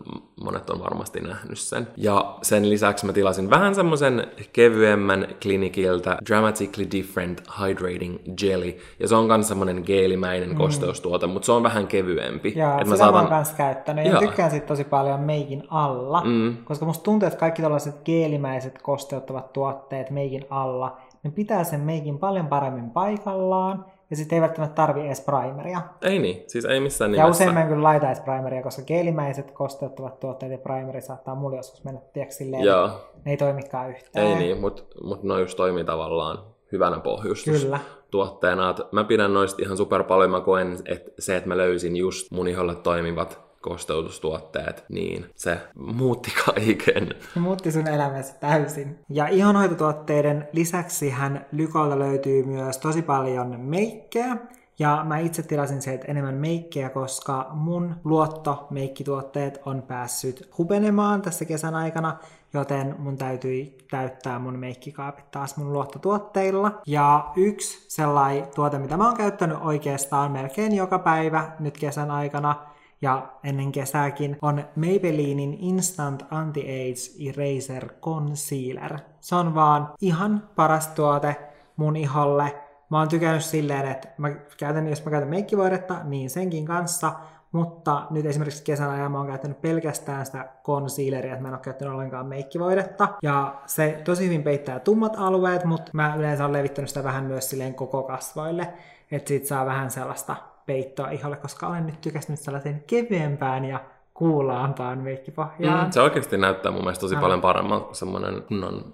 monet 0.45 0.71
on 0.71 0.81
varmasti 0.81 1.21
nähnyt 1.21 1.59
sen. 1.59 1.89
Ja 1.97 2.37
sen 2.43 2.71
lisäksi 2.71 3.07
mä 3.07 3.13
tilasin 3.13 3.51
vähän 3.51 3.75
semmoisen 3.75 4.27
kevyemmän 4.53 5.29
klinikiltä 5.43 6.17
Dramatically 6.29 6.87
Different 6.93 7.43
Hydrating 7.61 8.19
Jelly. 8.43 8.77
Ja 9.01 9.09
se 9.09 9.15
on 9.15 9.27
myös 9.27 9.49
semmoinen 9.49 9.83
geelimäinen 9.87 10.55
kosteustuote, 10.57 11.27
mutta 11.27 11.47
se 11.47 11.53
on 11.53 11.63
vähän 11.63 11.87
kevyempi. 11.87 12.53
Joo, 12.57 12.73
Et 12.73 12.79
sitä 12.79 12.91
mä, 12.91 12.97
saatan... 12.97 13.15
mä 13.15 13.21
oon 13.21 13.29
kanssa 13.29 13.57
käyttänyt. 13.57 14.05
Ja 14.05 14.11
Joo. 14.11 14.21
tykkään 14.21 14.51
siitä 14.51 14.67
tosi 14.67 14.85
paljon 14.85 15.21
meikin 15.21 15.63
alla, 15.71 16.23
Mm. 16.25 16.57
koska 16.65 16.87
musta 16.87 17.05
tuntuu, 17.05 17.27
että 17.27 17.39
kaikki 17.39 17.63
tällaiset 17.63 17.95
geelimäiset 18.05 18.83
kosteuttavat 18.83 19.53
tuotteet 19.53 20.11
meikin 20.11 20.45
alla, 20.51 20.97
ne 21.23 21.31
pitää 21.31 21.65
sen 21.65 21.81
meikin 21.81 22.19
paljon 22.19 22.47
paremmin 22.47 22.91
paikallaan, 22.91 23.85
ja 24.11 24.17
sitten 24.17 24.37
ei 24.37 24.43
välttämättä 24.43 24.75
tarvi 24.75 25.07
edes 25.07 25.21
primeria. 25.21 25.83
Ei 26.03 26.19
niin, 26.19 26.45
siis 26.47 26.65
ei 26.65 26.81
missään 26.81 27.15
Ja 27.15 27.23
nimessä. 27.25 27.43
usein 27.45 27.55
mä 27.55 27.63
en 27.63 27.69
kyllä 27.69 27.83
laita 27.83 28.07
edes 28.07 28.21
primeria, 28.21 28.63
koska 28.63 28.83
geelimäiset 28.83 29.51
kosteuttavat 29.51 30.21
tuotteet 30.21 30.53
ja 30.53 30.59
primeri 30.59 31.01
saattaa 31.01 31.35
mulla 31.35 31.57
joskus 31.57 31.85
mennä 31.85 32.01
tiedätkö, 32.13 32.35
silleen, 32.35 32.65
Joo, 32.65 32.91
ne 33.25 33.31
ei 33.31 33.37
toimikaan 33.37 33.91
yhtään. 33.91 34.27
ei 34.27 34.35
niin, 34.35 34.59
mutta 34.61 34.83
mut 35.03 35.23
ne 35.23 35.41
just 35.41 35.57
toimii 35.57 35.85
tavallaan 35.85 36.39
hyvänä 36.73 37.01
pohjustus. 37.01 37.63
Kyllä. 37.63 37.79
tuotteena. 38.11 38.75
Mä 38.93 39.05
pidän 39.05 39.35
noista 39.35 39.63
ihan 39.63 39.77
super 39.77 40.05
paljon. 40.05 40.31
Mä 40.31 40.41
koen, 40.41 40.77
että 40.87 41.11
se, 41.19 41.37
että 41.37 41.49
mä 41.49 41.57
löysin 41.57 41.97
just 41.97 42.31
mun 42.31 42.49
iholle 42.49 42.75
toimivat 42.75 43.48
kosteutustuotteet, 43.61 44.85
niin 44.89 45.31
se 45.35 45.61
muutti 45.75 46.33
kaiken. 46.45 47.15
Se 47.35 47.41
muutti 47.41 47.73
sun 47.73 47.89
elämässä 47.89 48.35
täysin. 48.35 48.99
Ja 49.09 49.29
ihonhoitotuotteiden 49.29 50.49
lisäksi 50.53 51.11
hän 51.11 51.47
Lykolta 51.53 51.99
löytyy 51.99 52.43
myös 52.43 52.79
tosi 52.79 53.03
paljon 53.03 53.61
meikkejä. 53.61 54.37
Ja 54.79 55.05
mä 55.05 55.19
itse 55.19 55.43
tilasin 55.43 55.83
sieltä 55.83 56.05
enemmän 56.09 56.35
meikkejä, 56.35 56.91
koska 56.91 57.47
mun 57.51 57.95
luottomeikkituotteet 58.05 59.61
on 59.67 59.83
päässyt 59.83 60.51
hupenemaan 60.59 61.23
tässä 61.23 61.45
kesän 61.45 61.75
aikana, 61.75 62.17
joten 62.53 62.95
mun 62.99 63.17
täytyi 63.17 63.79
täyttää 63.91 64.39
mun 64.39 64.59
meikkikaapit 64.59 65.31
taas 65.31 65.57
mun 65.57 65.73
luottotuotteilla. 65.73 66.81
Ja 66.87 67.33
yksi 67.37 67.85
sellainen 67.89 68.47
tuote, 68.55 68.79
mitä 68.79 68.97
mä 68.97 69.07
oon 69.07 69.17
käyttänyt 69.17 69.59
oikeastaan 69.61 70.33
melkein 70.33 70.77
joka 70.77 70.99
päivä 70.99 71.53
nyt 71.61 71.79
kesän 71.79 72.11
aikana, 72.11 72.57
ja 73.03 73.29
ennen 73.45 73.73
kesääkin 73.73 74.39
on 74.43 74.65
Maybellinin 74.77 75.55
Instant 75.61 76.23
Anti-Age 76.31 77.31
Eraser 77.31 77.89
Concealer. 78.01 78.99
Se 79.21 79.35
on 79.35 79.55
vaan 79.55 79.93
ihan 80.01 80.49
paras 80.57 80.89
tuote 80.89 81.37
mun 81.77 81.97
iholle, 81.97 82.55
mä 82.91 82.99
oon 82.99 83.09
tykännyt 83.09 83.45
silleen, 83.45 83.87
että 83.87 84.09
mä 84.19 84.31
käytän, 84.31 84.89
jos 84.89 85.05
mä 85.05 85.11
käytän 85.11 85.29
meikkivoidetta, 85.29 86.05
niin 86.05 86.31
senkin 86.31 86.67
kanssa, 86.67 87.13
mutta 87.53 88.07
nyt 88.11 88.27
esimerkiksi 88.27 88.65
kesän 88.65 88.91
ajan 88.91 89.13
mä 89.13 89.19
oon 89.19 89.27
käyttänyt 89.27 89.61
pelkästään 89.61 90.27
sitä 90.27 90.49
concealeria, 90.65 91.33
että 91.33 91.43
mä 91.43 91.49
en 91.49 91.55
ole 91.55 91.61
käyttänyt 91.61 91.95
ollenkaan 91.95 92.27
meikkivoidetta. 92.27 93.09
Ja 93.23 93.55
se 93.67 94.01
tosi 94.05 94.25
hyvin 94.25 94.43
peittää 94.43 94.81
tummat 94.81 95.17
alueet, 95.17 95.65
mutta 95.65 95.91
mä 95.95 96.15
yleensä 96.17 96.45
olen 96.45 96.59
levittänyt 96.59 96.89
sitä 96.89 97.05
vähän 97.05 97.25
myös 97.25 97.51
silleen 97.51 97.75
koko 97.75 98.03
kasvoille, 98.03 98.73
että 99.11 99.29
siitä 99.29 99.47
saa 99.47 99.67
vähän 99.67 99.91
sellaista 99.91 100.37
peittoa 100.69 101.11
iholle, 101.11 101.37
koska 101.37 101.67
olen 101.67 101.87
nyt 101.87 102.01
tykästynyt 102.01 102.41
sellaisen 102.41 102.85
kevyempään 102.87 103.65
ja 103.65 103.81
kuulaampaan 104.15 104.99
meikkipohjaan. 104.99 105.87
Mm, 105.87 105.93
se 105.93 106.01
oikeasti 106.01 106.37
näyttää 106.37 106.73
mun 106.73 106.81
mielestä 106.81 107.01
tosi 107.01 107.15
no. 107.15 107.21
paljon 107.21 107.41
paremmalta 107.41 107.85
kuin 107.85 107.97
semmoinen 107.97 108.43
kunnon 108.43 108.93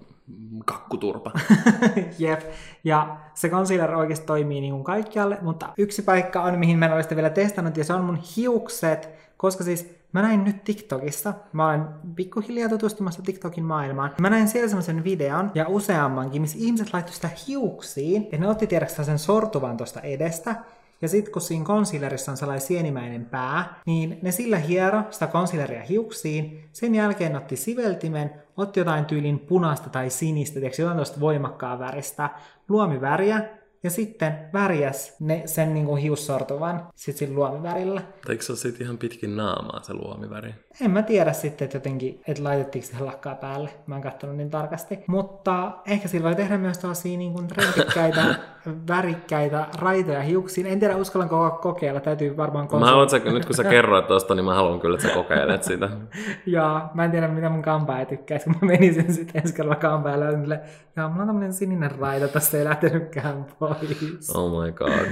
kakkuturpa. 0.65 1.31
Jep. 2.19 2.41
Ja 2.83 3.17
se 3.33 3.49
concealer 3.49 3.95
oikeasti 3.95 4.25
toimii 4.25 4.61
niin 4.61 4.73
kuin 4.73 4.83
kaikkialle, 4.83 5.37
mutta 5.41 5.69
yksi 5.77 6.01
paikka 6.01 6.41
on, 6.41 6.59
mihin 6.59 6.79
mä 6.79 6.85
en 6.85 6.93
ole 6.93 7.03
sitä 7.03 7.15
vielä 7.15 7.29
testannut, 7.29 7.77
ja 7.77 7.83
se 7.83 7.93
on 7.93 8.03
mun 8.03 8.19
hiukset, 8.37 9.09
koska 9.37 9.63
siis 9.63 9.95
mä 10.11 10.21
näin 10.21 10.43
nyt 10.43 10.63
TikTokissa, 10.63 11.33
mä 11.53 11.69
olen 11.69 11.85
pikkuhiljaa 12.15 12.69
tutustumassa 12.69 13.21
TikTokin 13.21 13.65
maailmaan, 13.65 14.11
mä 14.21 14.29
näin 14.29 14.47
siellä 14.47 14.69
semmoisen 14.69 15.03
videon 15.03 15.51
ja 15.55 15.65
useammankin, 15.67 16.41
missä 16.41 16.57
ihmiset 16.61 16.93
laittoi 16.93 17.15
sitä 17.15 17.29
hiuksiin, 17.47 18.27
ja 18.31 18.37
ne 18.37 18.47
otti 18.47 18.67
tiedäksä 18.67 19.03
sen 19.03 19.19
sortuvan 19.19 19.77
tuosta 19.77 20.01
edestä, 20.01 20.55
ja 21.01 21.07
sitten 21.07 21.33
kun 21.33 21.41
siinä 21.41 21.65
concealerissa 21.65 22.31
on 22.31 22.37
sellainen 22.37 22.67
sienimäinen 22.67 23.25
pää, 23.25 23.81
niin 23.85 24.19
ne 24.21 24.31
sillä 24.31 24.57
hiero 24.57 25.03
sitä 25.11 25.27
concealeria 25.27 25.83
hiuksiin, 25.83 26.69
sen 26.71 26.95
jälkeen 26.95 27.35
otti 27.35 27.55
siveltimen, 27.55 28.33
otti 28.57 28.79
jotain 28.79 29.05
tyylin 29.05 29.39
punaista 29.39 29.89
tai 29.89 30.09
sinistä, 30.09 30.59
tiedätkö, 30.59 30.81
jotain 30.81 30.97
tuosta 30.97 31.19
voimakkaa 31.19 31.79
väristä, 31.79 32.29
luomiväriä, 32.69 33.41
ja 33.83 33.89
sitten 33.89 34.49
värjäs 34.53 35.15
ne, 35.19 35.43
sen 35.45 35.73
niin 35.73 35.85
kuin 35.85 36.01
hiussortuvan 36.01 36.87
sit 36.95 37.17
sillä 37.17 37.35
luomivärillä. 37.35 38.01
Eikö 38.29 38.43
se 38.43 38.51
ole 38.51 38.59
sitten 38.59 38.85
ihan 38.85 38.97
pitkin 38.97 39.37
naamaa 39.37 39.83
se 39.83 39.93
luomiväri? 39.93 40.53
En 40.81 40.91
mä 40.91 41.01
tiedä 41.01 41.33
sitten, 41.33 41.65
että 41.65 41.77
jotenkin, 41.77 42.21
että 42.27 42.43
laitettiinko 42.43 42.87
se 42.87 43.03
lakkaa 43.03 43.35
päälle. 43.35 43.69
Mä 43.87 43.95
en 43.95 44.01
katsonut 44.01 44.37
niin 44.37 44.49
tarkasti. 44.49 44.99
Mutta 45.07 45.71
ehkä 45.85 46.07
sillä 46.07 46.23
voi 46.23 46.35
tehdä 46.35 46.57
myös 46.57 46.77
tällaisia 46.77 47.17
niin 47.17 47.33
kuin 47.33 47.47
trendikkäitä, 47.47 48.35
värikkäitä 48.89 49.67
raitoja 49.79 50.21
hiuksiin. 50.21 50.67
En 50.67 50.79
tiedä, 50.79 50.95
uskallanko 50.95 51.59
kokeilla. 51.61 51.99
Täytyy 51.99 52.37
varmaan 52.37 52.67
konsul... 52.67 52.85
Mä 52.85 52.91
haluan, 52.91 53.15
että 53.15 53.31
nyt 53.31 53.45
kun 53.45 53.55
sä 53.55 53.63
kerroit 53.63 54.07
tosta, 54.07 54.35
niin 54.35 54.45
mä 54.45 54.55
haluan 54.55 54.79
kyllä, 54.79 54.95
että 54.95 55.07
sä 55.07 55.13
kokeilet 55.13 55.63
sitä. 55.63 55.89
ja 56.45 56.89
mä 56.93 57.05
en 57.05 57.11
tiedä, 57.11 57.27
mitä 57.27 57.49
mun 57.49 57.61
kampaaja 57.61 58.05
tykkäisi, 58.05 58.45
kun 58.45 58.55
mä 58.61 58.67
menisin 58.67 59.13
sitten 59.13 59.41
ensi 59.41 59.53
kerralla 59.53 59.75
kampaajalle. 59.75 60.59
Ja 60.95 61.07
mulla 61.09 61.21
on 61.21 61.27
tämmönen 61.27 61.53
sininen 61.53 61.91
raita, 61.99 62.27
tästä 62.27 62.57
ei 62.57 62.65
lähtenytkään 62.65 63.45
pois. 63.59 64.35
Oh 64.35 64.63
my 64.63 64.71
god. 64.71 65.07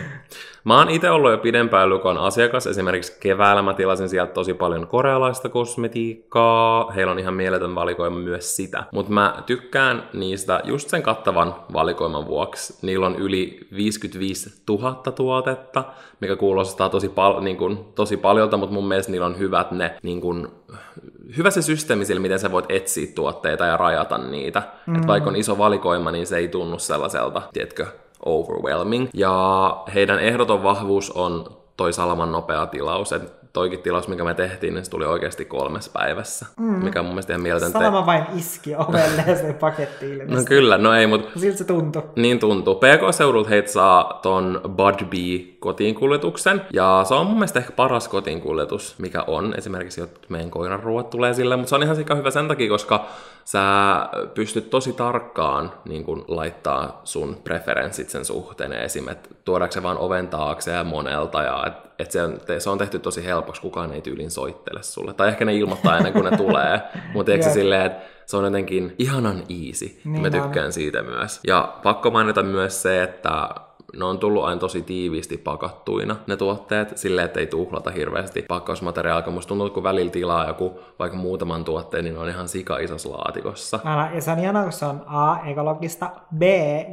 Mä 0.64 0.78
oon 0.78 0.90
itse 0.90 1.10
ollut 1.12 1.32
jo 1.32 1.38
pidempään 1.38 1.90
Lukon 1.90 2.18
asiakas. 2.18 2.68
Esimerkiksi 2.68 3.18
keväällä 3.20 3.62
mä 3.62 3.74
tilasin 3.74 4.10
sieltä 4.10 4.34
tosi 4.34 4.54
paljon 4.54 4.88
korealaista 4.88 5.50
kosmetiikkaa. 5.50 6.92
Heillä 6.92 7.12
on 7.12 7.20
ihan 7.20 7.34
mieletön 7.34 7.76
valikoima 7.76 8.18
myös 8.18 8.56
sitä. 8.56 8.84
Mutta 8.92 9.12
mä 9.12 9.44
tykkään 9.46 10.10
niistä 10.14 10.62
just 10.64 10.90
sen 10.90 11.04
kattavan 11.04 11.56
valikoiman 11.74 12.28
vuoksi. 12.28 12.78
Niillä 12.82 13.06
on 13.06 13.16
yli 13.16 13.68
55 13.76 14.62
000 14.70 14.94
tuotetta, 14.94 15.84
mikä 16.20 16.36
kuulostaa 16.36 16.90
tosi, 16.90 17.10
pal- 17.10 17.42
niin 17.42 17.58
kun, 17.58 17.86
tosi 17.96 18.18
paljolta, 18.18 18.58
mutta 18.58 18.74
mun 18.74 18.88
mielestä 18.88 19.12
niillä 19.12 19.28
on 19.28 19.40
hyvät 19.40 19.72
ne, 19.72 19.96
niin 20.04 20.22
kun, 20.22 20.52
hyvä 21.38 21.50
se 21.50 21.62
systeemi 21.62 22.06
sillä, 22.06 22.22
miten 22.22 22.40
sä 22.40 22.52
voit 22.52 22.66
etsiä 22.70 23.08
tuotteita 23.16 23.66
ja 23.66 23.78
rajata 23.78 24.18
niitä. 24.18 24.64
Mm. 24.88 24.96
Et 24.96 25.08
vaikka 25.08 25.30
on 25.30 25.36
iso 25.36 25.58
valikoima, 25.58 26.12
niin 26.12 26.28
se 26.28 26.38
ei 26.38 26.48
tunnu 26.48 26.80
sellaiselta, 26.80 27.42
tiedätkö, 27.54 27.86
overwhelming. 28.26 29.10
Ja 29.14 29.78
heidän 29.94 30.20
ehdoton 30.20 30.64
vahvuus 30.64 31.12
on 31.12 31.46
toi 31.78 31.94
salaman 31.94 32.32
nopea 32.32 32.66
tilaus. 32.66 33.12
Et 33.12 33.43
toikin 33.54 33.80
tilaus, 33.80 34.08
mikä 34.08 34.24
me 34.24 34.34
tehtiin, 34.34 34.74
niin 34.74 34.86
se 34.86 34.92
tuli 34.92 35.06
oikeasti 35.06 35.46
kolmessa 35.46 35.92
päivässä. 35.94 36.46
Mm. 36.60 36.66
Mikä 36.66 37.00
on 37.00 37.06
mun 37.06 37.14
mielestä 37.14 37.34
ihan 37.34 37.42
mieletön. 37.42 37.72
Salama 37.72 38.00
te- 38.00 38.06
vain 38.06 38.24
iski 38.36 38.76
ovelle 38.76 39.24
ja 39.28 39.36
se 39.36 39.54
paketti. 39.54 40.18
No 40.26 40.44
kyllä, 40.46 40.78
no 40.78 40.94
ei, 40.94 41.08
mutta... 41.08 41.40
Siltä 41.40 41.58
se 41.58 41.64
tuntuu. 41.64 42.02
Niin 42.16 42.40
tuntuu. 42.40 42.76
PK-seudulta 42.76 43.50
heitä 43.50 43.72
saa 43.72 44.20
ton 44.22 44.62
Bud 44.70 45.06
Bee 45.06 45.56
kotiinkuljetuksen. 45.60 46.62
Ja 46.74 47.06
se 47.08 47.14
on 47.14 47.26
mun 47.26 47.36
mielestä 47.36 47.60
ehkä 47.60 47.72
paras 47.72 48.08
kotiinkuljetus, 48.08 48.96
mikä 48.98 49.24
on. 49.28 49.54
Esimerkiksi 49.58 50.02
jotkut 50.02 50.30
meidän 50.30 50.52
koiran 50.52 50.84
ruoat 50.84 51.10
tulee 51.10 51.34
sille, 51.34 51.56
mutta 51.56 51.70
se 51.70 51.76
on 51.76 51.84
ihan 51.84 51.96
sika 51.96 52.16
hyvä 52.16 52.32
sen 52.32 52.48
takia, 52.48 52.70
koska 52.70 53.06
sä 53.46 53.62
pystyt 54.34 54.70
tosi 54.70 54.94
tarkkaan 54.94 55.72
niin 55.86 56.04
kun, 56.04 56.26
laittaa 56.28 57.02
sun 57.04 57.38
preferenssit 57.44 58.10
sen 58.10 58.26
suhteen. 58.26 58.74
Esim. 58.74 59.10
että 59.10 59.30
tuodaanko 59.46 59.74
se 59.74 59.84
vaan 59.84 59.98
oven 59.98 60.28
taakse 60.28 60.72
ja 60.72 60.84
monelta 60.84 61.44
ja 61.44 61.64
et, 61.68 61.74
et 62.04 62.12
se, 62.12 62.24
on, 62.24 62.40
se 62.60 62.70
on 62.70 62.78
tehty 62.78 63.00
tosi 63.00 63.26
helpoksi, 63.26 63.62
kukaan 63.62 63.92
ei 63.92 64.02
tyylin 64.02 64.32
soittele 64.32 64.84
sulle. 64.84 65.14
Tai 65.14 65.28
ehkä 65.28 65.46
ne 65.46 65.56
ilmoittaa 65.56 65.98
ennen 65.98 66.14
kuin 66.14 66.26
ne 66.26 66.38
tulee, 66.38 66.82
mutta 67.14 67.32
eikö 67.32 67.44
se 67.44 67.54
silleen, 67.54 67.86
että 67.86 68.02
se 68.26 68.38
on 68.38 68.44
jotenkin 68.44 68.96
ihanan 69.00 69.38
easy. 69.38 70.00
Niin 70.06 70.22
Mä 70.22 70.30
tykkään 70.30 70.66
on. 70.66 70.74
siitä 70.74 71.02
myös. 71.02 71.40
Ja 71.48 71.74
pakko 71.84 72.12
mainita 72.12 72.44
myös 72.44 72.82
se, 72.82 73.04
että 73.04 73.50
ne 73.98 74.06
on 74.06 74.20
tullut 74.20 74.44
aina 74.44 74.60
tosi 74.60 74.82
tiiviisti 74.82 75.38
pakattuina, 75.38 76.16
ne 76.28 76.38
tuotteet, 76.38 76.98
silleen, 76.98 77.26
että 77.26 77.40
ei 77.40 77.48
tuhlata 77.48 77.92
hirveästi 77.92 78.42
pakkausmateriaalia. 78.42 79.32
Musta 79.32 79.48
tuntuu, 79.48 79.68
että 79.68 79.74
kun 79.74 79.84
välillä 79.84 80.12
tilaa 80.12 80.48
joku 80.48 80.80
vaikka 81.00 81.18
muutaman 81.18 81.66
tuotteen, 81.66 82.04
niin 82.04 82.14
ne 82.14 82.20
on 82.20 82.30
ihan 82.30 82.48
sika 82.48 82.78
isossa 82.78 83.10
laatikossa. 83.10 83.80
Älä, 83.86 84.10
ja 84.14 84.22
se 84.22 84.32
on 84.32 84.40
ihanaa, 84.40 84.64
kun 84.64 84.72
se 84.72 84.86
on 84.86 85.04
A, 85.06 85.38
ekologista, 85.46 86.12
B, 86.38 86.42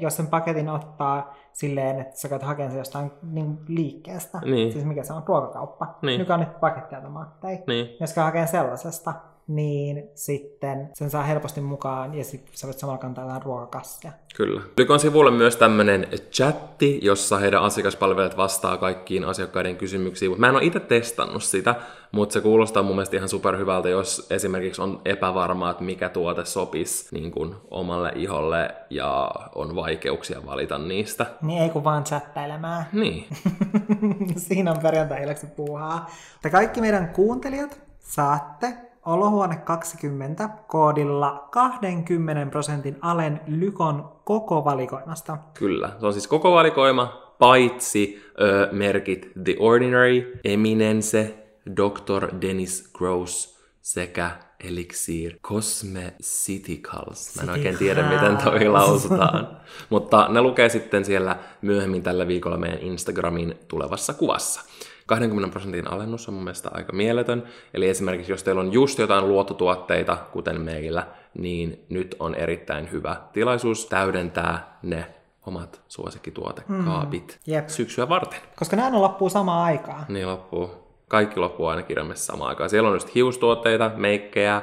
jos 0.01 0.17
sen 0.17 0.27
paketin 0.27 0.69
ottaa 0.69 1.35
silleen, 1.61 2.01
että 2.01 2.21
sä 2.21 2.29
käyt 2.29 2.43
hakemaan 2.43 2.73
se 2.73 2.79
jostain 2.79 3.11
niin 3.23 3.59
liikkeestä. 3.69 4.39
Niin. 4.45 4.73
Siis 4.73 4.85
mikä 4.85 5.03
se 5.03 5.13
on, 5.13 5.23
ruokakauppa. 5.27 5.99
Niin. 6.03 6.19
Nykyään 6.19 6.41
nyt 6.41 6.61
pakettiautomaatteja. 6.61 7.59
Niin. 7.67 7.97
Jos 8.01 8.15
käy 8.15 8.25
hakemaan 8.25 8.49
sellaisesta, 8.49 9.15
niin 9.51 10.11
sitten 10.15 10.91
sen 10.95 11.11
saa 11.11 11.23
helposti 11.23 11.61
mukaan 11.61 12.15
ja 12.15 12.25
sitten 12.25 12.51
sä 12.55 12.67
voit 12.67 12.79
samalla 12.79 12.99
kantaa 12.99 13.25
jotain 13.25 13.43
ruokakassia. 13.43 14.13
Kyllä. 14.37 14.61
Lykon 14.77 15.01
sivulle 15.01 15.31
myös 15.31 15.57
tämmöinen 15.57 16.07
chatti, 16.33 17.01
jossa 17.03 17.39
heidän 17.39 17.63
asiakaspalvelijat 17.63 18.37
vastaa 18.37 18.77
kaikkiin 18.77 19.25
asiakkaiden 19.25 19.77
kysymyksiin, 19.77 20.31
mutta 20.31 20.41
mä 20.41 20.49
en 20.49 20.55
ole 20.55 20.65
itse 20.65 20.81
testannut 20.81 21.43
sitä, 21.43 21.75
mutta 22.13 22.33
se 22.33 22.41
kuulostaa 22.41 22.83
mun 22.83 22.97
mielestä 22.97 23.17
ihan 23.17 23.29
superhyvältä, 23.29 23.89
jos 23.89 24.27
esimerkiksi 24.31 24.83
on 24.83 25.01
epävarma, 25.05 25.71
että 25.71 25.85
mikä 25.85 26.09
tuote 26.09 26.45
sopisi 26.45 27.15
niin 27.15 27.31
kuin 27.31 27.55
omalle 27.71 28.13
iholle 28.15 28.75
ja 28.91 29.31
on 29.55 29.75
vaikeuksia 29.75 30.47
valita 30.47 30.79
niistä. 30.79 31.27
Niin 31.43 31.63
ei 31.63 31.71
kun 31.71 31.85
vaan 31.85 32.05
chattailemaan. 32.05 32.85
Niin. 32.93 33.27
Siinä 34.37 34.71
on 34.71 34.79
perjantai 34.83 35.21
puuhaa. 35.57 36.11
Mutta 36.33 36.51
kaikki 36.51 36.81
meidän 36.81 37.09
kuuntelijat 37.09 37.81
saatte 37.99 38.90
Olohuone 39.07 39.57
20 39.57 40.49
koodilla 40.67 41.49
20 41.51 42.51
prosentin 42.51 42.97
alen 43.01 43.41
Lykon 43.47 44.13
koko 44.25 44.65
valikoimasta. 44.65 45.39
Kyllä, 45.55 45.93
se 46.01 46.07
on 46.07 46.13
siis 46.13 46.29
koko 46.29 46.53
valikoima, 46.53 47.35
paitsi 47.39 48.23
ö, 48.41 48.69
merkit 48.73 49.33
The 49.45 49.57
Ordinary, 49.59 50.41
Eminence, 50.45 51.35
Dr. 51.77 52.41
Dennis 52.41 52.91
Gross 52.93 53.61
sekä 53.83 54.31
Elixir 54.65 55.39
Cosmeceuticals. 55.43 57.37
Mä 57.37 57.43
en 57.43 57.51
oikein 57.51 57.79
tiedä, 57.79 58.03
miten 58.03 58.37
toi 58.37 58.69
lausutaan. 58.69 59.61
Mutta 59.91 60.29
ne 60.29 60.43
lukee 60.43 60.69
sitten 60.69 61.05
siellä 61.05 61.37
myöhemmin 61.63 62.03
tällä 62.03 62.29
viikolla 62.29 62.57
meidän 62.57 62.79
Instagramin 62.79 63.59
tulevassa 63.69 64.15
kuvassa. 64.15 64.61
20 65.11 65.51
prosentin 65.51 65.91
alennus 65.91 66.29
on 66.29 66.35
mun 66.35 66.45
mielestä 66.45 66.71
aika 66.73 66.93
mieletön. 66.93 67.43
Eli 67.75 67.89
esimerkiksi 67.89 68.33
jos 68.33 68.43
teillä 68.43 68.61
on 68.61 68.73
just 68.73 68.99
jotain 68.99 69.29
luottotuotteita, 69.29 70.17
kuten 70.33 70.61
meillä, 70.61 71.07
niin 71.39 71.85
nyt 71.89 72.17
on 72.19 72.35
erittäin 72.35 72.91
hyvä 72.93 73.17
tilaisuus 73.33 73.87
täydentää 73.87 74.79
ne 74.83 75.07
omat 75.47 75.81
suosikkituotekaapit 75.89 77.41
mm. 77.47 77.53
Jep. 77.53 77.69
syksyä 77.69 78.09
varten. 78.09 78.39
Koska 78.57 78.77
nämä 78.77 78.89
on 78.89 79.03
loppuu 79.03 79.31
samaan 79.31 79.65
aikaan. 79.65 80.05
Niin 80.09 80.27
loppuu. 80.27 80.71
Kaikki 81.09 81.41
loppuu 81.41 81.67
aina 81.67 81.83
kirjamessa 81.83 82.33
samaan 82.33 82.49
aikaan. 82.49 82.71
Siellä 82.71 82.89
on 82.89 82.97
just 82.97 83.15
hiustuotteita, 83.15 83.91
meikkejä, 83.97 84.63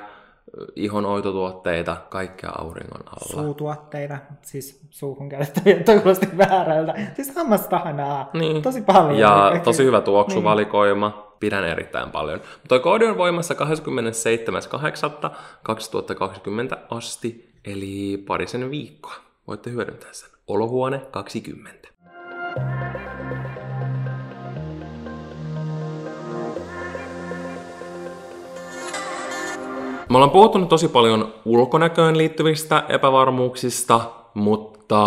ihonoitotuotteita, 0.75 1.97
kaikkea 2.09 2.49
auringon 2.57 3.01
alla. 3.07 3.43
Suutuotteita, 3.43 4.17
siis 4.41 4.81
suuhun 4.89 5.29
käytettäviä, 5.29 5.83
toivottavasti 5.83 6.37
väärältä. 6.37 6.93
Siis 7.15 7.35
hammastahanaa, 7.35 8.29
niin. 8.33 8.61
tosi 8.61 8.81
paljon. 8.81 9.19
Ja 9.19 9.47
kaikki. 9.49 9.65
tosi 9.65 9.83
hyvä 9.83 10.01
tuoksuvalikoima, 10.01 11.09
niin. 11.09 11.19
pidän 11.39 11.63
erittäin 11.63 12.11
paljon. 12.11 12.41
Toi 12.67 12.79
koodi 12.79 13.05
on 13.05 13.17
voimassa 13.17 13.53
27.8.2020 13.53 13.59
asti, 16.89 17.49
eli 17.65 18.23
parisen 18.27 18.71
viikkoa. 18.71 19.15
Voitte 19.47 19.69
hyödyntää 19.71 20.13
sen. 20.13 20.29
Olohuone 20.47 21.01
20. 21.11 21.87
Me 30.09 30.17
ollaan 30.17 30.31
puhuttu 30.31 30.57
nyt 30.57 30.69
tosi 30.69 30.87
paljon 30.87 31.33
ulkonäköön 31.45 32.17
liittyvistä 32.17 32.83
epävarmuuksista, 32.89 34.11
mutta 34.33 35.01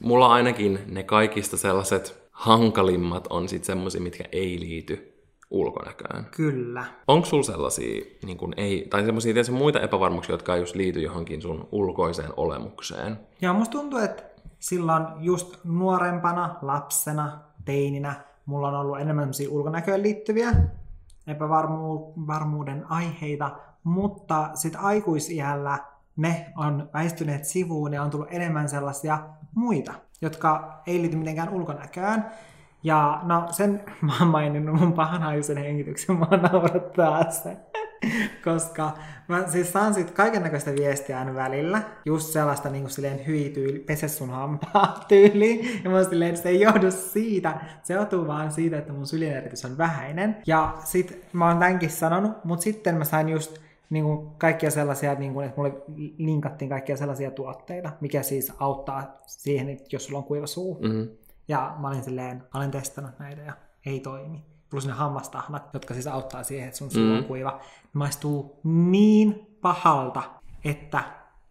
mulla 0.00 0.26
ainakin 0.26 0.78
ne 0.86 1.02
kaikista 1.02 1.56
sellaiset 1.56 2.28
hankalimmat 2.30 3.26
on 3.30 3.48
sitten 3.48 3.66
semmoisia, 3.66 4.00
mitkä 4.00 4.24
ei 4.32 4.60
liity 4.60 5.14
ulkonäköön. 5.50 6.26
Kyllä. 6.36 6.84
Onko 7.08 7.26
sulla 7.26 7.42
sellaisia, 7.42 8.04
niin 8.24 8.38
kun 8.38 8.54
ei, 8.56 8.86
tai 8.90 9.04
semmoisia 9.04 9.34
tietysti 9.34 9.52
muita 9.52 9.80
epävarmuuksia, 9.80 10.32
jotka 10.32 10.54
ei 10.54 10.60
just 10.60 10.74
liity 10.74 11.00
johonkin 11.00 11.42
sun 11.42 11.68
ulkoiseen 11.72 12.30
olemukseen? 12.36 13.18
Ja 13.40 13.52
musta 13.52 13.72
tuntuu, 13.72 13.98
että 13.98 14.22
silloin 14.58 15.04
just 15.20 15.56
nuorempana, 15.64 16.54
lapsena, 16.62 17.38
teininä, 17.64 18.14
mulla 18.46 18.68
on 18.68 18.74
ollut 18.74 19.00
enemmän 19.00 19.30
ulkonäköön 19.50 20.02
liittyviä 20.02 20.52
epävarmuuden 21.26 22.84
aiheita, 22.88 23.50
mutta 23.84 24.50
sitten 24.54 24.80
aikuisiällä 24.80 25.78
ne 26.16 26.46
on 26.56 26.90
väistyneet 26.94 27.44
sivuun 27.44 27.92
ja 27.92 28.02
on 28.02 28.10
tullut 28.10 28.28
enemmän 28.30 28.68
sellaisia 28.68 29.18
muita, 29.54 29.94
jotka 30.20 30.82
ei 30.86 31.02
liity 31.02 31.16
mitenkään 31.16 31.48
ulkonäköön. 31.48 32.24
Ja 32.82 33.20
no 33.22 33.46
sen 33.50 33.84
mä 34.00 34.12
oon 34.20 34.28
maininnut 34.28 34.80
mun 34.80 34.92
pahanhajuisen 34.92 35.56
hengityksen, 35.56 36.16
mä 36.16 36.26
naurattaa 36.26 37.30
se. 37.42 37.56
Koska 38.44 38.92
mä 39.28 39.46
siis 39.46 39.72
saan 39.72 39.94
sit 39.94 40.10
kaiken 40.10 40.42
näköistä 40.42 40.72
viestiä 40.72 41.18
aina 41.18 41.34
välillä. 41.34 41.82
Just 42.04 42.32
sellaista 42.32 42.70
niin 42.70 42.82
kuin 42.82 42.92
silleen 42.92 43.26
hyi 43.26 43.50
tyyli, 43.50 43.78
pese 43.78 44.08
sun 44.08 44.30
hampaa 44.30 45.00
tyyli. 45.08 45.80
Ja 45.84 45.90
mä 45.90 45.96
oon 45.96 46.04
silleen, 46.04 46.30
että 46.30 46.42
se 46.42 46.48
ei 46.48 46.60
johdu 46.60 46.90
siitä. 46.90 47.60
Se 47.82 47.94
johtuu 47.94 48.26
vaan 48.26 48.52
siitä, 48.52 48.78
että 48.78 48.92
mun 48.92 49.06
sylineritys 49.06 49.64
on 49.64 49.78
vähäinen. 49.78 50.36
Ja 50.46 50.74
sit 50.84 51.24
mä 51.32 51.48
oon 51.48 51.58
tämänkin 51.58 51.90
sanonut, 51.90 52.44
mutta 52.44 52.62
sitten 52.62 52.94
mä 52.94 53.04
sain 53.04 53.28
just 53.28 53.63
niin 53.90 54.04
kuin 54.04 54.30
kaikkia 54.38 54.70
sellaisia, 54.70 55.14
niin 55.14 55.34
kuin, 55.34 55.46
että 55.46 55.60
mulle 55.60 55.82
linkattiin 56.18 56.68
kaikkia 56.68 56.96
sellaisia 56.96 57.30
tuotteita, 57.30 57.92
mikä 58.00 58.22
siis 58.22 58.52
auttaa 58.60 59.18
siihen, 59.26 59.68
että 59.68 59.84
jos 59.92 60.04
sulla 60.04 60.18
on 60.18 60.24
kuiva 60.24 60.46
suu. 60.46 60.78
Mm-hmm. 60.82 61.08
Ja 61.48 61.76
mä 61.78 61.88
olin 61.88 62.04
silleen, 62.04 62.36
mä 62.36 62.60
olen 62.60 62.70
testannut 62.70 63.18
näitä 63.18 63.42
ja 63.42 63.52
ei 63.86 64.00
toimi. 64.00 64.44
Plus 64.70 64.86
ne 64.86 64.92
hammastahnat, 64.92 65.74
jotka 65.74 65.94
siis 65.94 66.06
auttaa 66.06 66.42
siihen, 66.42 66.66
että 66.66 66.78
sun 66.78 66.90
suu 66.90 67.12
on 67.12 67.20
mm. 67.20 67.24
kuiva. 67.24 67.60
Maistuu 67.92 68.60
niin 68.64 69.46
pahalta, 69.60 70.22
että 70.64 71.04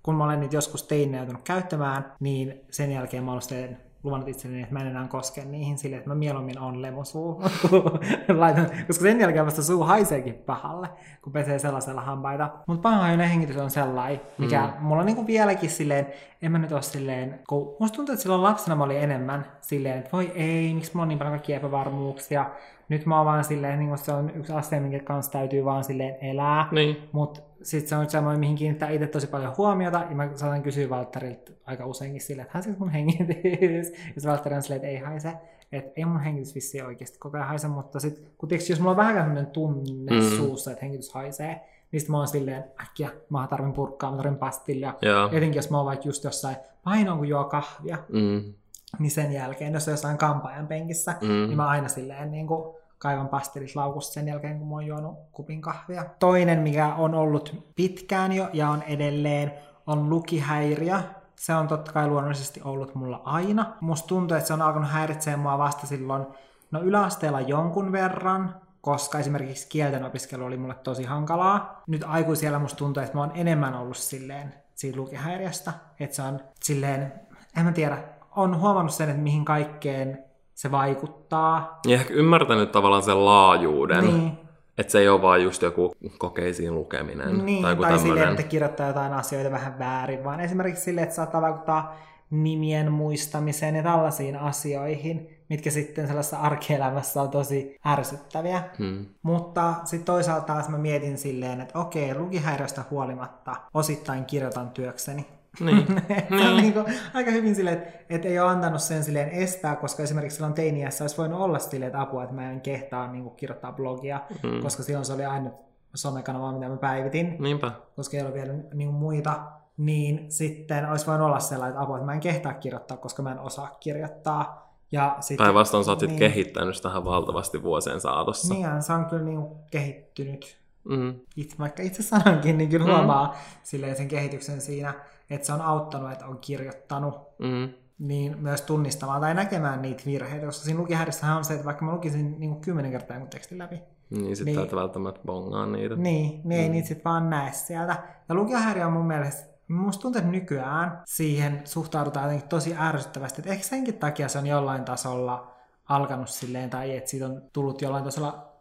kun 0.04 0.16
mä 0.16 0.24
olen 0.24 0.40
niitä 0.40 0.56
joskus 0.56 0.84
teinä 0.84 1.18
joutunut 1.18 1.42
käyttämään, 1.42 2.14
niin 2.20 2.62
sen 2.72 2.92
jälkeen 2.92 3.24
mä 3.24 3.32
olen 3.32 3.78
luvannut 4.04 4.30
itselleni, 4.30 4.64
että 4.64 4.74
mä 4.74 4.80
en 4.80 4.88
enää 4.88 5.08
koske 5.08 5.46
niihin 5.46 5.78
silleen, 5.78 5.98
että 5.98 6.10
mä 6.10 6.16
mieluummin 6.16 6.60
on 6.60 6.82
lemosuu. 6.82 7.44
Laitan, 8.38 8.66
koska 8.88 9.02
sen 9.02 9.20
jälkeen 9.20 9.46
vasta 9.46 9.64
suu 9.64 9.84
haiseekin 9.84 10.34
pahalle, 10.34 10.90
kun 11.22 11.34
pesee 11.34 11.60
sellaisella 11.60 12.02
hampaita. 12.02 12.50
Mutta 12.68 12.82
pahanhajuinen 12.82 13.30
hengitys 13.30 13.58
on 13.58 13.72
sellainen, 13.72 14.22
mikä 14.38 14.62
mm. 14.62 14.86
mulla 14.86 15.00
on 15.00 15.06
niinku 15.06 15.28
vieläkin 15.28 15.70
silleen, 15.70 16.08
en 16.42 16.52
mä 16.52 16.58
nyt 16.58 16.72
ole 16.72 16.82
silleen, 16.82 17.40
kun 17.50 17.76
musta 17.80 17.96
tuntuu, 17.96 18.14
että 18.14 18.24
silloin 18.24 18.44
lapsena 18.44 18.76
mä 18.76 18.84
olin 18.84 18.98
enemmän 18.98 19.46
silleen, 19.62 19.98
että 19.98 20.10
voi 20.14 20.32
ei, 20.36 20.74
miksi 20.74 20.92
mulla 20.94 21.04
on 21.04 21.08
niin 21.08 21.20
paljon 21.20 21.34
kaikkia 21.34 21.58
epävarmuuksia. 21.58 22.46
Nyt 22.94 23.06
mä 23.06 23.18
oon 23.18 23.26
vaan 23.26 23.44
silleen, 23.44 23.80
niin 23.80 23.98
se 23.98 24.12
on 24.12 24.32
yksi 24.36 24.54
asia, 24.54 24.82
minkä 24.82 25.00
kanssa 25.00 25.32
täytyy 25.32 25.66
vaan 25.66 25.84
silleen 25.84 26.16
elää. 26.22 26.68
Niin. 26.72 26.98
Mutta 27.12 27.42
sitten 27.64 27.90
se 27.90 27.96
on 27.96 28.10
semmoinen, 28.10 28.40
mihin 28.40 28.56
kiinnittää 28.56 28.90
itse 28.90 29.08
tosi 29.08 29.28
paljon 29.28 29.54
huomiota, 29.58 30.06
ja 30.10 30.16
mä 30.16 30.30
saatan 30.36 30.64
kysyä 30.64 30.90
Valtterilta 30.90 31.52
aika 31.66 31.86
useinkin 31.86 32.22
silleen, 32.22 32.46
että 32.46 32.54
haisit 32.54 32.80
mun 32.80 32.90
hengitys, 32.90 33.92
ja 34.16 34.22
se 34.22 34.30
Valtteri 34.30 34.56
on 34.56 34.62
silleen, 34.62 34.76
että 34.76 34.88
ei 34.88 34.98
haise, 34.98 35.34
että 35.72 35.92
ei 35.96 36.06
mun 36.06 36.20
hengitys 36.20 36.56
vissi 36.56 36.82
oikeasti 36.82 37.18
koko 37.20 37.38
ajan 37.38 37.48
haise, 37.48 37.68
mutta 37.68 38.00
sitten 38.00 38.32
kun 38.38 38.50
tiiäks, 38.50 38.70
jos 38.70 38.80
mulla 38.80 38.92
on 38.92 38.98
vähän 38.98 39.16
sellainen 39.16 39.46
tunne 39.46 40.12
mm. 40.12 40.38
suussa, 40.38 40.72
että 40.72 40.86
hengitys 40.86 41.14
haisee, 41.14 41.62
niin 41.92 42.00
sitten 42.00 42.12
mä 42.12 42.18
oon 42.18 42.28
silleen, 42.28 42.64
äkkiä, 42.82 43.10
mä 43.30 43.48
tarvin 43.50 43.74
purkkaa, 43.74 44.12
mä 44.12 44.18
tarvin 44.18 44.38
pastillia. 44.38 44.94
Yeah. 45.04 45.34
Etenkin 45.34 45.56
jos 45.58 45.70
mä 45.70 45.78
oon 45.78 45.86
vaikka 45.86 46.08
just 46.08 46.24
jossain, 46.24 46.56
painoon 46.84 47.18
kun 47.18 47.28
juo 47.28 47.44
kahvia, 47.44 47.98
mm. 48.10 48.54
niin 49.00 49.12
sen 49.12 49.32
jälkeen, 49.32 49.74
jos 49.74 49.88
on 49.88 49.92
jossain 49.92 50.18
kampaajan 50.18 50.68
penkissä, 50.68 51.16
mm. 51.22 51.28
niin 51.28 51.58
mä 51.58 51.68
aina 51.68 51.88
silleen 51.88 52.32
niin 52.32 52.48
kuin, 52.48 52.83
kaivan 53.04 53.30
pastelit 53.30 53.70
sen 54.00 54.28
jälkeen, 54.28 54.60
kun 54.60 54.68
mä 54.68 54.74
oon 54.74 54.86
juonut 54.86 55.18
kupin 55.32 55.62
kahvia. 55.62 56.06
Toinen, 56.20 56.60
mikä 56.60 56.96
on 56.96 57.16
ollut 57.16 57.74
pitkään 57.76 58.32
jo 58.32 58.50
ja 58.54 58.70
on 58.70 58.82
edelleen, 58.82 59.54
on 59.88 60.10
lukihäiriö. 60.10 61.00
Se 61.36 61.56
on 61.56 61.68
totta 61.68 61.92
kai 61.92 62.08
luonnollisesti 62.08 62.62
ollut 62.64 62.96
mulla 62.96 63.22
aina. 63.26 63.74
Musta 63.82 64.08
tuntuu, 64.08 64.38
että 64.38 64.48
se 64.48 64.54
on 64.54 64.62
alkanut 64.62 64.92
häiritsemään 64.92 65.40
mua 65.40 65.58
vasta 65.58 65.88
silloin, 65.88 66.26
no 66.72 66.82
yläasteella 66.82 67.42
jonkun 67.42 67.92
verran, 67.92 68.56
koska 68.82 69.20
esimerkiksi 69.20 69.68
kielten 69.70 70.04
opiskelu 70.04 70.46
oli 70.46 70.58
mulle 70.58 70.76
tosi 70.76 71.04
hankalaa. 71.04 71.82
Nyt 71.88 72.04
aikuisiellä 72.08 72.60
musta 72.60 72.78
tuntuu, 72.78 73.04
että 73.04 73.16
mä 73.16 73.22
oon 73.22 73.32
enemmän 73.36 73.76
ollut 73.76 73.98
silleen 73.98 74.54
siitä 74.76 74.98
lukihäiriöstä, 74.98 75.74
että 76.00 76.16
se 76.16 76.22
on 76.22 76.40
silleen, 76.64 77.14
en 77.58 77.66
mä 77.66 77.72
tiedä, 77.72 77.98
on 78.36 78.60
huomannut 78.60 78.94
sen, 78.94 79.10
että 79.10 79.22
mihin 79.22 79.46
kaikkeen 79.46 80.33
se 80.64 80.72
vaikuttaa. 80.72 81.80
Ja 81.88 81.94
ehkä 81.96 82.14
ymmärtänyt 82.14 82.72
tavallaan 82.72 83.04
sen 83.04 83.26
laajuuden. 83.26 84.06
Niin. 84.06 84.32
Että 84.78 84.92
se 84.92 85.00
ei 85.00 85.10
ole 85.10 85.22
vaan 85.22 85.44
just 85.44 85.62
joku 85.62 85.96
kokeisiin 86.18 86.76
lukeminen. 86.76 87.46
Niin, 87.46 87.62
tai, 87.62 87.72
joku 87.72 87.82
tai 87.82 88.00
silleen, 88.00 88.30
että 88.30 88.44
kirjoittaa 88.44 88.88
jotain 88.88 89.14
asioita 89.14 89.52
vähän 89.52 89.80
väärin, 89.80 90.24
vaan 90.24 90.40
esimerkiksi 90.40 90.84
silleen, 90.84 91.04
että 91.04 91.16
saattaa 91.16 91.42
vaikuttaa 91.42 91.96
nimien 92.30 92.92
muistamiseen 92.92 93.76
ja 93.76 93.84
tällaisiin 93.84 94.36
asioihin, 94.36 95.30
mitkä 95.50 95.72
sitten 95.72 96.08
sellaisessa 96.08 96.40
arkielämässä 96.40 97.22
on 97.22 97.30
tosi 97.30 97.80
ärsyttäviä. 97.86 98.64
Hmm. 98.78 99.06
Mutta 99.24 99.74
sitten 99.84 100.06
toisaalta 100.06 100.46
taas 100.46 100.70
mä 100.70 100.78
mietin 100.78 101.18
silleen, 101.18 101.62
että 101.62 101.80
okei, 101.80 102.16
lukihäiriöstä 102.16 102.84
huolimatta 102.92 103.56
osittain 103.74 104.26
kirjoitan 104.26 104.70
työkseni. 104.70 105.26
Niin. 105.60 105.86
niin. 106.30 106.48
on 106.48 106.58
niin 106.58 106.74
kuin, 106.74 106.86
aika 107.14 107.32
hyvin 107.32 107.56
silleen, 107.56 107.78
että, 107.78 108.00
että 108.10 108.28
ei 108.28 108.40
ole 108.40 108.50
antanut 108.50 108.82
sen 108.82 109.04
silleen 109.04 109.30
estää, 109.30 109.76
koska 109.76 110.04
esimerkiksi 110.04 110.36
silloin 110.36 110.54
teiniässä 110.54 111.04
olisi 111.04 111.18
voinut 111.18 111.42
olla 111.42 111.60
silleen, 111.60 111.88
että 111.88 112.02
apua, 112.02 112.24
että 112.24 112.36
mä 112.36 112.52
en 112.52 112.62
kehtaa 112.62 113.12
niin 113.12 113.24
kuin, 113.24 113.36
kirjoittaa 113.36 113.72
blogia, 113.72 114.22
mm. 114.44 114.62
koska 114.62 114.84
silloin 114.84 115.06
se 115.06 115.14
oli 115.14 115.26
aina 115.26 115.50
somekanava, 115.96 116.52
mitä 116.52 116.70
mä 116.70 116.78
päivitin. 116.78 117.36
Niinpä. 117.40 117.72
Koska 117.96 118.18
ei 118.18 118.24
ole 118.24 118.34
vielä 118.34 118.54
niin 118.54 118.90
kuin, 118.90 119.00
muita. 119.00 119.42
Niin 119.78 120.32
sitten 120.32 120.90
olisi 120.90 121.08
voinut 121.08 121.28
olla 121.28 121.40
sellainen, 121.40 121.74
että 121.74 121.84
apua, 121.84 121.98
että 121.98 122.06
mä 122.06 122.14
en 122.14 122.20
kehtaa 122.20 122.54
kirjoittaa, 122.54 122.98
koska 122.98 123.22
mä 123.24 123.32
en 123.32 123.40
osaa 123.40 123.78
kirjoittaa. 123.80 124.64
Ja 124.92 125.18
sitten, 125.20 125.46
Päinvastoin 125.46 125.86
sä 125.86 125.92
oot 125.92 126.02
niin, 126.02 126.20
kehittänyt 126.20 126.82
tähän 126.82 127.06
valtavasti 127.06 127.64
vuosien 127.64 128.02
saatossa. 128.02 128.54
Niin, 128.54 128.82
se 128.82 128.94
on 128.94 129.06
kyllä 129.06 129.24
niin 129.24 129.40
kehittynyt. 129.72 130.63
Mm. 130.90 131.16
Itse, 131.36 131.58
vaikka 131.60 131.84
itse 131.84 132.04
sanonkin, 132.04 132.58
niin 132.58 132.70
kyllä 132.70 132.86
mm. 132.86 132.92
huomaa 132.92 133.36
silleen 133.64 133.96
sen 133.96 134.08
kehityksen 134.08 134.62
siinä 134.62 134.94
että 135.30 135.48
se 135.48 135.54
on 135.54 135.62
auttanut, 135.62 136.12
että 136.12 136.26
on 136.26 136.38
kirjoittanut, 136.38 137.16
mm. 137.40 137.70
niin 138.00 138.40
myös 138.40 138.62
tunnistamaan 138.62 139.22
tai 139.22 139.34
näkemään 139.34 139.82
niitä 139.82 140.04
virheitä, 140.06 140.46
koska 140.46 140.66
siinä 140.66 140.80
lukihäiriössähän 140.80 141.38
on 141.38 141.46
se, 141.46 141.54
että 141.54 141.66
vaikka 141.66 141.86
mä 141.86 141.94
lukisin 141.94 142.40
niin 142.40 142.52
kuin 142.52 142.62
kymmenen 142.62 142.92
kertaa 142.92 143.16
jonkun 143.16 143.30
tekstin 143.30 143.58
läpi, 143.58 143.82
niin, 144.10 144.36
sitten 144.36 144.56
niin, 144.56 144.76
välttämättä 144.76 145.22
bongaa 145.26 145.66
niitä. 145.66 145.96
Niin, 145.96 146.30
niin 146.30 146.42
mm. 146.44 146.52
ei 146.52 146.70
niitä 146.70 146.88
sitten 146.88 147.04
vaan 147.06 147.30
näe 147.30 147.52
sieltä. 147.52 148.04
Ja 148.30 148.36
lukihäiriö 148.36 148.88
on 148.88 148.94
mun 148.94 149.08
mielestä 149.08 149.54
Musta 149.68 150.02
tuntuu, 150.02 150.20
että 150.20 150.32
nykyään 150.32 151.02
siihen 151.06 151.62
suhtaudutaan 151.66 152.26
jotenkin 152.26 152.50
tosi 152.50 152.76
ärsyttävästi. 152.80 153.42
Että 153.42 153.52
ehkä 153.52 153.64
senkin 153.64 153.94
takia 153.94 154.28
se 154.28 154.38
on 154.38 154.48
jollain 154.48 154.86
tasolla 154.86 155.52
alkanut 155.90 156.30
silleen, 156.30 156.70
tai 156.70 156.98
että 156.98 157.10
siitä 157.10 157.26
on 157.26 157.42
tullut 157.54 157.82
jollain 157.82 158.04
tasolla 158.04 158.53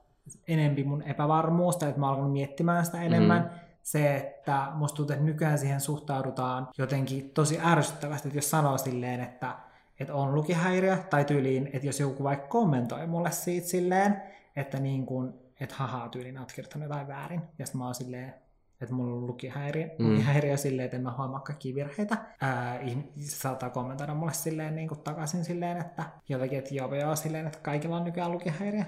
enempi 0.48 0.84
mun 0.84 1.02
epävarmuusta, 1.02 1.88
että 1.88 2.00
mä 2.00 2.08
alkanut 2.08 2.32
miettimään 2.32 2.84
sitä 2.84 3.02
enemmän. 3.02 3.42
Mm 3.42 3.72
se, 3.82 4.16
että 4.16 4.68
musta 4.74 4.96
tuntuu, 4.96 5.14
että 5.14 5.26
nykyään 5.26 5.58
siihen 5.58 5.80
suhtaudutaan 5.80 6.68
jotenkin 6.78 7.30
tosi 7.30 7.58
ärsyttävästi, 7.64 8.28
että 8.28 8.38
jos 8.38 8.50
sanoo 8.50 8.78
silleen, 8.78 9.20
että, 9.20 9.56
että 10.00 10.14
on 10.14 10.34
lukihäiriö, 10.34 10.96
tai 11.10 11.24
tyyliin, 11.24 11.70
että 11.72 11.86
jos 11.86 12.00
joku 12.00 12.24
vaikka 12.24 12.48
kommentoi 12.48 13.06
mulle 13.06 13.30
siitä 13.30 13.68
silleen, 13.68 14.22
että 14.56 14.80
niin 14.80 15.06
kuin, 15.06 15.32
että 15.60 15.74
hahaa 15.74 16.08
tyyliin, 16.08 16.38
oot 16.38 16.52
kirjoittanut 16.52 16.88
jotain 16.88 17.08
väärin, 17.08 17.42
ja 17.58 17.66
sitten 17.66 17.78
mä 17.78 17.84
oon 17.84 17.94
silleen, 17.94 18.34
että 18.82 18.94
mulla 18.94 19.16
on 19.16 19.26
lukihäiriö, 19.26 19.88
mm. 19.98 20.10
lukihäiriö 20.10 20.56
silleen, 20.56 20.84
että 20.84 20.96
en 20.96 21.02
mä 21.02 21.14
huomaa 21.18 21.40
kaikkia 21.40 21.74
virheitä. 21.74 22.16
Ää, 22.40 22.80
saattaa 23.18 23.70
kommentoida 23.70 24.14
mulle 24.14 24.32
silleen 24.32 24.74
niin 24.74 24.88
kuin 24.88 25.00
takaisin 25.00 25.44
silleen, 25.44 25.76
että 25.76 26.04
jotenkin, 26.28 26.58
että 26.58 26.74
joo, 26.74 26.94
joo, 26.94 27.16
silleen, 27.16 27.46
että 27.46 27.58
kaikilla 27.62 27.96
on 27.96 28.04
nykyään 28.04 28.32
lukihäiriö. 28.32 28.84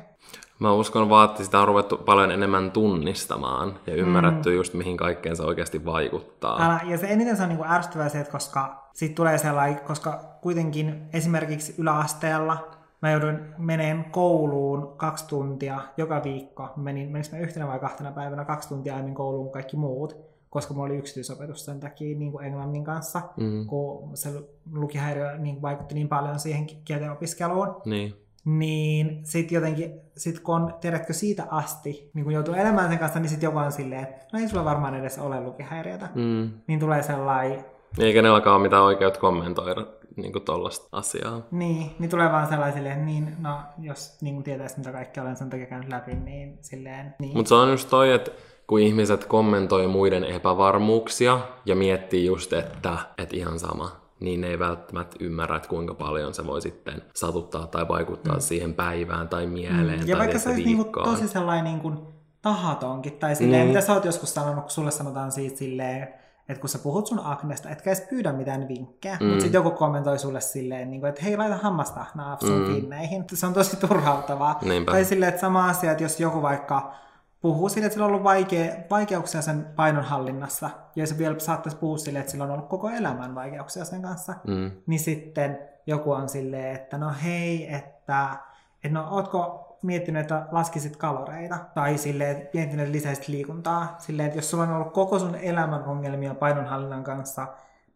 Mä 0.58 0.72
uskon 0.72 1.08
vaan, 1.08 1.30
että 1.30 1.44
sitä 1.44 1.60
on 1.60 1.68
ruvettu 1.68 1.96
paljon 1.96 2.30
enemmän 2.30 2.70
tunnistamaan 2.70 3.78
ja 3.86 3.94
ymmärretty 3.94 4.50
mm. 4.50 4.56
just 4.56 4.74
mihin 4.74 4.96
kaikkeen 4.96 5.36
se 5.36 5.42
oikeasti 5.42 5.84
vaikuttaa. 5.84 6.66
Älä, 6.66 6.80
ja 6.84 6.98
se 6.98 7.06
eniten 7.06 7.36
se 7.36 7.42
on 7.42 7.48
niin 7.48 7.66
ärsyttävää 7.66 8.08
se, 8.08 8.20
että 8.20 8.32
koska 8.32 8.90
sit 8.94 9.14
tulee 9.14 9.38
sellainen, 9.38 9.80
koska 9.80 10.38
kuitenkin 10.42 11.08
esimerkiksi 11.12 11.74
yläasteella 11.78 12.83
mä 13.04 13.10
joudun 13.10 13.40
meneen 13.58 14.04
kouluun 14.10 14.94
kaksi 14.96 15.28
tuntia 15.28 15.80
joka 15.96 16.24
viikko. 16.24 16.68
Menin, 16.76 17.12
menin 17.12 17.30
mä 17.32 17.38
yhtenä 17.38 17.68
vai 17.68 17.78
kahtena 17.78 18.12
päivänä 18.12 18.44
kaksi 18.44 18.68
tuntia 18.68 18.94
aiemmin 18.94 19.14
kouluun 19.14 19.44
kuin 19.44 19.52
kaikki 19.52 19.76
muut, 19.76 20.16
koska 20.50 20.74
mulla 20.74 20.86
oli 20.86 20.96
yksityisopetus 20.96 21.64
sen 21.64 21.80
takia 21.80 22.18
niin 22.18 22.32
kuin 22.32 22.44
englannin 22.46 22.84
kanssa, 22.84 23.22
mm. 23.36 23.66
kun 23.66 24.16
se 24.16 24.28
lukihäiriö 24.72 25.38
niin 25.38 25.62
vaikutti 25.62 25.94
niin 25.94 26.08
paljon 26.08 26.38
siihen 26.38 26.66
kielten 26.84 27.12
opiskeluun. 27.12 27.80
Niin. 27.84 28.14
Niin 28.44 29.20
sit 29.22 29.52
jotenkin, 29.52 30.00
sit 30.16 30.40
kun 30.40 30.54
on, 30.54 30.74
tiedätkö, 30.80 31.12
siitä 31.12 31.46
asti, 31.50 32.10
niin 32.14 32.24
kun 32.24 32.32
joutuu 32.32 32.54
elämään 32.54 32.88
sen 32.88 32.98
kanssa, 32.98 33.20
niin 33.20 33.28
sit 33.30 33.42
joku 33.42 33.58
on 33.58 33.72
silleen, 33.72 34.06
no 34.32 34.38
ei 34.38 34.48
sulla 34.48 34.64
varmaan 34.64 34.94
edes 34.94 35.18
ole 35.18 35.40
lukihäiriötä. 35.40 36.08
Mm. 36.14 36.50
Niin 36.66 36.80
tulee 36.80 37.02
sellainen... 37.02 37.64
Eikä 37.98 38.22
ne 38.22 38.28
alkaa 38.28 38.58
mitään 38.58 38.82
oikeut 38.82 39.16
kommentoida 39.16 39.86
niinku 40.16 40.40
tollasta 40.40 40.88
asiaa. 40.92 41.42
Niin, 41.50 41.90
niin 41.98 42.10
tulee 42.10 42.32
vaan 42.32 42.48
sellaisille, 42.48 42.88
että 42.88 43.04
niin, 43.04 43.36
no, 43.38 43.58
jos 43.78 44.18
niin 44.20 44.42
tietäisi, 44.42 44.78
mitä 44.78 44.92
kaikki 44.92 45.20
olen 45.20 45.36
sen 45.36 45.50
takia 45.50 45.66
käynyt 45.66 45.88
läpi, 45.88 46.14
niin 46.14 46.58
silleen, 46.60 47.14
niin. 47.18 47.36
Mutta 47.36 47.48
se 47.48 47.54
on 47.54 47.70
just 47.70 47.88
toi, 47.90 48.12
että 48.12 48.30
kun 48.66 48.80
ihmiset 48.80 49.24
kommentoi 49.24 49.86
muiden 49.86 50.24
epävarmuuksia 50.24 51.40
ja 51.66 51.76
miettii 51.76 52.26
just, 52.26 52.52
että, 52.52 52.98
että 53.18 53.36
ihan 53.36 53.58
sama, 53.58 53.90
niin 54.20 54.40
ne 54.40 54.46
ei 54.46 54.58
välttämättä 54.58 55.16
ymmärrä, 55.20 55.56
että 55.56 55.68
kuinka 55.68 55.94
paljon 55.94 56.34
se 56.34 56.46
voi 56.46 56.62
sitten 56.62 57.02
satuttaa 57.14 57.66
tai 57.66 57.88
vaikuttaa 57.88 58.34
mm. 58.34 58.40
siihen 58.40 58.74
päivään 58.74 59.28
tai 59.28 59.46
mieleen 59.46 60.00
mm. 60.00 60.06
Ja 60.06 60.16
tai 60.16 60.18
vaikka 60.18 60.38
se 60.38 60.48
olisi 60.48 60.64
niinku 60.64 60.84
tosi 60.84 61.28
sellainen 61.28 61.64
niinku 61.64 62.14
tahatonkin, 62.42 63.12
tai 63.12 63.36
silleen, 63.36 63.62
mm. 63.62 63.68
mitä 63.68 63.80
sä 63.80 63.94
oot 63.94 64.04
joskus 64.04 64.34
sanonut, 64.34 64.64
kun 64.64 64.70
sulle 64.70 64.90
sanotaan 64.90 65.32
siitä 65.32 65.56
silleen, 65.56 66.23
että 66.48 66.60
kun 66.60 66.68
sä 66.68 66.78
puhut 66.78 67.06
sun 67.06 67.20
aknesta, 67.24 67.70
etkä 67.70 67.90
edes 67.90 68.06
pyydä 68.10 68.32
mitään 68.32 68.68
vinkkejä, 68.68 69.16
mm. 69.20 69.26
mutta 69.26 69.42
sitten 69.42 69.58
joku 69.58 69.70
kommentoi 69.70 70.18
sulle 70.18 70.40
silleen, 70.40 70.90
niin 70.90 71.00
kuin, 71.00 71.08
että 71.08 71.22
hei, 71.22 71.36
laita 71.36 71.56
hammastahnaa 71.56 72.36
sun 72.40 72.58
mm. 72.58 72.74
finneihin. 72.74 73.24
Se 73.34 73.46
on 73.46 73.54
tosi 73.54 73.76
turhauttavaa. 73.76 74.58
Niinpä. 74.62 74.92
Tai 74.92 75.04
silleen, 75.04 75.28
että 75.28 75.40
sama 75.40 75.68
asia, 75.68 75.90
että 75.90 76.04
jos 76.04 76.20
joku 76.20 76.42
vaikka 76.42 76.94
puhuu 77.40 77.68
sille, 77.68 77.86
että 77.86 77.94
sillä 77.94 78.06
on 78.06 78.10
ollut 78.10 78.24
vaikea, 78.24 78.74
vaikeuksia 78.90 79.42
sen 79.42 79.66
painonhallinnassa, 79.76 80.70
ja 80.96 81.06
se 81.06 81.18
vielä 81.18 81.38
saattaisi 81.38 81.78
puhua 81.78 81.98
sille, 81.98 82.18
että 82.18 82.32
sillä 82.32 82.44
on 82.44 82.50
ollut 82.50 82.68
koko 82.68 82.88
elämän 82.88 83.34
vaikeuksia 83.34 83.84
sen 83.84 84.02
kanssa, 84.02 84.34
mm. 84.46 84.70
niin 84.86 85.00
sitten 85.00 85.58
joku 85.86 86.12
on 86.12 86.28
silleen, 86.28 86.74
että 86.74 86.98
no 86.98 87.12
hei, 87.24 87.74
että, 87.74 88.36
että 88.84 88.98
no 88.98 89.08
ootko 89.10 89.63
miettinyt, 89.86 90.20
että 90.20 90.46
laskisit 90.52 90.96
kaloreita, 90.96 91.58
tai 91.74 91.98
silleen, 91.98 92.30
että 92.30 92.50
miettinyt, 92.54 92.84
että 92.84 92.96
lisäisit 92.96 93.28
liikuntaa, 93.28 93.94
silleen, 93.98 94.26
että 94.26 94.38
jos 94.38 94.50
sulla 94.50 94.64
on 94.64 94.72
ollut 94.72 94.92
koko 94.92 95.18
sun 95.18 95.34
elämän 95.34 95.84
ongelmia 95.84 96.34
painonhallinnan 96.34 97.04
kanssa, 97.04 97.46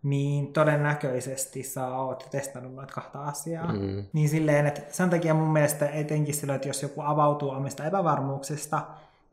niin 0.02 0.52
todennäköisesti 0.52 1.62
sä 1.62 1.86
oot 1.86 2.28
testannut 2.30 2.74
noita 2.74 2.94
kahta 2.94 3.24
asiaa. 3.24 3.72
Mm. 3.72 4.04
Niin 4.12 4.28
silleen, 4.28 4.66
että 4.66 4.80
sen 4.90 5.10
takia 5.10 5.34
mun 5.34 5.52
mielestä 5.52 5.88
etenkin 5.88 6.34
silloin, 6.34 6.56
että 6.56 6.68
jos 6.68 6.82
joku 6.82 7.00
avautuu 7.00 7.50
omista 7.50 7.84
epävarmuuksista, 7.84 8.82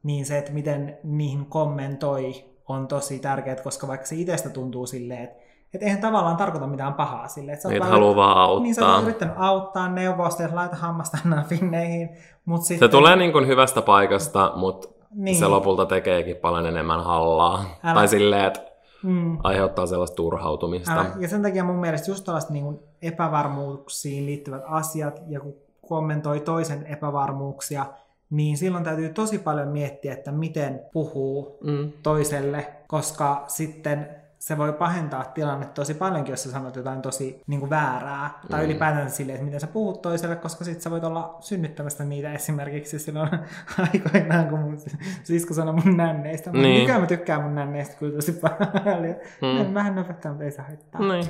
niin 0.04 0.26
se, 0.26 0.38
että 0.38 0.52
miten 0.52 0.98
niihin 1.04 1.46
kommentoi, 1.46 2.46
on 2.68 2.88
tosi 2.88 3.20
tärkeää, 3.20 3.56
koska 3.56 3.88
vaikka 3.88 4.06
se 4.06 4.16
itsestä 4.16 4.50
tuntuu 4.50 4.88
silleen, 4.88 5.24
että 5.24 5.45
et 5.76 5.84
eihän 5.84 6.02
tavallaan 6.02 6.38
tarkoita 6.38 6.68
mitään 6.68 6.94
pahaa 6.94 7.28
sille. 7.28 7.52
Että 7.52 7.70
niin, 7.70 7.84
haluaa 7.84 8.16
vaan 8.16 8.38
auttaa. 8.38 8.64
Niin 8.64 8.76
sä 8.76 8.88
oot 8.88 9.04
yrittänyt 9.04 9.36
auttaa, 9.38 9.90
neuvosta, 9.90 10.44
että 10.44 10.56
laita 10.56 10.76
hammasta 10.76 11.18
nämä 11.24 11.44
finneihin. 11.50 12.10
Mut 12.46 12.62
sitten... 12.62 12.88
Se 12.88 12.92
tulee 12.92 13.16
niin 13.16 13.32
kuin 13.32 13.48
hyvästä 13.48 13.82
paikasta, 13.82 14.52
mutta 14.56 14.88
niin. 15.12 15.38
se 15.38 15.48
lopulta 15.48 15.86
tekeekin 15.86 16.36
paljon 16.36 16.66
enemmän 16.66 17.04
hallaa. 17.04 17.66
Älä... 17.84 17.94
Tai 17.94 18.08
silleen, 18.08 18.46
että 18.46 18.62
mm. 19.04 19.38
aiheuttaa 19.44 19.86
sellaista 19.86 20.16
turhautumista. 20.16 20.94
Älä. 20.94 21.06
Ja 21.20 21.28
sen 21.28 21.42
takia 21.42 21.64
mun 21.64 21.80
mielestä 21.80 22.12
just 22.12 22.26
tällaiset 22.26 22.50
niin 22.50 22.80
epävarmuuksiin 23.02 24.26
liittyvät 24.26 24.64
asiat, 24.66 25.22
ja 25.28 25.40
kun 25.40 25.56
kommentoi 25.88 26.40
toisen 26.40 26.86
epävarmuuksia, 26.86 27.86
niin 28.30 28.58
silloin 28.58 28.84
täytyy 28.84 29.10
tosi 29.10 29.40
paljon 29.40 29.68
miettiä, 29.68 30.14
että 30.14 30.32
miten 30.32 30.82
puhuu 30.94 31.58
mm. 31.64 31.92
toiselle, 32.04 32.68
koska 32.88 33.44
sitten 33.48 34.25
se 34.46 34.58
voi 34.58 34.74
pahentaa 34.74 35.24
tilannetta 35.24 35.74
tosi 35.74 35.94
paljonkin, 35.94 36.32
jos 36.32 36.44
sä 36.44 36.52
sanot 36.52 36.76
jotain 36.76 37.02
tosi 37.02 37.42
niin 37.48 37.60
kuin 37.60 37.70
väärää. 37.70 38.40
Tai 38.50 38.60
mm. 38.60 38.66
ylipäätään 38.66 39.12
silleen, 39.12 39.36
että 39.36 39.46
miten 39.46 39.60
sä 39.60 39.68
puhut 39.68 40.02
toiselle, 40.02 40.36
koska 40.36 40.66
sit 40.66 40.82
sä 40.82 40.92
voit 40.92 41.04
olla 41.04 41.38
synnyttämästä 41.40 42.04
niitä 42.04 42.34
esimerkiksi 42.34 43.00
silloin 43.00 43.30
aikoinaan, 43.94 44.48
kun 44.48 44.60
mun 44.60 44.78
sisko 45.24 45.54
sanoi 45.54 45.74
mun 45.74 45.98
nänneistä. 45.98 46.52
Niin. 46.52 46.80
Nykyään 46.80 47.02
mä 47.02 47.08
tykkään 47.08 47.42
mun 47.42 47.56
nänneistä 47.56 47.96
kyllä 47.98 48.16
tosi 48.16 48.32
paljon. 48.32 49.16
Mm. 49.42 49.74
Vähän 49.74 49.96
nöpöttää, 49.96 50.32
mutta 50.32 50.46
ei 50.46 50.52
saa 50.52 50.66
haittaa. 50.66 51.02
Niin. 51.02 51.28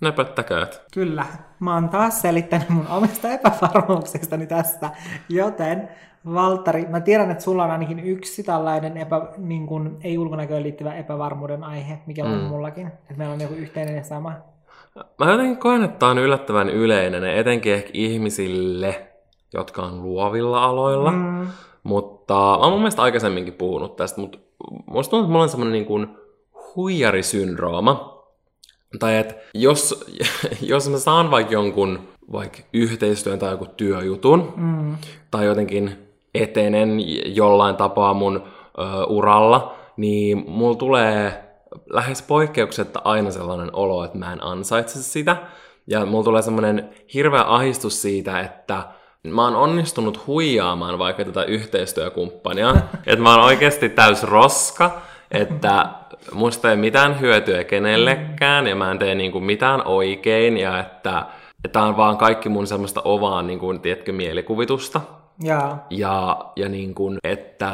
Nöpöttäkööt. 0.00 0.82
Kyllä. 0.94 1.26
Mä 1.60 1.74
oon 1.74 1.88
taas 1.88 2.20
selittänyt 2.20 2.68
mun 2.68 2.88
omista 2.88 3.28
epävarmuuksistani 3.28 4.46
tästä, 4.46 4.90
joten 5.28 5.88
Valtari, 6.32 6.86
mä 6.86 7.00
tiedän, 7.00 7.30
että 7.30 7.44
sulla 7.44 7.64
on 7.64 7.70
ainakin 7.70 8.00
yksi 8.00 8.42
tällainen 8.42 8.96
epä, 8.96 9.20
niin 9.36 9.66
kuin, 9.66 9.96
ei 10.04 10.18
ulkonäköön 10.18 10.62
liittyvä 10.62 10.94
epävarmuuden 10.94 11.64
aihe, 11.64 11.98
mikä 12.06 12.24
on 12.24 12.40
mm. 12.40 12.44
mullakin. 12.44 12.86
Että 12.86 13.14
meillä 13.16 13.34
on 13.34 13.40
joku 13.40 13.54
yhteinen 13.54 13.96
ja 13.96 14.04
sama. 14.04 14.32
Mä 15.18 15.30
jotenkin 15.30 15.56
koen, 15.56 15.82
että 15.82 15.98
tämä 15.98 16.10
on 16.10 16.18
yllättävän 16.18 16.68
yleinen, 16.68 17.24
etenkin 17.24 17.74
ehkä 17.74 17.90
ihmisille, 17.92 19.08
jotka 19.52 19.82
on 19.82 20.02
luovilla 20.02 20.64
aloilla. 20.64 21.10
Mm. 21.10 21.46
Mutta 21.82 22.34
mä 22.34 22.56
oon 22.56 22.72
mun 22.72 22.80
mielestä 22.80 23.02
aikaisemminkin 23.02 23.54
puhunut 23.54 23.96
tästä, 23.96 24.20
mutta 24.20 24.38
musta 24.86 25.10
tuntuu, 25.10 25.24
että 25.24 25.32
mulla 25.32 25.42
on 25.42 25.48
semmoinen 25.48 25.72
niin 25.72 25.86
kuin 25.86 26.08
huijarisyndrooma. 26.76 28.24
Tai 28.98 29.16
että 29.16 29.34
jos, 29.54 30.04
jos 30.62 30.90
mä 30.90 30.98
saan 30.98 31.30
vaikka 31.30 31.52
jonkun 31.52 31.98
vaikka 32.32 32.58
yhteistyön 32.72 33.38
tai 33.38 33.50
joku 33.50 33.66
työjutun, 33.66 34.52
mm. 34.56 34.96
tai 35.30 35.44
jotenkin 35.46 36.04
etenen 36.34 37.00
jollain 37.36 37.76
tapaa 37.76 38.14
mun 38.14 38.42
ö, 38.78 39.04
uralla, 39.04 39.74
niin 39.96 40.44
mulla 40.48 40.76
tulee 40.76 41.44
lähes 41.90 42.22
poikkeuksetta 42.22 43.00
aina 43.04 43.30
sellainen 43.30 43.70
olo, 43.72 44.04
että 44.04 44.18
mä 44.18 44.32
en 44.32 44.44
ansaitse 44.44 45.02
sitä. 45.02 45.36
Ja 45.86 46.06
mulla 46.06 46.24
tulee 46.24 46.42
semmoinen 46.42 46.90
hirveä 47.14 47.44
ahistus 47.46 48.02
siitä, 48.02 48.40
että 48.40 48.82
mä 49.22 49.44
oon 49.44 49.56
onnistunut 49.56 50.26
huijaamaan 50.26 50.98
vaikka 50.98 51.24
tätä 51.24 51.44
yhteistyökumppania. 51.44 52.74
että 53.06 53.22
mä 53.22 53.34
oon 53.34 53.44
oikeasti 53.44 53.88
täys 53.88 54.22
roska, 54.22 55.02
että 55.30 55.86
musta 56.32 56.70
ei 56.70 56.76
mitään 56.76 57.20
hyötyä 57.20 57.64
kenellekään 57.64 58.66
ja 58.66 58.76
mä 58.76 58.90
en 58.90 58.98
tee 58.98 59.14
niinku 59.14 59.40
mitään 59.40 59.86
oikein 59.86 60.58
ja 60.58 60.78
että 60.80 61.26
tämä 61.72 61.84
on 61.84 61.96
vaan 61.96 62.16
kaikki 62.16 62.48
mun 62.48 62.66
semmoista 62.66 63.02
ovaa 63.04 63.42
niin 63.42 63.58
kuin, 63.58 63.80
tiedätkö, 63.80 64.12
mielikuvitusta. 64.12 65.00
Ja, 65.42 65.78
ja, 65.90 66.44
ja 66.56 66.68
niin 66.68 66.94
kuin, 66.94 67.18
että 67.24 67.72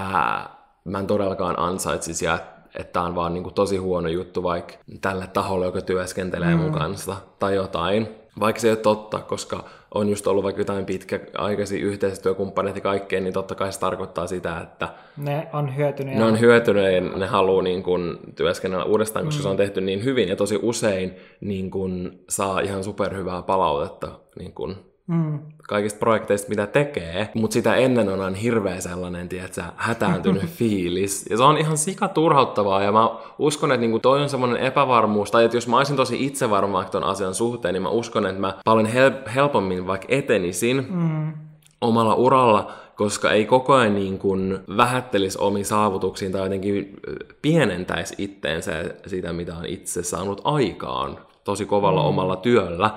mä 0.84 0.98
en 0.98 1.06
todellakaan 1.06 1.58
ansaitsisi 1.58 2.24
ja 2.24 2.38
että 2.74 2.92
tämä 2.92 3.06
on 3.06 3.14
vaan 3.14 3.34
niin 3.34 3.42
kuin 3.42 3.54
tosi 3.54 3.76
huono 3.76 4.08
juttu 4.08 4.42
vaikka 4.42 4.74
tälle 5.00 5.26
taholle, 5.26 5.66
joka 5.66 5.80
työskentelee 5.80 6.54
mm. 6.54 6.60
mun 6.60 6.72
kanssa 6.72 7.16
tai 7.38 7.54
jotain. 7.54 8.08
Vaikka 8.40 8.60
se 8.60 8.68
ei 8.68 8.72
ole 8.72 8.78
totta, 8.78 9.18
koska 9.18 9.64
on 9.94 10.08
just 10.08 10.26
ollut 10.26 10.44
vaikka 10.44 10.60
jotain 10.60 10.84
pitkäaikaisia 10.84 11.84
yhteistyökumppaneita 11.84 12.78
ja 12.78 12.82
kaikkea, 12.82 13.20
niin 13.20 13.32
totta 13.32 13.54
kai 13.54 13.72
se 13.72 13.80
tarkoittaa 13.80 14.26
sitä, 14.26 14.60
että 14.60 14.88
ne 15.16 15.48
on 15.52 15.76
hyötyneet. 15.76 16.18
Ne 16.18 16.24
on 16.24 16.40
hyötyneet 16.40 16.94
ja 16.94 17.00
ne 17.00 17.26
haluaa 17.26 17.62
niin 17.62 17.82
kuin 17.82 18.18
työskennellä 18.36 18.84
uudestaan, 18.84 19.24
koska 19.24 19.38
mm. 19.38 19.42
se 19.42 19.48
on 19.48 19.56
tehty 19.56 19.80
niin 19.80 20.04
hyvin 20.04 20.28
ja 20.28 20.36
tosi 20.36 20.58
usein 20.62 21.16
niin 21.40 21.70
kuin 21.70 22.24
saa 22.28 22.60
ihan 22.60 22.84
superhyvää 22.84 23.42
palautetta 23.42 24.08
niin 24.38 24.52
kuin 24.52 24.76
mm. 25.10 25.38
kaikista 25.62 25.98
projekteista, 25.98 26.48
mitä 26.48 26.66
tekee, 26.66 27.28
mutta 27.34 27.54
sitä 27.54 27.74
ennen 27.74 28.08
on 28.08 28.20
aina 28.20 28.36
hirveä 28.36 28.80
sellainen, 28.80 29.28
tiedätkö, 29.28 29.62
hätääntynyt 29.76 30.50
fiilis. 30.58 31.26
Ja 31.30 31.36
se 31.36 31.42
on 31.42 31.58
ihan 31.58 31.78
sika 31.78 32.08
turhauttavaa, 32.08 32.82
ja 32.82 32.92
mä 32.92 33.10
uskon, 33.38 33.72
että 33.72 33.80
niinku 33.80 33.98
toi 33.98 34.22
on 34.22 34.28
semmoinen 34.28 34.58
epävarmuus, 34.58 35.30
tai 35.30 35.44
että 35.44 35.56
jos 35.56 35.68
mä 35.68 35.76
olisin 35.76 35.96
tosi 35.96 36.26
itsevarma 36.26 36.84
ton 36.84 37.04
asian 37.04 37.34
suhteen, 37.34 37.74
niin 37.74 37.82
mä 37.82 37.88
uskon, 37.88 38.26
että 38.26 38.40
mä 38.40 38.54
paljon 38.64 38.86
hel- 38.86 39.30
helpommin 39.34 39.86
vaikka 39.86 40.06
etenisin 40.10 40.86
mm. 40.90 41.32
omalla 41.80 42.14
uralla, 42.14 42.72
koska 42.96 43.30
ei 43.30 43.44
koko 43.46 43.74
ajan 43.74 43.94
niin 43.94 44.18
kuin 44.18 44.58
vähättelisi 44.76 45.38
omiin 45.40 45.64
saavutuksiin 45.64 46.32
tai 46.32 46.42
jotenkin 46.42 47.00
pienentäisi 47.42 48.14
itteensä 48.18 48.72
sitä, 49.06 49.32
mitä 49.32 49.56
on 49.56 49.66
itse 49.66 50.02
saanut 50.02 50.40
aikaan 50.44 51.18
tosi 51.44 51.66
kovalla 51.66 52.02
mm. 52.02 52.08
omalla 52.08 52.36
työllä 52.36 52.90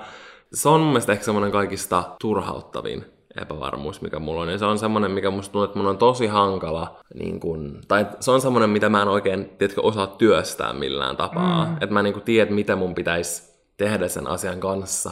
se 0.54 0.68
on 0.68 0.80
mun 0.80 0.88
mielestä 0.88 1.12
ehkä 1.12 1.24
semmoinen 1.24 1.52
kaikista 1.52 2.04
turhauttavin 2.20 3.04
epävarmuus, 3.42 4.02
mikä 4.02 4.18
mulla 4.18 4.42
on. 4.42 4.48
Ja 4.48 4.58
se 4.58 4.64
on 4.64 4.78
semmoinen, 4.78 5.10
mikä 5.10 5.30
musta 5.30 5.52
tuntuu, 5.52 5.64
että 5.64 5.78
mun 5.78 5.86
on 5.86 5.98
tosi 5.98 6.26
hankala, 6.26 7.00
niin 7.14 7.40
kun, 7.40 7.80
tai 7.88 8.06
se 8.20 8.30
on 8.30 8.40
semmoinen, 8.40 8.70
mitä 8.70 8.88
mä 8.88 9.02
en 9.02 9.08
oikein, 9.08 9.50
tiedätkö, 9.58 9.80
osaa 9.82 10.06
työstää 10.06 10.72
millään 10.72 11.16
tapaa. 11.16 11.64
Mm. 11.64 11.74
Että 11.74 11.92
mä 11.94 12.02
niin 12.02 12.22
tiedä, 12.22 12.50
mitä 12.50 12.76
mun 12.76 12.94
pitäisi 12.94 13.54
tehdä 13.76 14.08
sen 14.08 14.26
asian 14.26 14.60
kanssa, 14.60 15.10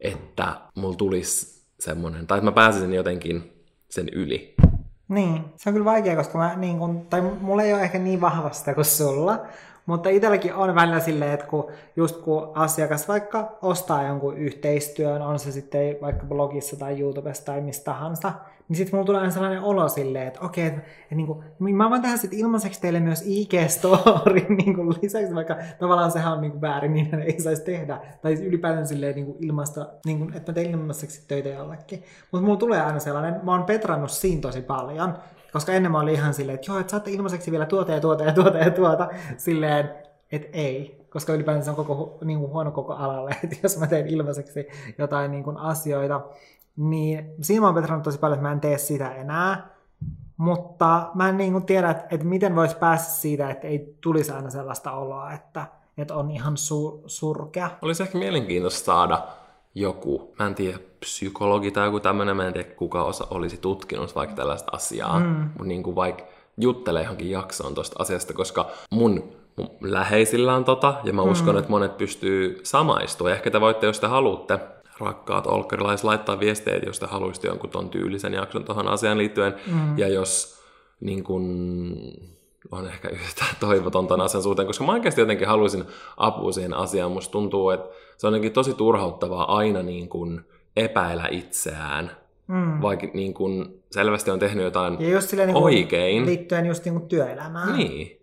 että 0.00 0.54
mulla 0.74 0.96
tulisi 0.96 1.64
semmoinen, 1.80 2.26
tai 2.26 2.38
että 2.38 2.44
mä 2.44 2.52
pääsisin 2.52 2.94
jotenkin 2.94 3.52
sen 3.90 4.08
yli. 4.12 4.54
Niin, 5.08 5.44
se 5.56 5.68
on 5.68 5.72
kyllä 5.72 5.84
vaikea, 5.84 6.16
koska 6.16 6.38
mä 6.38 6.56
niin 6.56 6.78
kun, 6.78 7.06
tai 7.06 7.20
mulla 7.20 7.62
ei 7.62 7.74
ole 7.74 7.82
ehkä 7.82 7.98
niin 7.98 8.20
vahvasta 8.20 8.74
kuin 8.74 8.84
sulla, 8.84 9.38
mutta 9.86 10.08
itselläkin 10.08 10.54
on 10.54 10.74
välillä 10.74 11.00
silleen, 11.00 11.32
että 11.32 11.46
kun, 11.46 11.70
just 11.96 12.16
kun 12.16 12.52
asiakas 12.54 13.08
vaikka 13.08 13.58
ostaa 13.62 14.02
jonkun 14.02 14.36
yhteistyön, 14.36 15.22
on 15.22 15.38
se 15.38 15.52
sitten 15.52 15.96
vaikka 16.02 16.26
blogissa 16.26 16.76
tai 16.76 17.00
YouTubessa 17.00 17.44
tai 17.44 17.60
mistä 17.60 17.84
tahansa, 17.84 18.32
niin 18.68 18.76
sitten 18.76 18.94
mulla 18.94 19.06
tulee 19.06 19.20
aina 19.20 19.32
sellainen 19.32 19.62
olo 19.62 19.88
silleen, 19.88 20.26
että 20.26 20.40
okei, 20.40 20.66
että, 20.66 20.80
että 20.80 21.14
niin 21.14 21.26
kuin, 21.26 21.44
mä 21.76 21.90
voin 21.90 22.02
tehdä 22.02 22.16
sitten 22.16 22.38
ilmaiseksi 22.38 22.80
teille 22.80 23.00
myös 23.00 23.22
IG-story 23.22 24.48
niin 24.64 24.74
kuin 24.74 24.94
lisäksi, 25.02 25.34
vaikka 25.34 25.56
tavallaan 25.78 26.10
sehän 26.10 26.32
on 26.32 26.40
niin 26.40 26.52
kuin 26.52 26.60
väärin, 26.60 26.92
niin 26.94 27.14
ei 27.14 27.40
saisi 27.40 27.62
tehdä. 27.62 28.00
Tai 28.22 28.34
ylipäätään 28.34 28.86
silleen 28.86 29.14
niin 29.14 29.26
kuin 29.26 29.36
ilmaista, 29.40 29.88
niin 30.06 30.18
kuin, 30.18 30.36
että 30.36 30.52
mä 30.52 30.54
teen 30.54 30.70
ilmaiseksi 30.70 31.24
töitä 31.28 31.48
jollekin. 31.48 32.02
Mutta 32.32 32.44
mulla 32.44 32.58
tulee 32.58 32.82
aina 32.82 32.98
sellainen, 32.98 33.40
mä 33.42 33.52
oon 33.52 33.64
petrannut 33.64 34.10
siinä 34.10 34.40
tosi 34.40 34.62
paljon, 34.62 35.14
koska 35.54 35.72
ennen 35.72 35.92
mä 35.92 36.00
olin 36.00 36.14
ihan 36.14 36.34
silleen, 36.34 36.54
että 36.54 36.70
joo, 36.70 36.78
että 36.78 36.90
saatte 36.90 37.10
ilmaiseksi 37.10 37.50
vielä 37.50 37.66
tuota 37.66 37.92
ja 37.92 38.00
tuota 38.00 38.24
ja 38.24 38.32
tuota 38.32 38.58
ja 38.58 38.70
tuota. 38.70 39.08
Silleen, 39.36 39.90
et 40.32 40.48
ei, 40.52 41.06
koska 41.10 41.32
ylipäätään 41.32 41.64
se 41.64 41.70
on 41.70 41.76
koko, 41.76 42.18
niin 42.24 42.38
kuin 42.38 42.52
huono 42.52 42.70
koko 42.70 42.92
alalle, 42.92 43.36
että 43.44 43.56
jos 43.62 43.78
mä 43.78 43.86
teen 43.86 44.06
ilmaiseksi 44.06 44.66
jotain 44.98 45.30
niin 45.30 45.44
kuin 45.44 45.56
asioita, 45.56 46.20
niin 46.76 47.34
siinä 47.40 47.60
mä 47.60 47.66
oon 47.90 48.02
tosi 48.02 48.18
paljon, 48.18 48.34
että 48.38 48.48
mä 48.48 48.52
en 48.52 48.60
tee 48.60 48.78
sitä 48.78 49.14
enää, 49.14 49.70
mutta 50.36 51.10
mä 51.14 51.28
en 51.28 51.36
niin 51.36 51.52
kuin 51.52 51.66
tiedä, 51.66 51.90
että, 51.90 52.06
että 52.10 52.26
miten 52.26 52.56
voisi 52.56 52.76
päästä 52.76 53.12
siitä, 53.12 53.50
että 53.50 53.66
ei 53.66 53.96
tulisi 54.00 54.32
aina 54.32 54.50
sellaista 54.50 54.92
oloa, 54.92 55.32
että, 55.32 55.66
että 55.98 56.14
on 56.14 56.30
ihan 56.30 56.56
su, 56.56 57.02
surkea. 57.06 57.70
Olisi 57.82 58.02
ehkä 58.02 58.18
mielenkiintoista 58.18 58.84
saada 58.84 59.28
joku, 59.74 60.34
mä 60.38 60.46
en 60.46 60.54
tiedä, 60.54 60.78
psykologi 61.00 61.70
tai 61.70 61.86
joku 61.86 62.00
tämmöinen, 62.00 62.36
mä 62.36 62.46
en 62.46 62.52
tiedä 62.52 62.68
kuka 62.68 63.04
osa 63.04 63.26
olisi 63.30 63.56
tutkinut 63.56 64.14
vaikka 64.14 64.36
tällaista 64.36 64.72
asiaa, 64.72 65.20
mm. 65.20 65.26
mutta 65.26 65.64
niin 65.64 65.82
kuin 65.82 65.96
vaikka 65.96 66.24
juttelee 66.56 67.02
johonkin 67.02 67.30
jaksoon 67.30 67.74
tuosta 67.74 67.96
asiasta, 67.98 68.32
koska 68.34 68.66
mun, 68.90 69.32
mun 69.56 69.70
läheisillä 69.80 70.54
on 70.54 70.64
tota, 70.64 70.94
ja 71.04 71.12
mä 71.12 71.22
uskon, 71.22 71.54
mm. 71.54 71.58
että 71.58 71.70
monet 71.70 71.96
pystyy 71.96 72.60
samaistua. 72.62 73.30
Ehkä 73.30 73.50
te 73.50 73.60
voitte, 73.60 73.86
jos 73.86 74.00
te 74.00 74.06
haluatte, 74.06 74.58
rakkaat 74.98 75.46
olkkarilaiset, 75.46 76.04
laittaa 76.04 76.40
viestejä, 76.40 76.80
jos 76.86 76.98
te 76.98 77.06
haluaisitte 77.06 77.48
jonkun 77.48 77.70
ton 77.70 77.90
tyylisen 77.90 78.34
jakson 78.34 78.64
tuohon 78.64 78.88
asiaan 78.88 79.18
liittyen. 79.18 79.54
Mm. 79.66 79.98
Ja 79.98 80.08
jos 80.08 80.60
niin 81.00 81.24
kun, 81.24 81.44
on 82.70 82.86
ehkä 82.86 83.08
yhtä 83.08 83.44
toivoton 83.60 84.06
ton 84.06 84.20
asian 84.20 84.42
suhteen, 84.42 84.66
koska 84.66 84.84
mä 84.84 84.92
oikeasti 84.92 85.20
jotenkin 85.20 85.48
haluaisin 85.48 85.84
apua 86.16 86.52
siihen 86.52 86.74
asiaan. 86.74 87.12
Musta 87.12 87.32
tuntuu, 87.32 87.70
että 87.70 87.88
se 88.18 88.26
on 88.26 88.32
jotenkin 88.32 88.52
tosi 88.52 88.74
turhauttavaa 88.74 89.56
aina 89.56 89.82
niin 89.82 90.08
kun 90.08 90.44
epäillä 90.76 91.28
itseään, 91.30 92.10
mm. 92.46 92.82
vaikka 92.82 93.06
niin 93.14 93.34
kun 93.34 93.74
selvästi 93.90 94.30
on 94.30 94.38
tehnyt 94.38 94.64
jotain 94.64 94.96
ja 95.00 95.10
just 95.10 95.28
silleen, 95.28 95.48
niin 95.48 95.64
oikein. 95.64 96.26
Liittyen 96.26 96.66
just 96.66 96.84
niin 96.84 97.08
työelämään. 97.08 97.76
Niin. 97.76 98.20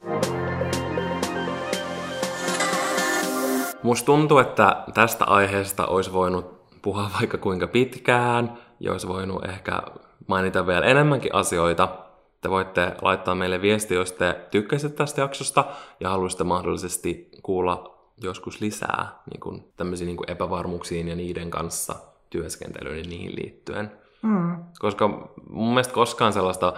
Musta 3.83 4.05
tuntuu, 4.05 4.37
että 4.37 4.83
tästä 4.93 5.25
aiheesta 5.25 5.87
olisi 5.87 6.13
voinut 6.13 6.61
puhua 6.81 7.09
vaikka 7.19 7.37
kuinka 7.37 7.67
pitkään, 7.67 8.57
ja 8.79 8.91
olisi 8.91 9.07
voinut 9.07 9.45
ehkä 9.45 9.81
mainita 10.27 10.67
vielä 10.67 10.85
enemmänkin 10.85 11.35
asioita. 11.35 11.87
Te 12.41 12.49
voitte 12.49 12.91
laittaa 13.01 13.35
meille 13.35 13.61
viesti, 13.61 13.93
jos 13.93 14.11
te 14.11 14.35
tykkäsitte 14.51 14.97
tästä 14.97 15.21
jaksosta 15.21 15.65
ja 15.99 16.09
haluaisitte 16.09 16.43
mahdollisesti 16.43 17.29
kuulla 17.43 18.00
joskus 18.23 18.61
lisää 18.61 19.21
niin 19.31 19.39
kuin, 19.39 19.63
tämmöisiin 19.77 20.05
niin 20.05 20.17
kuin 20.17 20.31
epävarmuuksiin 20.31 21.07
ja 21.07 21.15
niiden 21.15 21.51
kanssa 21.51 21.95
työskentelyyn 22.29 22.97
ja 22.97 23.03
niihin 23.09 23.35
liittyen. 23.35 23.91
Mm. 24.21 24.55
Koska 24.79 25.07
mun 25.49 25.69
mielestä 25.69 25.93
koskaan 25.93 26.33
sellaista 26.33 26.73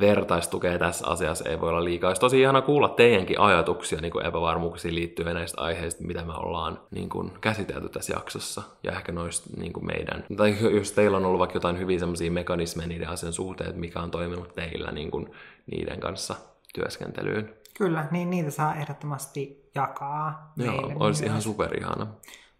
vertaistukea 0.00 0.78
tässä 0.78 1.06
asiassa 1.06 1.48
ei 1.48 1.60
voi 1.60 1.68
olla 1.68 1.84
liikaa. 1.84 2.08
Olisi 2.08 2.20
tosi 2.20 2.40
ihana 2.40 2.62
kuulla 2.62 2.88
teidänkin 2.88 3.40
ajatuksia 3.40 4.00
niin 4.00 4.12
kuin 4.12 4.26
epävarmuuksiin 4.26 4.94
liittyen 4.94 5.34
näistä 5.34 5.62
aiheista, 5.62 6.04
mitä 6.04 6.24
me 6.24 6.32
ollaan 6.32 6.80
niin 6.90 7.08
kuin, 7.08 7.32
käsitelty 7.40 7.88
tässä 7.88 8.12
jaksossa. 8.12 8.62
Ja 8.82 8.92
ehkä 8.92 9.12
noista 9.12 9.50
niin 9.56 9.72
kuin 9.72 9.86
meidän, 9.86 10.24
tai 10.36 10.56
jos 10.76 10.92
teillä 10.92 11.16
on 11.16 11.24
ollut 11.24 11.38
vaikka 11.38 11.56
jotain 11.56 11.78
hyviä 11.78 11.98
semmoisia 11.98 12.30
mekanismeja 12.30 12.88
niiden 12.88 13.08
asian 13.08 13.32
suhteen, 13.32 13.70
että 13.70 13.80
mikä 13.80 14.00
on 14.00 14.10
toiminut 14.10 14.54
teillä 14.54 14.90
niin 14.90 15.10
kuin, 15.10 15.30
niiden 15.70 16.00
kanssa 16.00 16.34
työskentelyyn. 16.74 17.54
Kyllä, 17.78 18.06
niin 18.10 18.30
niitä 18.30 18.50
saa 18.50 18.74
ehdottomasti 18.74 19.67
jakaa. 19.78 20.52
Joo, 20.56 20.92
olisi 21.00 21.24
ihan 21.24 21.42
superihana. 21.42 22.06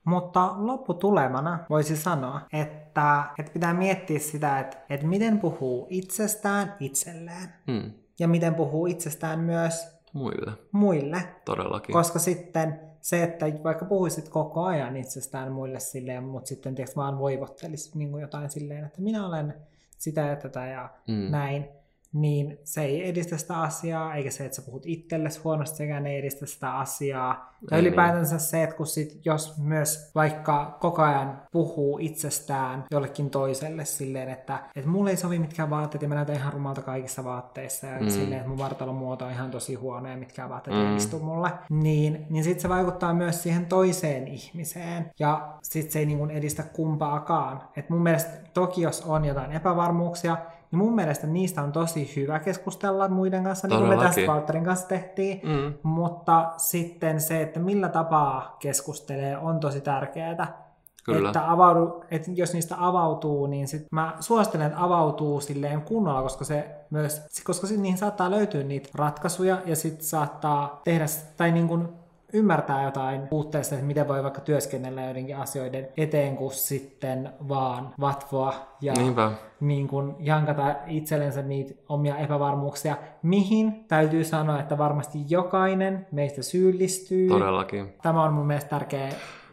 Mutta 0.04 0.54
lopputulemana 0.56 1.58
voisi 1.70 1.96
sanoa, 1.96 2.40
että, 2.52 3.24
että 3.38 3.52
pitää 3.52 3.74
miettiä 3.74 4.18
sitä, 4.18 4.58
että, 4.60 4.76
että 4.90 5.06
miten 5.06 5.38
puhuu 5.38 5.86
itsestään 5.90 6.74
itselleen. 6.80 7.48
Hmm. 7.66 7.90
Ja 8.18 8.28
miten 8.28 8.54
puhuu 8.54 8.86
itsestään 8.86 9.38
myös 9.38 9.98
muille. 10.12 10.52
muille. 10.72 11.22
Todellakin. 11.44 11.92
Koska 11.92 12.18
sitten 12.18 12.80
se, 13.00 13.22
että 13.22 13.46
vaikka 13.64 13.84
puhuisit 13.84 14.28
koko 14.28 14.64
ajan 14.64 14.96
itsestään 14.96 15.52
muille 15.52 15.80
silleen, 15.80 16.24
mutta 16.24 16.48
sitten 16.48 16.74
tiedätkö, 16.74 17.00
vaan 17.00 17.18
voivottelisit 17.18 17.94
niin 17.94 18.20
jotain 18.20 18.50
silleen, 18.50 18.84
että 18.84 19.02
minä 19.02 19.26
olen 19.26 19.54
sitä 19.98 20.20
ja 20.20 20.36
tätä 20.36 20.66
ja 20.66 20.88
hmm. 21.08 21.30
näin, 21.30 21.68
niin 22.12 22.58
se 22.64 22.82
ei 22.82 23.08
edistä 23.08 23.36
sitä 23.36 23.60
asiaa, 23.60 24.14
eikä 24.14 24.30
se, 24.30 24.44
että 24.44 24.56
sä 24.56 24.62
puhut 24.62 24.86
itsellesi 24.86 25.40
huonosti, 25.44 25.76
sekään 25.76 26.06
ei 26.06 26.18
edistä 26.18 26.46
sitä 26.46 26.72
asiaa. 26.72 27.58
Ja 27.70 27.76
ei 27.76 27.82
ylipäätänsä 27.82 28.34
niin. 28.34 28.40
se, 28.40 28.62
että 28.62 28.76
kun 28.76 28.86
sit, 28.86 29.20
jos 29.24 29.58
myös 29.58 30.10
vaikka 30.14 30.76
koko 30.80 31.02
ajan 31.02 31.42
puhuu 31.52 31.98
itsestään 31.98 32.84
jollekin 32.90 33.30
toiselle 33.30 33.84
silleen, 33.84 34.28
että, 34.28 34.58
että 34.76 34.90
mulle 34.90 35.10
ei 35.10 35.16
sovi 35.16 35.38
mitkään 35.38 35.70
vaatteet 35.70 36.02
ja 36.02 36.08
mä 36.08 36.14
näytän 36.14 36.36
ihan 36.36 36.52
rumalta 36.52 36.82
kaikissa 36.82 37.24
vaatteissa 37.24 37.86
ja 37.86 38.00
mm. 38.00 38.10
silleen, 38.10 38.36
että 38.36 38.48
mun 38.48 38.58
vartalon 38.58 38.94
muoto 38.94 39.24
on 39.24 39.30
ihan 39.30 39.50
tosi 39.50 39.74
huono 39.74 40.08
ja 40.08 40.16
mitkään 40.16 40.50
vaatteet 40.50 40.76
mm. 40.76 40.90
ei 40.90 40.96
istu 40.96 41.18
mulle, 41.18 41.50
niin, 41.70 42.26
niin 42.30 42.44
sitten 42.44 42.62
se 42.62 42.68
vaikuttaa 42.68 43.14
myös 43.14 43.42
siihen 43.42 43.66
toiseen 43.66 44.28
ihmiseen 44.28 45.10
ja 45.18 45.58
sitten 45.62 45.92
se 45.92 45.98
ei 45.98 46.06
niin 46.06 46.30
edistä 46.30 46.62
kumpaakaan. 46.62 47.62
Et 47.76 47.90
mun 47.90 48.02
mielestä 48.02 48.30
toki 48.54 48.82
jos 48.82 49.02
on 49.06 49.24
jotain 49.24 49.52
epävarmuuksia, 49.52 50.36
niin 50.70 50.78
mun 50.78 50.94
mielestä 50.94 51.26
niistä 51.26 51.62
on 51.62 51.72
tosi 51.72 52.12
hyvä 52.16 52.38
keskustella 52.38 53.08
muiden 53.08 53.44
kanssa, 53.44 53.68
niin 53.68 53.78
kuin 53.78 53.88
me 53.88 53.96
tästä 53.96 54.20
Walterin 54.20 54.64
kanssa 54.64 54.88
tehtiin. 54.88 55.40
Mm. 55.44 55.74
Mutta 55.82 56.52
sitten 56.56 57.20
se, 57.20 57.42
että 57.42 57.60
millä 57.60 57.88
tapaa 57.88 58.56
keskustelee, 58.58 59.38
on 59.38 59.60
tosi 59.60 59.80
tärkeää. 59.80 60.68
Kyllä. 61.04 61.28
Että, 61.28 61.52
avaudu, 61.52 62.04
että 62.10 62.30
jos 62.34 62.52
niistä 62.52 62.74
avautuu, 62.78 63.46
niin 63.46 63.68
sit 63.68 63.86
mä 63.92 64.16
suosittelen, 64.20 64.66
että 64.66 64.84
avautuu 64.84 65.40
silleen 65.40 65.82
kunnolla, 65.82 66.22
koska 66.22 66.44
se 66.44 66.70
myös, 66.90 67.26
koska 67.44 67.66
sit 67.66 67.80
niihin 67.80 67.98
saattaa 67.98 68.30
löytyä 68.30 68.62
niitä 68.62 68.88
ratkaisuja 68.94 69.58
ja 69.66 69.76
sitten 69.76 70.06
saattaa 70.06 70.80
tehdä, 70.84 71.04
tai 71.36 71.52
niin 71.52 71.68
kuin 71.68 71.88
ymmärtää 72.32 72.84
jotain 72.84 73.28
puutteista, 73.28 73.74
että 73.74 73.86
miten 73.86 74.08
voi 74.08 74.22
vaikka 74.22 74.40
työskennellä 74.40 75.02
joidenkin 75.02 75.36
asioiden 75.36 75.88
eteen, 75.96 76.36
kun 76.36 76.52
sitten 76.52 77.30
vaan 77.48 77.94
vatvoa 78.00 78.54
ja 78.80 78.92
Niinpä. 78.92 79.32
niin 79.60 79.88
kuin 79.88 80.14
jankata 80.18 80.74
itsellensä 80.86 81.42
niitä 81.42 81.74
omia 81.88 82.16
epävarmuuksia, 82.16 82.96
mihin 83.22 83.84
täytyy 83.88 84.24
sanoa, 84.24 84.60
että 84.60 84.78
varmasti 84.78 85.18
jokainen 85.28 86.06
meistä 86.12 86.42
syyllistyy. 86.42 87.28
Todellakin. 87.28 87.94
Tämä 88.02 88.22
on 88.22 88.32
mun 88.32 88.46
mielestä 88.46 88.70
tärkeä 88.70 89.08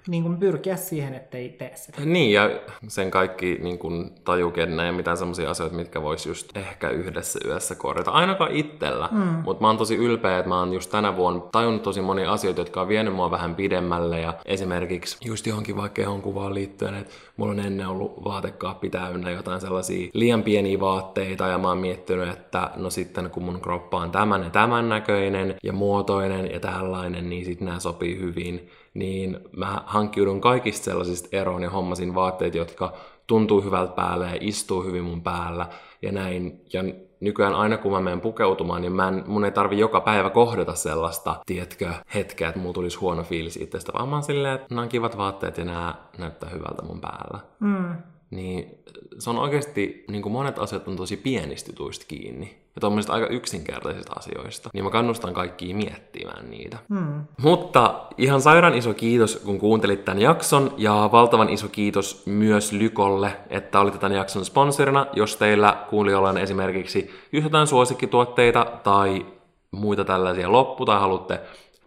niin 0.08 0.24
kuin 0.24 0.38
pyrkiä 0.38 0.76
siihen, 0.76 1.14
ettei 1.14 1.50
tee 1.50 1.72
sitä. 1.76 2.02
Niin, 2.06 2.34
ja 2.34 2.50
sen 2.88 3.12
kaikki 3.12 3.60
niin 3.62 3.80
kuin 3.80 4.12
tajukenne 4.24 4.86
ja 4.86 4.92
mitään 4.92 5.18
sellaisia 5.18 5.50
asioita, 5.50 5.76
mitkä 5.76 6.02
vois 6.02 6.26
just 6.26 6.58
ehkä 6.58 6.90
yhdessä 6.90 7.40
yössä 7.46 7.76
korjata. 7.76 8.12
Ainakaan 8.12 8.52
itsellä, 8.52 9.10
mm. 9.12 9.20
mutta 9.20 9.62
mä 9.62 9.68
oon 9.68 9.78
tosi 9.78 9.96
ylpeä, 9.96 10.38
että 10.38 10.50
mä 10.50 10.60
oon 10.60 10.74
just 10.74 10.92
tänä 10.92 11.16
vuonna 11.16 11.40
tajunnut 11.40 11.84
tosi 11.84 12.02
monia 12.02 12.32
asioita, 12.32 12.62
jotka 12.62 12.82
on 12.82 12.88
vienyt 12.88 13.14
mua 13.14 13.32
vähän 13.32 13.56
pidemmälle. 13.56 14.20
Ja 14.20 14.34
esimerkiksi 14.46 15.18
just 15.26 15.48
johonkin 15.48 15.78
vaikka 15.78 16.02
kuvaan 16.22 16.54
liittyen, 16.54 16.96
että 16.96 17.14
mulla 17.38 17.52
on 17.52 17.60
ennen 17.60 17.88
ollut 17.88 18.24
vaatekaappi 18.24 18.90
täynnä 18.90 19.32
jotain 19.32 19.62
sellaisia 19.62 20.10
liian 20.14 20.44
pieniä 20.44 20.80
vaatteita, 20.80 21.48
ja 21.48 21.58
mä 21.58 21.68
oon 21.68 21.78
miettinyt, 21.78 22.30
että 22.30 22.72
no 22.76 22.90
sitten 22.90 23.30
kun 23.30 23.44
mun 23.44 23.62
kroppa 23.62 23.98
on 23.98 24.12
tämän 24.12 24.44
ja 24.44 24.50
tämän 24.50 24.90
näköinen 24.90 25.56
ja 25.64 25.74
muotoinen 25.74 26.52
ja 26.52 26.60
tällainen, 26.60 27.30
niin 27.30 27.46
sitten 27.46 27.66
nämä 27.66 27.80
sopii 27.80 28.20
hyvin. 28.20 28.70
Niin 28.94 29.38
mä 29.58 29.82
hankkiudun 29.86 30.42
kaikista 30.42 30.86
sellaisista 30.86 31.30
eroon 31.32 31.64
ja 31.64 31.70
hommasin 31.70 32.16
vaatteet, 32.16 32.56
jotka 32.56 32.94
tuntuu 33.28 33.62
hyvältä 33.62 33.94
päälle 33.94 34.26
ja 34.26 34.38
istuu 34.42 34.84
hyvin 34.84 35.04
mun 35.04 35.22
päällä 35.22 35.70
ja 36.02 36.12
näin. 36.12 36.62
Ja 36.74 36.84
nykyään 37.20 37.56
aina 37.56 37.78
kun 37.78 37.92
mä 37.92 38.02
menen 38.02 38.22
pukeutumaan, 38.22 38.82
niin 38.82 38.94
mä 38.94 39.08
en, 39.08 39.24
mun 39.28 39.46
ei 39.46 39.52
tarvi 39.52 39.80
joka 39.80 40.02
päivä 40.02 40.30
kohdata 40.30 40.76
sellaista, 40.76 41.36
tiedätkö, 41.46 41.94
hetkeä, 42.14 42.48
että 42.48 42.60
mulla 42.60 42.74
tulisi 42.74 42.98
huono 43.00 43.24
fiilis 43.24 43.58
itsestä, 43.58 43.94
vaan 43.94 44.10
mä 44.10 44.16
oon 44.16 44.24
silleen, 44.24 44.56
että 44.56 44.68
nämä 44.70 44.82
on 44.82 44.90
kivat 44.90 45.18
vaatteet 45.18 45.58
ja 45.58 45.66
nämä 45.66 45.96
näyttää 46.18 46.50
hyvältä 46.50 46.82
mun 46.82 47.02
päällä. 47.02 47.40
Mm. 47.60 47.96
Niin 48.30 48.78
se 49.20 49.30
on 49.30 49.40
oikeasti, 49.40 50.06
niin 50.08 50.22
kuin 50.22 50.34
monet 50.34 50.60
asiat 50.60 50.88
on 50.88 50.96
tosi 50.96 51.18
pienistä 51.18 51.72
jutuista 51.72 52.06
kiinni 52.08 52.58
ja 52.76 52.80
tuommoisista 52.80 53.14
aika 53.14 53.28
yksinkertaisista 53.28 54.14
asioista, 54.18 54.70
niin 54.74 54.84
mä 54.84 54.90
kannustan 54.90 55.34
kaikkia 55.34 55.76
miettimään 55.76 56.50
niitä. 56.50 56.78
Hmm. 56.90 57.22
Mutta 57.42 58.06
ihan 58.18 58.42
sairaan 58.42 58.74
iso 58.74 58.94
kiitos, 58.94 59.36
kun 59.46 59.60
kuuntelit 59.60 60.06
tämän 60.06 60.22
jakson, 60.22 60.74
ja 60.78 61.10
valtavan 61.12 61.50
iso 61.50 61.68
kiitos 61.68 62.26
myös 62.26 62.72
Lykolle, 62.72 63.38
että 63.50 63.80
olitte 63.80 64.00
tämän 64.00 64.18
jakson 64.18 64.46
sponsorina. 64.46 65.08
Jos 65.14 65.38
teillä 65.38 65.78
kuulijoilla 65.90 66.30
on 66.30 66.38
esimerkiksi 66.38 67.10
jotain 67.32 67.68
suosikkituotteita 67.68 68.66
tai 68.84 69.26
muita 69.72 70.06
tällaisia 70.06 70.52
loppu, 70.52 70.86
tai 70.86 71.00
haluatte 71.00 71.40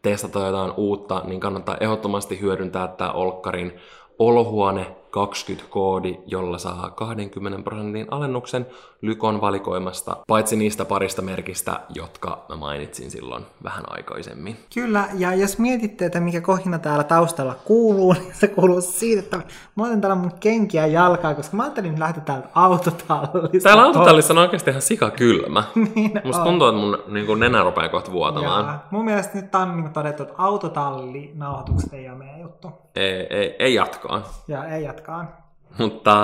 testata 0.03 0.47
jotain 0.47 0.73
uutta, 0.77 1.23
niin 1.25 1.41
kannattaa 1.41 1.77
ehdottomasti 1.81 2.41
hyödyntää 2.41 2.89
tämä 2.89 3.11
Olkkarin 3.11 3.73
olohuone 4.19 4.98
20-koodi, 5.17 6.19
jolla 6.27 6.59
saa 6.59 6.91
20 6.91 7.63
prosentin 7.63 8.07
alennuksen 8.11 8.67
Lykon 9.03 9.41
valikoimasta, 9.41 10.17
paitsi 10.27 10.57
niistä 10.57 10.85
parista 10.85 11.23
merkistä, 11.23 11.81
jotka 11.95 12.45
mä 12.49 12.57
mainitsin 12.57 13.11
silloin 13.11 13.47
vähän 13.65 13.85
aikaisemmin. 13.87 14.57
Kyllä, 14.75 15.05
ja 15.15 15.35
jos 15.35 15.59
mietitte, 15.59 16.07
että 16.07 16.21
mikä 16.21 16.41
kohina 16.41 16.79
täällä 16.79 17.05
taustalla 17.05 17.55
kuuluu, 17.65 18.13
niin 18.19 18.35
se 18.35 18.49
kuuluu 18.49 18.81
siitä, 18.81 19.21
että 19.21 19.41
mä 19.77 19.85
otan 19.85 20.01
täällä 20.01 20.17
mun 20.17 20.33
kenkiä 20.41 20.87
jalkaa, 20.87 21.35
koska 21.35 21.57
mä 21.57 21.63
ajattelin 21.63 22.01
lähteä 22.01 22.23
täältä 22.23 22.49
autotallista. 22.55 23.69
Täällä 23.69 23.83
autotallissa 23.83 24.35
on 24.35 24.39
oikeasti 24.39 24.71
ihan 24.71 24.83
sikakylmä. 24.83 25.65
Niin 25.95 26.21
Musta 26.25 26.43
on. 26.43 26.49
tuntuu, 26.49 26.69
että 26.69 26.81
mun 26.81 26.99
niin 27.07 27.27
kuin 27.27 27.41
nenä 27.41 27.63
rupeaa 27.63 27.89
kohta 27.89 28.13
vuotamaan. 28.13 28.67
Ja 28.67 28.79
mun 28.91 29.05
mielestä 29.05 29.39
nyt 29.39 29.55
on 29.55 29.77
niin 29.77 29.93
todettu, 29.93 30.23
että 30.23 30.35
autotallinauhoitukset 30.39 31.93
ei 31.93 32.09
ole 32.09 32.19
meidän 32.19 32.41
juttu. 32.41 32.73
Ei, 32.95 33.27
ei, 33.31 33.57
ei 33.59 33.75
jatkoa. 33.75 34.23
Ja 34.49 34.65
ei 34.65 34.85
jatkaa. 34.99 35.51
Mutta 35.79 36.15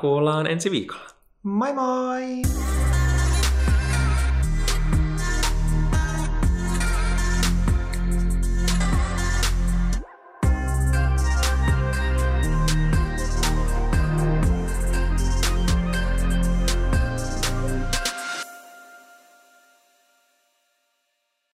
kuullaan 0.00 0.46
ensi 0.46 0.70
viikolla. 0.70 1.08
Moi 1.42 1.72
moi! 1.74 2.42